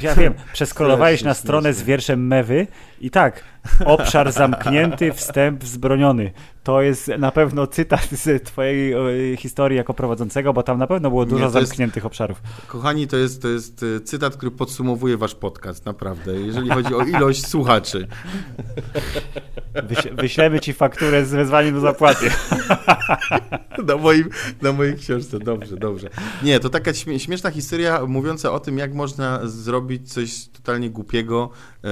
[0.00, 2.66] ja wiem, przeskrolowałeś na stronę z wierszem Mewy
[3.00, 3.44] i tak,
[3.84, 6.30] obszar zamknięty, wstęp wzbroniony.
[6.62, 8.94] To jest na pewno cytat z twojej
[9.36, 12.42] historii jako prowadzącego, bo tam na pewno było Nie, dużo jest- zamkniętych obszarów.
[12.66, 17.02] Kochani, to jest, to jest e, cytat, który podsumowuje wasz podcast, naprawdę, jeżeli chodzi o
[17.02, 18.06] ilość słuchaczy.
[19.84, 22.30] Wyś, wyślemy ci fakturę z wezwaniem do zapłaty.
[23.86, 24.28] Na, moim,
[24.62, 26.07] na mojej książce, dobrze, dobrze.
[26.42, 31.50] Nie, to taka śmie- śmieszna historia mówiąca o tym, jak można zrobić coś totalnie głupiego,
[31.84, 31.88] e,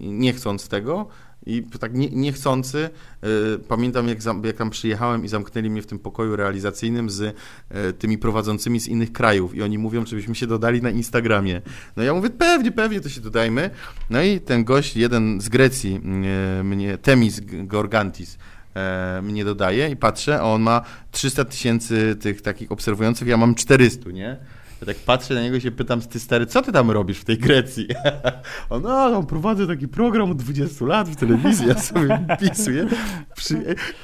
[0.00, 1.08] nie chcąc tego.
[1.46, 2.90] I tak nie, niechcący,
[3.22, 3.28] e,
[3.68, 7.36] pamiętam jak, zam, jak tam przyjechałem i zamknęli mnie w tym pokoju realizacyjnym z
[7.68, 11.62] e, tymi prowadzącymi z innych krajów i oni mówią, żebyśmy się dodali na Instagramie.
[11.96, 13.70] No ja mówię, pewnie, pewnie, to się dodajmy.
[14.10, 18.38] No i ten gość, jeden z Grecji, mnie, mnie Temis Gorgantis,
[18.78, 23.54] e, mnie dodaje i patrzę, a on ma 300 tysięcy tych takich obserwujących, ja mam
[23.54, 24.36] 400, nie?
[24.80, 27.24] Ja tak patrzę na niego i się pytam, ty stary, co ty tam robisz w
[27.24, 27.88] tej Grecji?
[28.70, 32.86] On, no, no prowadzę taki program od 20 lat w telewizji, ja sobie pisuję.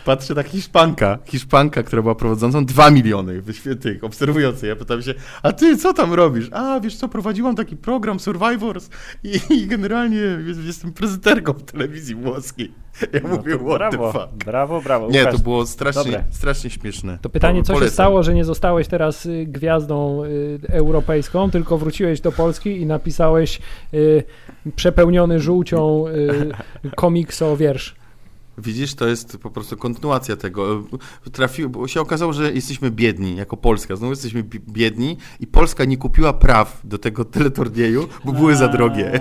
[0.04, 4.68] Patrzę, tak Hiszpanka, Hiszpanka, która była prowadzącą 2 miliony wyświe- tych obserwujących.
[4.68, 6.48] Ja pytam się, a ty co tam robisz?
[6.52, 8.88] A, wiesz co, prowadziłam taki program Survivors
[9.24, 10.16] i, i generalnie
[10.46, 12.83] jest- jestem prezenterką w telewizji włoskiej.
[13.12, 14.44] Ja No mówię, what brawo, the fuck?
[14.44, 15.08] brawo, brawo.
[15.10, 16.24] Nie, Łukasz, to było strasznie, Dobre.
[16.30, 17.18] strasznie śmieszne.
[17.22, 17.92] To pytanie, co się polecam.
[17.94, 23.60] stało, że nie zostałeś teraz y, gwiazdą y, europejską, tylko wróciłeś do Polski i napisałeś
[23.94, 24.24] y,
[24.76, 26.50] przepełniony żółcią y,
[26.96, 27.94] komikso wiersz.
[28.58, 30.84] Widzisz, to jest po prostu kontynuacja tego.
[31.32, 33.96] Trafiło, bo się okazało, że jesteśmy biedni jako Polska.
[33.96, 38.68] Znowu jesteśmy bi- biedni i Polska nie kupiła praw do tego teleturnieju, bo były za
[38.68, 39.20] drogie.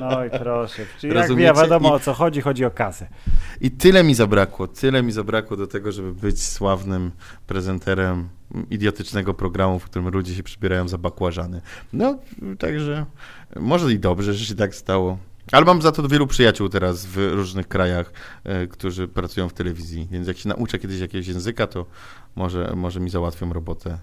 [0.00, 0.82] No i proszę.
[1.00, 1.54] Czyli jak Rozumiecie?
[1.54, 3.08] wiadomo I- o co chodzi, chodzi o kasę.
[3.60, 7.10] I tyle mi zabrakło, tyle mi zabrakło do tego, żeby być sławnym
[7.46, 8.28] prezenterem
[8.70, 11.60] idiotycznego programu, w którym ludzie się przybierają za bakłażany.
[11.92, 12.18] No,
[12.58, 13.06] także
[13.60, 15.18] może i dobrze, że się tak stało.
[15.52, 18.12] Ale mam za to wielu przyjaciół teraz w różnych krajach,
[18.44, 21.86] e, którzy pracują w telewizji, więc jak się nauczę kiedyś jakiegoś języka, to
[22.36, 23.98] może, może mi załatwią robotę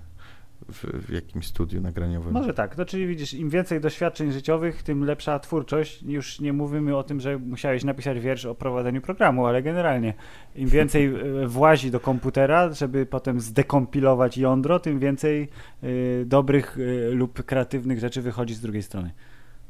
[0.68, 2.34] w, w jakimś studiu nagraniowym.
[2.34, 6.04] Może tak, to czyli widzisz, im więcej doświadczeń życiowych, tym lepsza twórczość.
[6.04, 10.14] Już nie mówimy o tym, że musiałeś napisać wiersz o prowadzeniu programu, ale generalnie
[10.56, 15.50] im więcej e, włazi do komputera, żeby potem zdekompilować jądro, tym więcej
[15.84, 15.88] e,
[16.26, 19.12] dobrych e, lub kreatywnych rzeczy wychodzi z drugiej strony.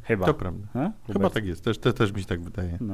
[0.09, 0.25] Chyba.
[0.25, 0.67] To prawda.
[1.13, 2.77] Chyba tak jest, też, te, też mi się tak wydaje.
[2.81, 2.93] No.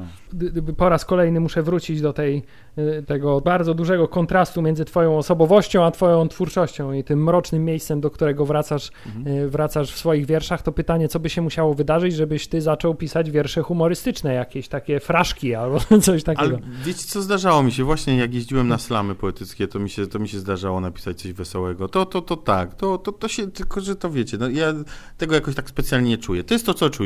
[0.76, 2.42] Po raz kolejny muszę wrócić do tej,
[2.78, 8.00] y, tego bardzo dużego kontrastu między twoją osobowością a twoją twórczością i tym mrocznym miejscem,
[8.00, 9.36] do którego wracasz, Mhm.
[9.36, 10.62] y, wracasz w swoich wierszach.
[10.62, 15.00] To pytanie, co by się musiało wydarzyć, żebyś ty zaczął pisać wiersze humorystyczne, jakieś takie
[15.00, 16.56] fraszki albo coś takiego.
[16.56, 20.06] Ale wiecie co, zdarzało mi się właśnie, jak jeździłem na slamy poetyckie, to mi się,
[20.06, 21.88] to mi się zdarzało napisać coś wesołego.
[21.88, 24.74] To, to, to tak, to, to, to się, tylko że to wiecie, no ja
[25.18, 26.44] tego jakoś tak specjalnie nie czuję.
[26.44, 27.05] To jest to, co czuję,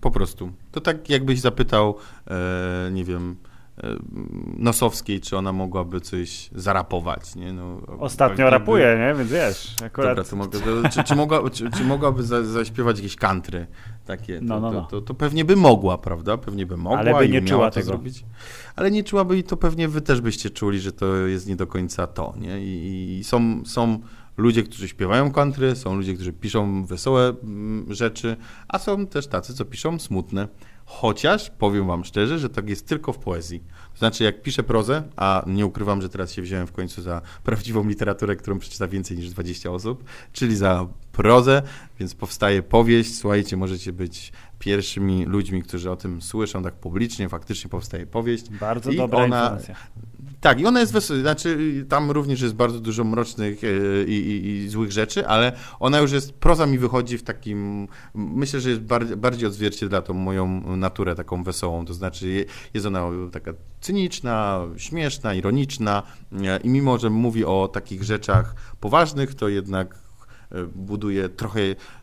[0.00, 0.52] po prostu.
[0.72, 1.94] To tak jakbyś zapytał,
[2.30, 3.36] e, nie wiem,
[3.78, 3.96] e,
[4.58, 7.52] Nosowskiej, czy ona mogłaby coś zarapować, nie?
[7.52, 9.14] No, Ostatnio jakby- rapuje, nie?
[9.18, 10.10] Więc wiesz, akurat...
[10.10, 13.66] Dobra, to mogę, to, czy, czy, mogła, czy, czy mogłaby za, zaśpiewać jakieś country
[14.06, 14.38] takie?
[14.38, 14.80] To, No, no, no.
[14.82, 16.36] To, to, to pewnie by mogła, prawda?
[16.38, 17.86] Pewnie by mogła Ale by nie czuła to tego.
[17.86, 18.24] zrobić.
[18.76, 21.66] Ale nie czułaby i to pewnie wy też byście czuli, że to jest nie do
[21.66, 22.60] końca to, nie?
[22.60, 23.98] I, i są, są
[24.36, 28.36] ludzie, którzy śpiewają country, są ludzie, którzy piszą wesołe mm, rzeczy,
[28.68, 30.48] a są też tacy, co piszą smutne.
[30.88, 33.60] Chociaż powiem wam szczerze, że tak jest tylko w poezji.
[33.92, 37.22] To znaczy, jak piszę prozę, a nie ukrywam, że teraz się wziąłem w końcu za
[37.44, 41.62] prawdziwą literaturę, którą przeczyta więcej niż 20 osób, czyli za prozę,
[41.98, 43.18] więc powstaje powieść.
[43.18, 47.28] Słuchajcie, możecie być pierwszymi ludźmi, którzy o tym słyszą tak publicznie.
[47.28, 48.50] Faktycznie powstaje powieść.
[48.50, 49.74] Bardzo I dobra ona- informacja.
[50.40, 53.68] Tak, i ona jest wesoła, znaczy tam również jest bardzo dużo mrocznych e,
[54.04, 58.60] i, i, i złych rzeczy, ale ona już jest, proza mi wychodzi w takim, myślę,
[58.60, 62.44] że jest bardziej, bardziej odzwierciedla tą moją naturę taką wesołą, to znaczy je-
[62.74, 66.02] jest ona taka cyniczna, śmieszna, ironiczna
[66.32, 69.98] e, i mimo, że mówi o takich rzeczach poważnych, to jednak
[70.52, 71.60] e, buduje trochę,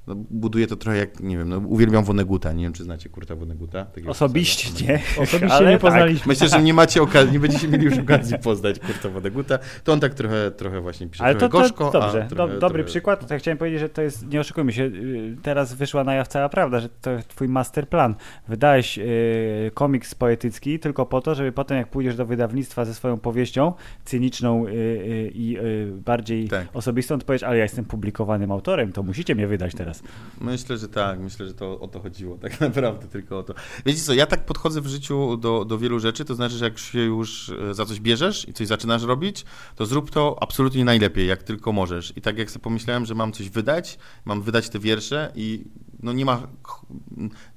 [0.08, 3.36] no, buduje to trochę jak, nie wiem, no, uwielbiam Woneguta, nie wiem, czy znacie Kurta
[3.36, 3.86] Woneguta.
[4.08, 4.92] Osobiście pisarza.
[4.92, 5.24] nie.
[5.24, 5.82] Osobiście ale nie tak.
[5.82, 6.28] poznaliśmy.
[6.28, 9.60] Myślę, że nie macie okazji, nie będziecie mieli już okazji poznać Kurta Woneguta.
[9.84, 12.36] To on tak trochę, trochę właśnie pisze Ale to, trochę to gorzko, dobrze, a do,
[12.36, 12.84] trochę, dobry trochę...
[12.84, 13.28] przykład.
[13.28, 16.28] To ja chciałem powiedzieć, że to jest, nie oszukujmy się, y, teraz wyszła na jaw
[16.28, 18.16] cała prawda, że to twój masterplan.
[18.48, 23.18] Wydałeś y, komiks poetycki tylko po to, żeby potem jak pójdziesz do wydawnictwa ze swoją
[23.18, 23.74] powieścią
[24.06, 26.68] cyniczną y, y, i y, bardziej Tak.
[26.74, 29.93] osobistą, to powiesz, ale ja jestem publikowanym autorem, to musicie mnie wydać teraz.
[30.02, 30.14] Teraz.
[30.42, 33.54] Myślę, że tak, myślę, że to o to chodziło, tak naprawdę tylko o to.
[33.86, 36.78] Wiecie co, ja tak podchodzę w życiu do, do wielu rzeczy, to znaczy, że jak
[36.78, 41.28] się już e, za coś bierzesz i coś zaczynasz robić, to zrób to absolutnie najlepiej,
[41.28, 42.14] jak tylko możesz.
[42.18, 45.64] I tak jak sobie pomyślałem, że mam coś wydać, mam wydać te wiersze i
[46.04, 46.48] no nie ma,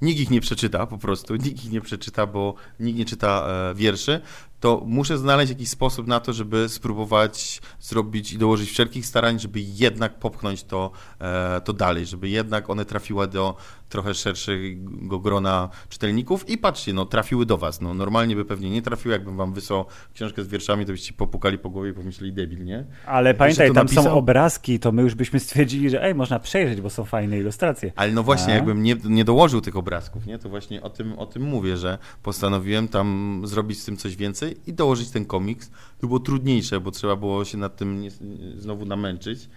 [0.03, 3.75] nikt ich nie przeczyta po prostu, nikt ich nie przeczyta, bo nikt nie czyta e,
[3.75, 4.21] wierszy,
[4.67, 9.61] to muszę znaleźć jakiś sposób na to, żeby spróbować zrobić i dołożyć wszelkich starań, żeby
[9.61, 10.91] jednak popchnąć to,
[11.21, 13.57] e, to dalej, żeby jednak one trafiły do
[13.89, 17.81] trochę szerszego grona czytelników i patrzcie, no trafiły do was.
[17.81, 19.85] No, normalnie by pewnie nie trafiły, jakbym wam wysłał
[20.15, 22.85] książkę z wierszami, to byście popukali po głowie i pomyśleli debil, nie?
[23.07, 24.05] Ale pamiętaj, tam napisał...
[24.05, 27.93] są obrazki, to my już byśmy stwierdzili, że ej, można przejrzeć, bo są fajne ilustracje.
[27.97, 28.57] Ale no właśnie, A?
[28.57, 31.99] jakbym nie, nie dołożył tych obrazków, nie, to właśnie o tym, o tym mówię, że
[32.23, 35.71] postanowiłem tam zrobić z tym coś więcej i dołożyć ten komiks.
[35.99, 38.11] To było trudniejsze, bo trzeba było się nad tym nie,
[38.57, 39.49] znowu namęczyć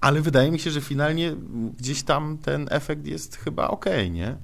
[0.00, 1.36] ale wydaje mi się, że finalnie
[1.78, 4.36] gdzieś tam ten efekt jest chyba okej, okay, nie?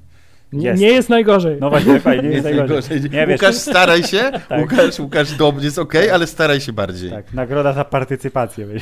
[0.52, 0.82] Jest.
[0.82, 1.56] Nie jest najgorzej.
[1.60, 3.00] No właśnie, fajnie, nie jest najgorzej.
[3.10, 4.18] Nie, Łukasz, staraj się.
[4.48, 4.60] tak.
[4.60, 7.10] Łukasz, Łukasz dobrze, jest ok, ale staraj się bardziej.
[7.10, 8.66] Tak, nagroda za partycypację.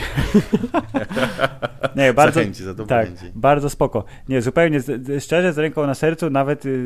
[1.96, 4.04] nie, bardzo, Zachęci, za tak, bardzo spoko.
[4.28, 4.80] Nie, zupełnie
[5.20, 6.84] szczerze, z ręką na sercu, nawet yy, yy,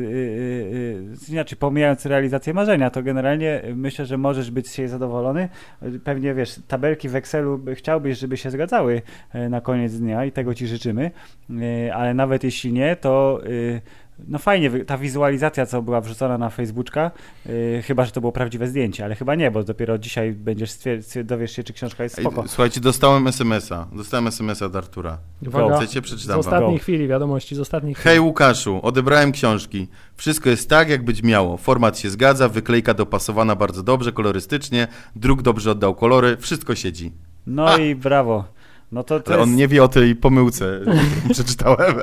[1.29, 5.49] yy, inaczej, pomijając realizację marzenia, to generalnie myślę, że możesz być z siebie zadowolony.
[6.03, 9.01] Pewnie, wiesz, tabelki w Excelu chciałbyś, żeby się zgadzały
[9.33, 11.11] e, na koniec dnia i tego ci życzymy,
[11.61, 13.81] e, ale nawet jeśli nie, to y,
[14.27, 17.11] no fajnie, ta wizualizacja, co była wrzucona na Facebooka,
[17.45, 20.71] yy, chyba, że to było prawdziwe zdjęcie, ale chyba nie, bo dopiero dzisiaj będziesz
[21.23, 22.43] dowiesz się, czy książka jest spoko.
[22.47, 25.17] Słuchajcie, dostałem SMS-a, dostałem SMS-a od Artura.
[25.47, 26.01] Uwaga, Chcecie?
[26.01, 26.79] Przeczytam Z ostatniej wam.
[26.79, 28.03] chwili, wiadomości z ostatniej chwili.
[28.03, 29.87] Hej Łukaszu, odebrałem książki.
[30.15, 31.57] Wszystko jest tak, jak być miało.
[31.57, 37.11] Format się zgadza, wyklejka dopasowana bardzo dobrze, kolorystycznie, druk dobrze oddał kolory, wszystko siedzi.
[37.47, 37.77] No A.
[37.77, 38.45] i brawo.
[38.91, 39.49] No to, to ale jest...
[39.49, 40.79] on nie wie o tej pomyłce,
[41.33, 41.95] przeczytałem.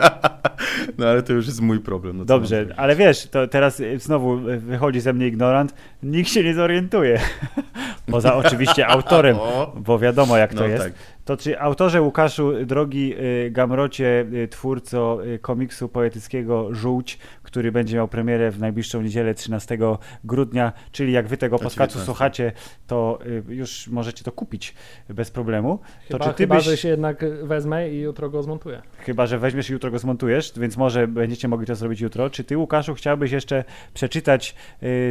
[0.98, 2.18] no ale to już jest mój problem.
[2.18, 7.20] No Dobrze, ale wiesz, to teraz znowu wychodzi ze mnie ignorant, nikt się nie zorientuje.
[8.10, 9.36] Poza oczywiście autorem,
[9.86, 10.84] bo wiadomo jak to no, jest.
[10.84, 10.92] Tak.
[11.30, 17.96] To czy autorze Łukaszu, drogi y, Gamrocie, y, twórco y, komiksu poetyckiego Żółć, który będzie
[17.96, 19.78] miał premierę w najbliższą niedzielę 13
[20.24, 22.52] grudnia, czyli jak wy tego podcastu słuchacie,
[22.86, 24.74] to już możecie to kupić
[25.08, 25.78] bez problemu.
[26.08, 26.64] Chyba, to czy ty chyba byś...
[26.64, 28.82] że się jednak wezmę i jutro go zmontuję.
[28.98, 32.30] Chyba, że weźmiesz i jutro go zmontujesz, więc może będziecie mogli to zrobić jutro.
[32.30, 34.54] Czy ty, Łukaszu, chciałbyś jeszcze przeczytać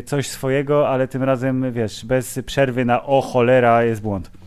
[0.05, 4.38] coś swojego, ale tym razem, wiesz, bez przerwy na o cholera jest błąd?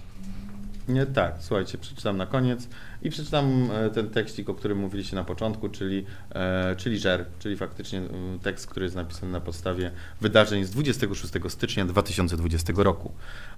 [0.88, 2.68] Nie, tak, słuchajcie, przeczytam na koniec
[3.02, 7.56] i przeczytam e, ten tekstik, o którym mówiliście na początku, czyli, e, czyli żer, czyli
[7.56, 8.08] faktycznie e,
[8.42, 9.90] tekst, który jest napisany na podstawie
[10.20, 13.12] wydarzeń z 26 stycznia 2020 roku.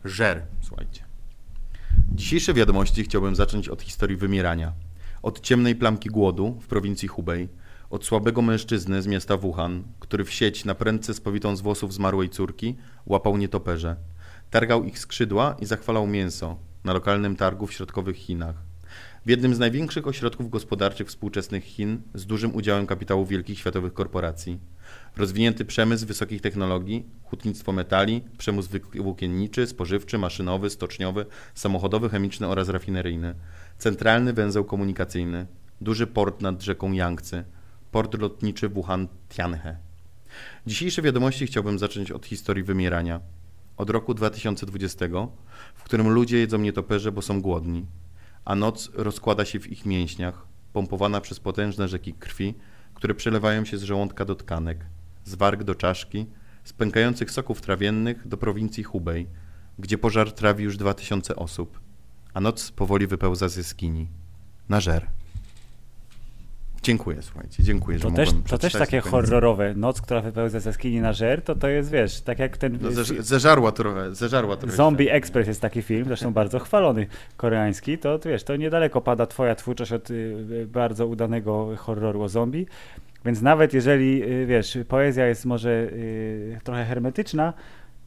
[0.05, 1.05] Żer, słuchajcie.
[2.13, 4.73] Dzisiejsze wiadomości chciałbym zacząć od historii wymierania.
[5.23, 7.49] Od ciemnej plamki głodu w prowincji Hubei,
[7.91, 12.31] od słabego mężczyzny z miasta Wuhan, który w sieć na prędce spowitą z włosów zmarłej
[12.31, 12.77] córki
[13.07, 13.97] łapał nietoperze.
[14.51, 18.55] Targał ich skrzydła i zachwalał mięso, na lokalnym targu w środkowych Chinach.
[19.27, 24.59] W jednym z największych ośrodków gospodarczych współczesnych Chin z dużym udziałem kapitału wielkich światowych korporacji.
[25.17, 33.35] Rozwinięty przemysł wysokich technologii, hutnictwo metali, przemysł włókienniczy, spożywczy, maszynowy, stoczniowy, samochodowy, chemiczny oraz rafineryjny.
[33.79, 35.47] Centralny węzeł komunikacyjny,
[35.81, 37.45] duży port nad rzeką Yangtze,
[37.91, 39.75] port lotniczy Wuhan-Tianhe.
[40.67, 43.21] Dzisiejsze wiadomości chciałbym zacząć od historii wymierania.
[43.77, 45.07] Od roku 2020
[45.75, 47.87] w którym ludzie jedzą nietoperze, bo są głodni,
[48.45, 52.55] a noc rozkłada się w ich mięśniach, pompowana przez potężne rzeki krwi,
[52.95, 54.87] które przelewają się z żołądka do tkanek,
[55.25, 56.27] z warg do czaszki,
[56.65, 59.27] z pękających soków trawiennych do prowincji Hubei,
[59.79, 61.81] gdzie pożar trawi już dwa tysiące osób,
[62.35, 64.09] a noc powoli wypełza z jaskini.
[64.69, 65.07] Na żer.
[66.85, 69.75] Dziękuję, słuchajcie, dziękuję, to że też, To też takie horrorowe.
[69.75, 72.79] Noc, która wypełza ze skini na żer, to to jest, wiesz, tak jak ten...
[72.81, 74.77] No, ze, zeżarła trochę, zeżarła trochę.
[74.77, 77.07] Zombie Express jest taki film, zresztą bardzo chwalony,
[77.37, 82.67] koreański, to wiesz, to niedaleko pada twoja twórczość od y, bardzo udanego horroru o zombie,
[83.25, 87.53] więc nawet jeżeli, y, wiesz, poezja jest może y, trochę hermetyczna,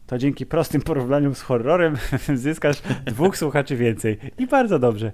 [0.08, 1.98] to dzięki prostym porównaniom z horrorem
[2.36, 4.18] zyskasz dwóch słuchaczy więcej.
[4.38, 5.12] I bardzo dobrze.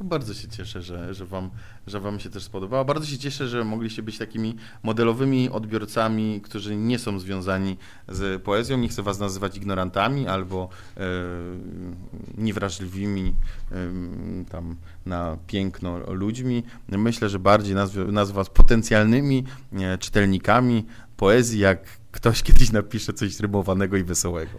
[0.00, 1.50] Bardzo się cieszę, że, że, wam,
[1.86, 2.84] że Wam się też spodobało.
[2.84, 7.76] Bardzo się cieszę, że mogliście być takimi modelowymi odbiorcami, którzy nie są związani
[8.08, 8.78] z poezją.
[8.78, 11.00] Nie chcę Was nazywać ignorantami albo e,
[12.38, 13.34] niewrażliwymi
[13.72, 13.74] e,
[14.50, 16.62] tam na piękno ludźmi.
[16.88, 20.86] Myślę, że bardziej nazwę, nazwę Was potencjalnymi e, czytelnikami
[21.16, 24.50] poezji, jak ktoś kiedyś napisze coś rymowanego i wesołego.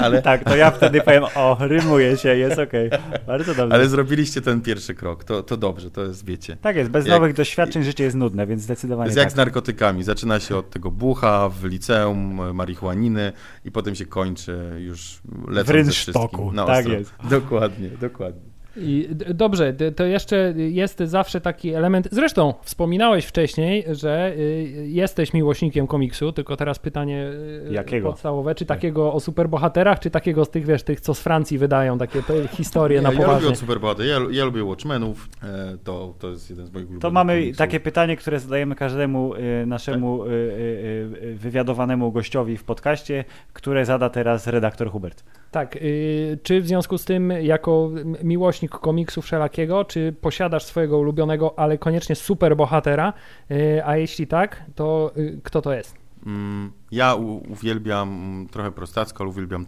[0.00, 2.90] Ale, Tak, to ja wtedy powiem, o, rymuje się, jest okej.
[3.26, 3.74] Bardzo dobrze.
[3.74, 6.56] ale zrobiliście ten pierwszy krok, to, to dobrze, to jest, wiecie.
[6.56, 9.32] Tak jest, bez Jak- nowych doświadczeń życie jest nudne, więc To zdecydowanie jest jak tak.
[9.32, 10.02] z narkotykami.
[10.04, 13.32] Zaczyna się od tego bucha w liceum, marihuaniny
[13.64, 16.98] i potem się kończy już lecąc W ze wszystkim na tak ostro.
[16.98, 17.12] jest.
[17.30, 18.51] Dokładnie, dokładnie.
[18.76, 22.08] I dobrze, to jeszcze jest zawsze taki element.
[22.12, 27.30] Zresztą wspominałeś wcześniej, że y, jesteś miłośnikiem komiksu, tylko teraz pytanie
[27.70, 28.08] y, Jakiego?
[28.10, 31.98] podstawowe, czy takiego o superbohaterach, czy takiego z tych, wiesz, tych, co z Francji wydają,
[31.98, 33.48] takie te historie Ja, na ja lubię poważnie.
[33.48, 37.10] od Superbohater, ja, ja lubię Watchmenów, e, to, to jest jeden z moich ulubionych To
[37.10, 37.58] mamy komiksów.
[37.58, 44.10] takie pytanie, które zadajemy każdemu y, naszemu y, y, wywiadowanemu gościowi w podcaście, które zada
[44.10, 45.24] teraz redaktor Hubert.
[45.50, 48.16] Tak, y, czy w związku z tym, jako m-
[48.62, 53.12] miłośnik komiksu wszelakiego, czy posiadasz swojego ulubionego, ale koniecznie superbohatera,
[53.50, 55.96] y, a jeśli tak, to y, kto to jest?
[56.26, 57.14] Mm, Ja
[57.50, 59.66] uwielbiam, mm, trochę prostacko, ale uwielbiam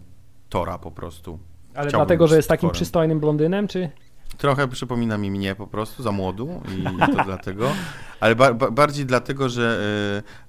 [0.49, 1.39] Tora po prostu.
[1.73, 3.89] Ale Chciałbym dlatego, że jest takim przystojnym blondynem, czy...
[4.37, 6.83] Trochę przypomina mi mnie po prostu, za młodu i
[7.15, 7.71] to dlatego,
[8.19, 9.79] ale ba, bardziej dlatego, że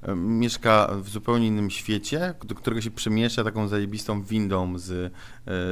[0.04, 4.90] y, y, mieszka w zupełnie innym świecie, do którego się przemiesza taką zajebistą windą z,
[4.90, 5.10] y,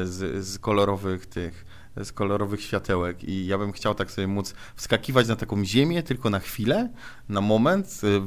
[0.06, 1.64] z, z kolorowych tych,
[2.02, 6.30] z kolorowych światełek i ja bym chciał tak sobie móc wskakiwać na taką ziemię tylko
[6.30, 6.88] na chwilę,
[7.28, 8.20] na moment, y,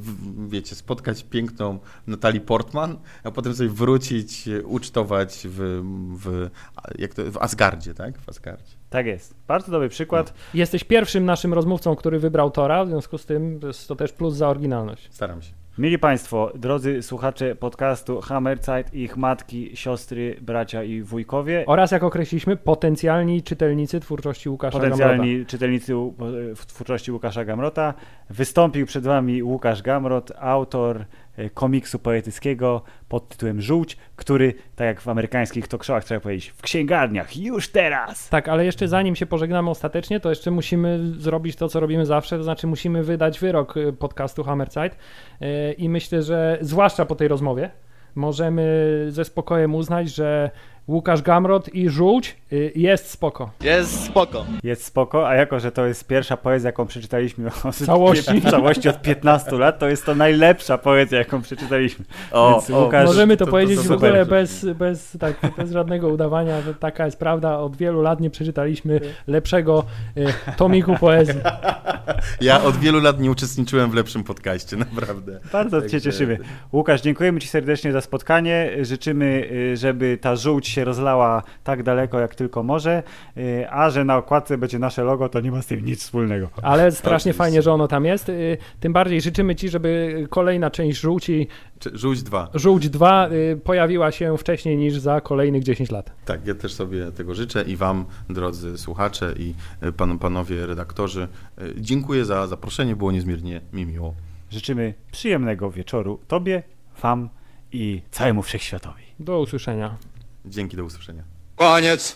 [0.48, 5.82] wiecie, spotkać piękną Natalii Portman, a potem sobie wrócić, y, ucztować w,
[6.18, 6.50] w,
[6.98, 8.20] jak to, w Asgardzie, tak?
[8.20, 8.74] W Asgardzie.
[8.90, 9.36] Tak jest.
[9.48, 10.34] Bardzo dobry przykład.
[10.54, 14.50] Jesteś pierwszym naszym rozmówcą, który wybrał Tora, w związku z tym to też plus za
[14.50, 15.08] oryginalność.
[15.12, 15.67] Staram się.
[15.78, 22.58] Mili Państwo, drodzy słuchacze podcastu Hammerzeit, ich matki, siostry, bracia i wujkowie, Oraz, jak określiliśmy,
[22.58, 25.04] potencjalni czytelnicy twórczości Łukasza Gamrota.
[25.04, 26.14] potencjalni czytelnicy u-
[26.56, 27.94] w twórczości Łukasza Gamrota,
[28.30, 31.06] wystąpił przed Wami Łukasz Gamrot, autor
[31.54, 36.62] komiksu poetyckiego pod tytułem Żółć, który, tak jak w amerykańskich talk showach trzeba powiedzieć, w
[36.62, 38.30] księgarniach już teraz!
[38.30, 42.38] Tak, ale jeszcze zanim się pożegnamy ostatecznie, to jeszcze musimy zrobić to, co robimy zawsze,
[42.38, 44.96] to znaczy musimy wydać wyrok y, podcastu Hammerzeit
[45.42, 47.70] Y, i myślę, że zwłaszcza po tej rozmowie
[48.16, 50.52] możemy ze spokojem uznać, że
[50.88, 53.50] Łukasz Gamrot i Żółć y, jest spoko.
[53.64, 54.46] Jest spoko.
[54.64, 58.42] Jest spoko, a jako, że to jest pierwsza poezja, jaką przeczytaliśmy od Całości.
[58.42, 62.06] w całości od 15 lat, to jest to najlepsza poezja, jaką przeczytaliśmy.
[62.32, 63.96] O, Więc o, Łukasz, Możemy to, to- to powiedzieć w super.
[63.96, 67.60] ogóle bez, bez, tak, bez żadnego udawania, że taka jest prawda.
[67.60, 69.84] Od wielu lat nie przeczytaliśmy lepszego
[70.18, 70.26] y,
[70.58, 71.40] tomiku poezji.
[72.42, 75.40] Ja od wielu lat nie uczestniczyłem w lepszym podcaście, naprawdę.
[75.52, 76.38] Bardzo Także- się cieszymy.
[76.74, 78.70] Łukasz, dziękujemy Ci serdecznie za spotkanie.
[78.82, 83.04] Życzymy, y, żeby ta żółć się rozlała tak daleko, jak tylko może,
[83.38, 86.50] y, a że na okładce będzie nasze logo, to nie ma z tym nic wspólnego.
[86.62, 87.34] Ale strasznie Oczywiście.
[87.34, 88.30] fajnie, że ono tam jest.
[88.30, 91.48] Y, Tym bardziej życzymy Ci, żeby kolejna część żółci,
[91.94, 92.50] Żółć 2.
[92.54, 96.12] żółć 2, y, pojawiła się wcześniej niż za kolejnych 10 lat.
[96.26, 99.54] Tak, ja też sobie tego życzę i Wam, drodzy słuchacze i
[99.98, 101.28] pan, panowie redaktorzy,
[101.78, 104.14] dziękuję za zaproszenie, było niezmiernie mi miło.
[104.52, 106.64] Życzymy przyjemnego wieczoru Tobie,
[107.02, 107.30] Wam
[107.72, 109.04] i całemu wszechświatowi.
[109.20, 109.98] Do usłyszenia.
[110.50, 111.24] Dzięki, do usłyszenia.
[111.56, 112.16] Koniec.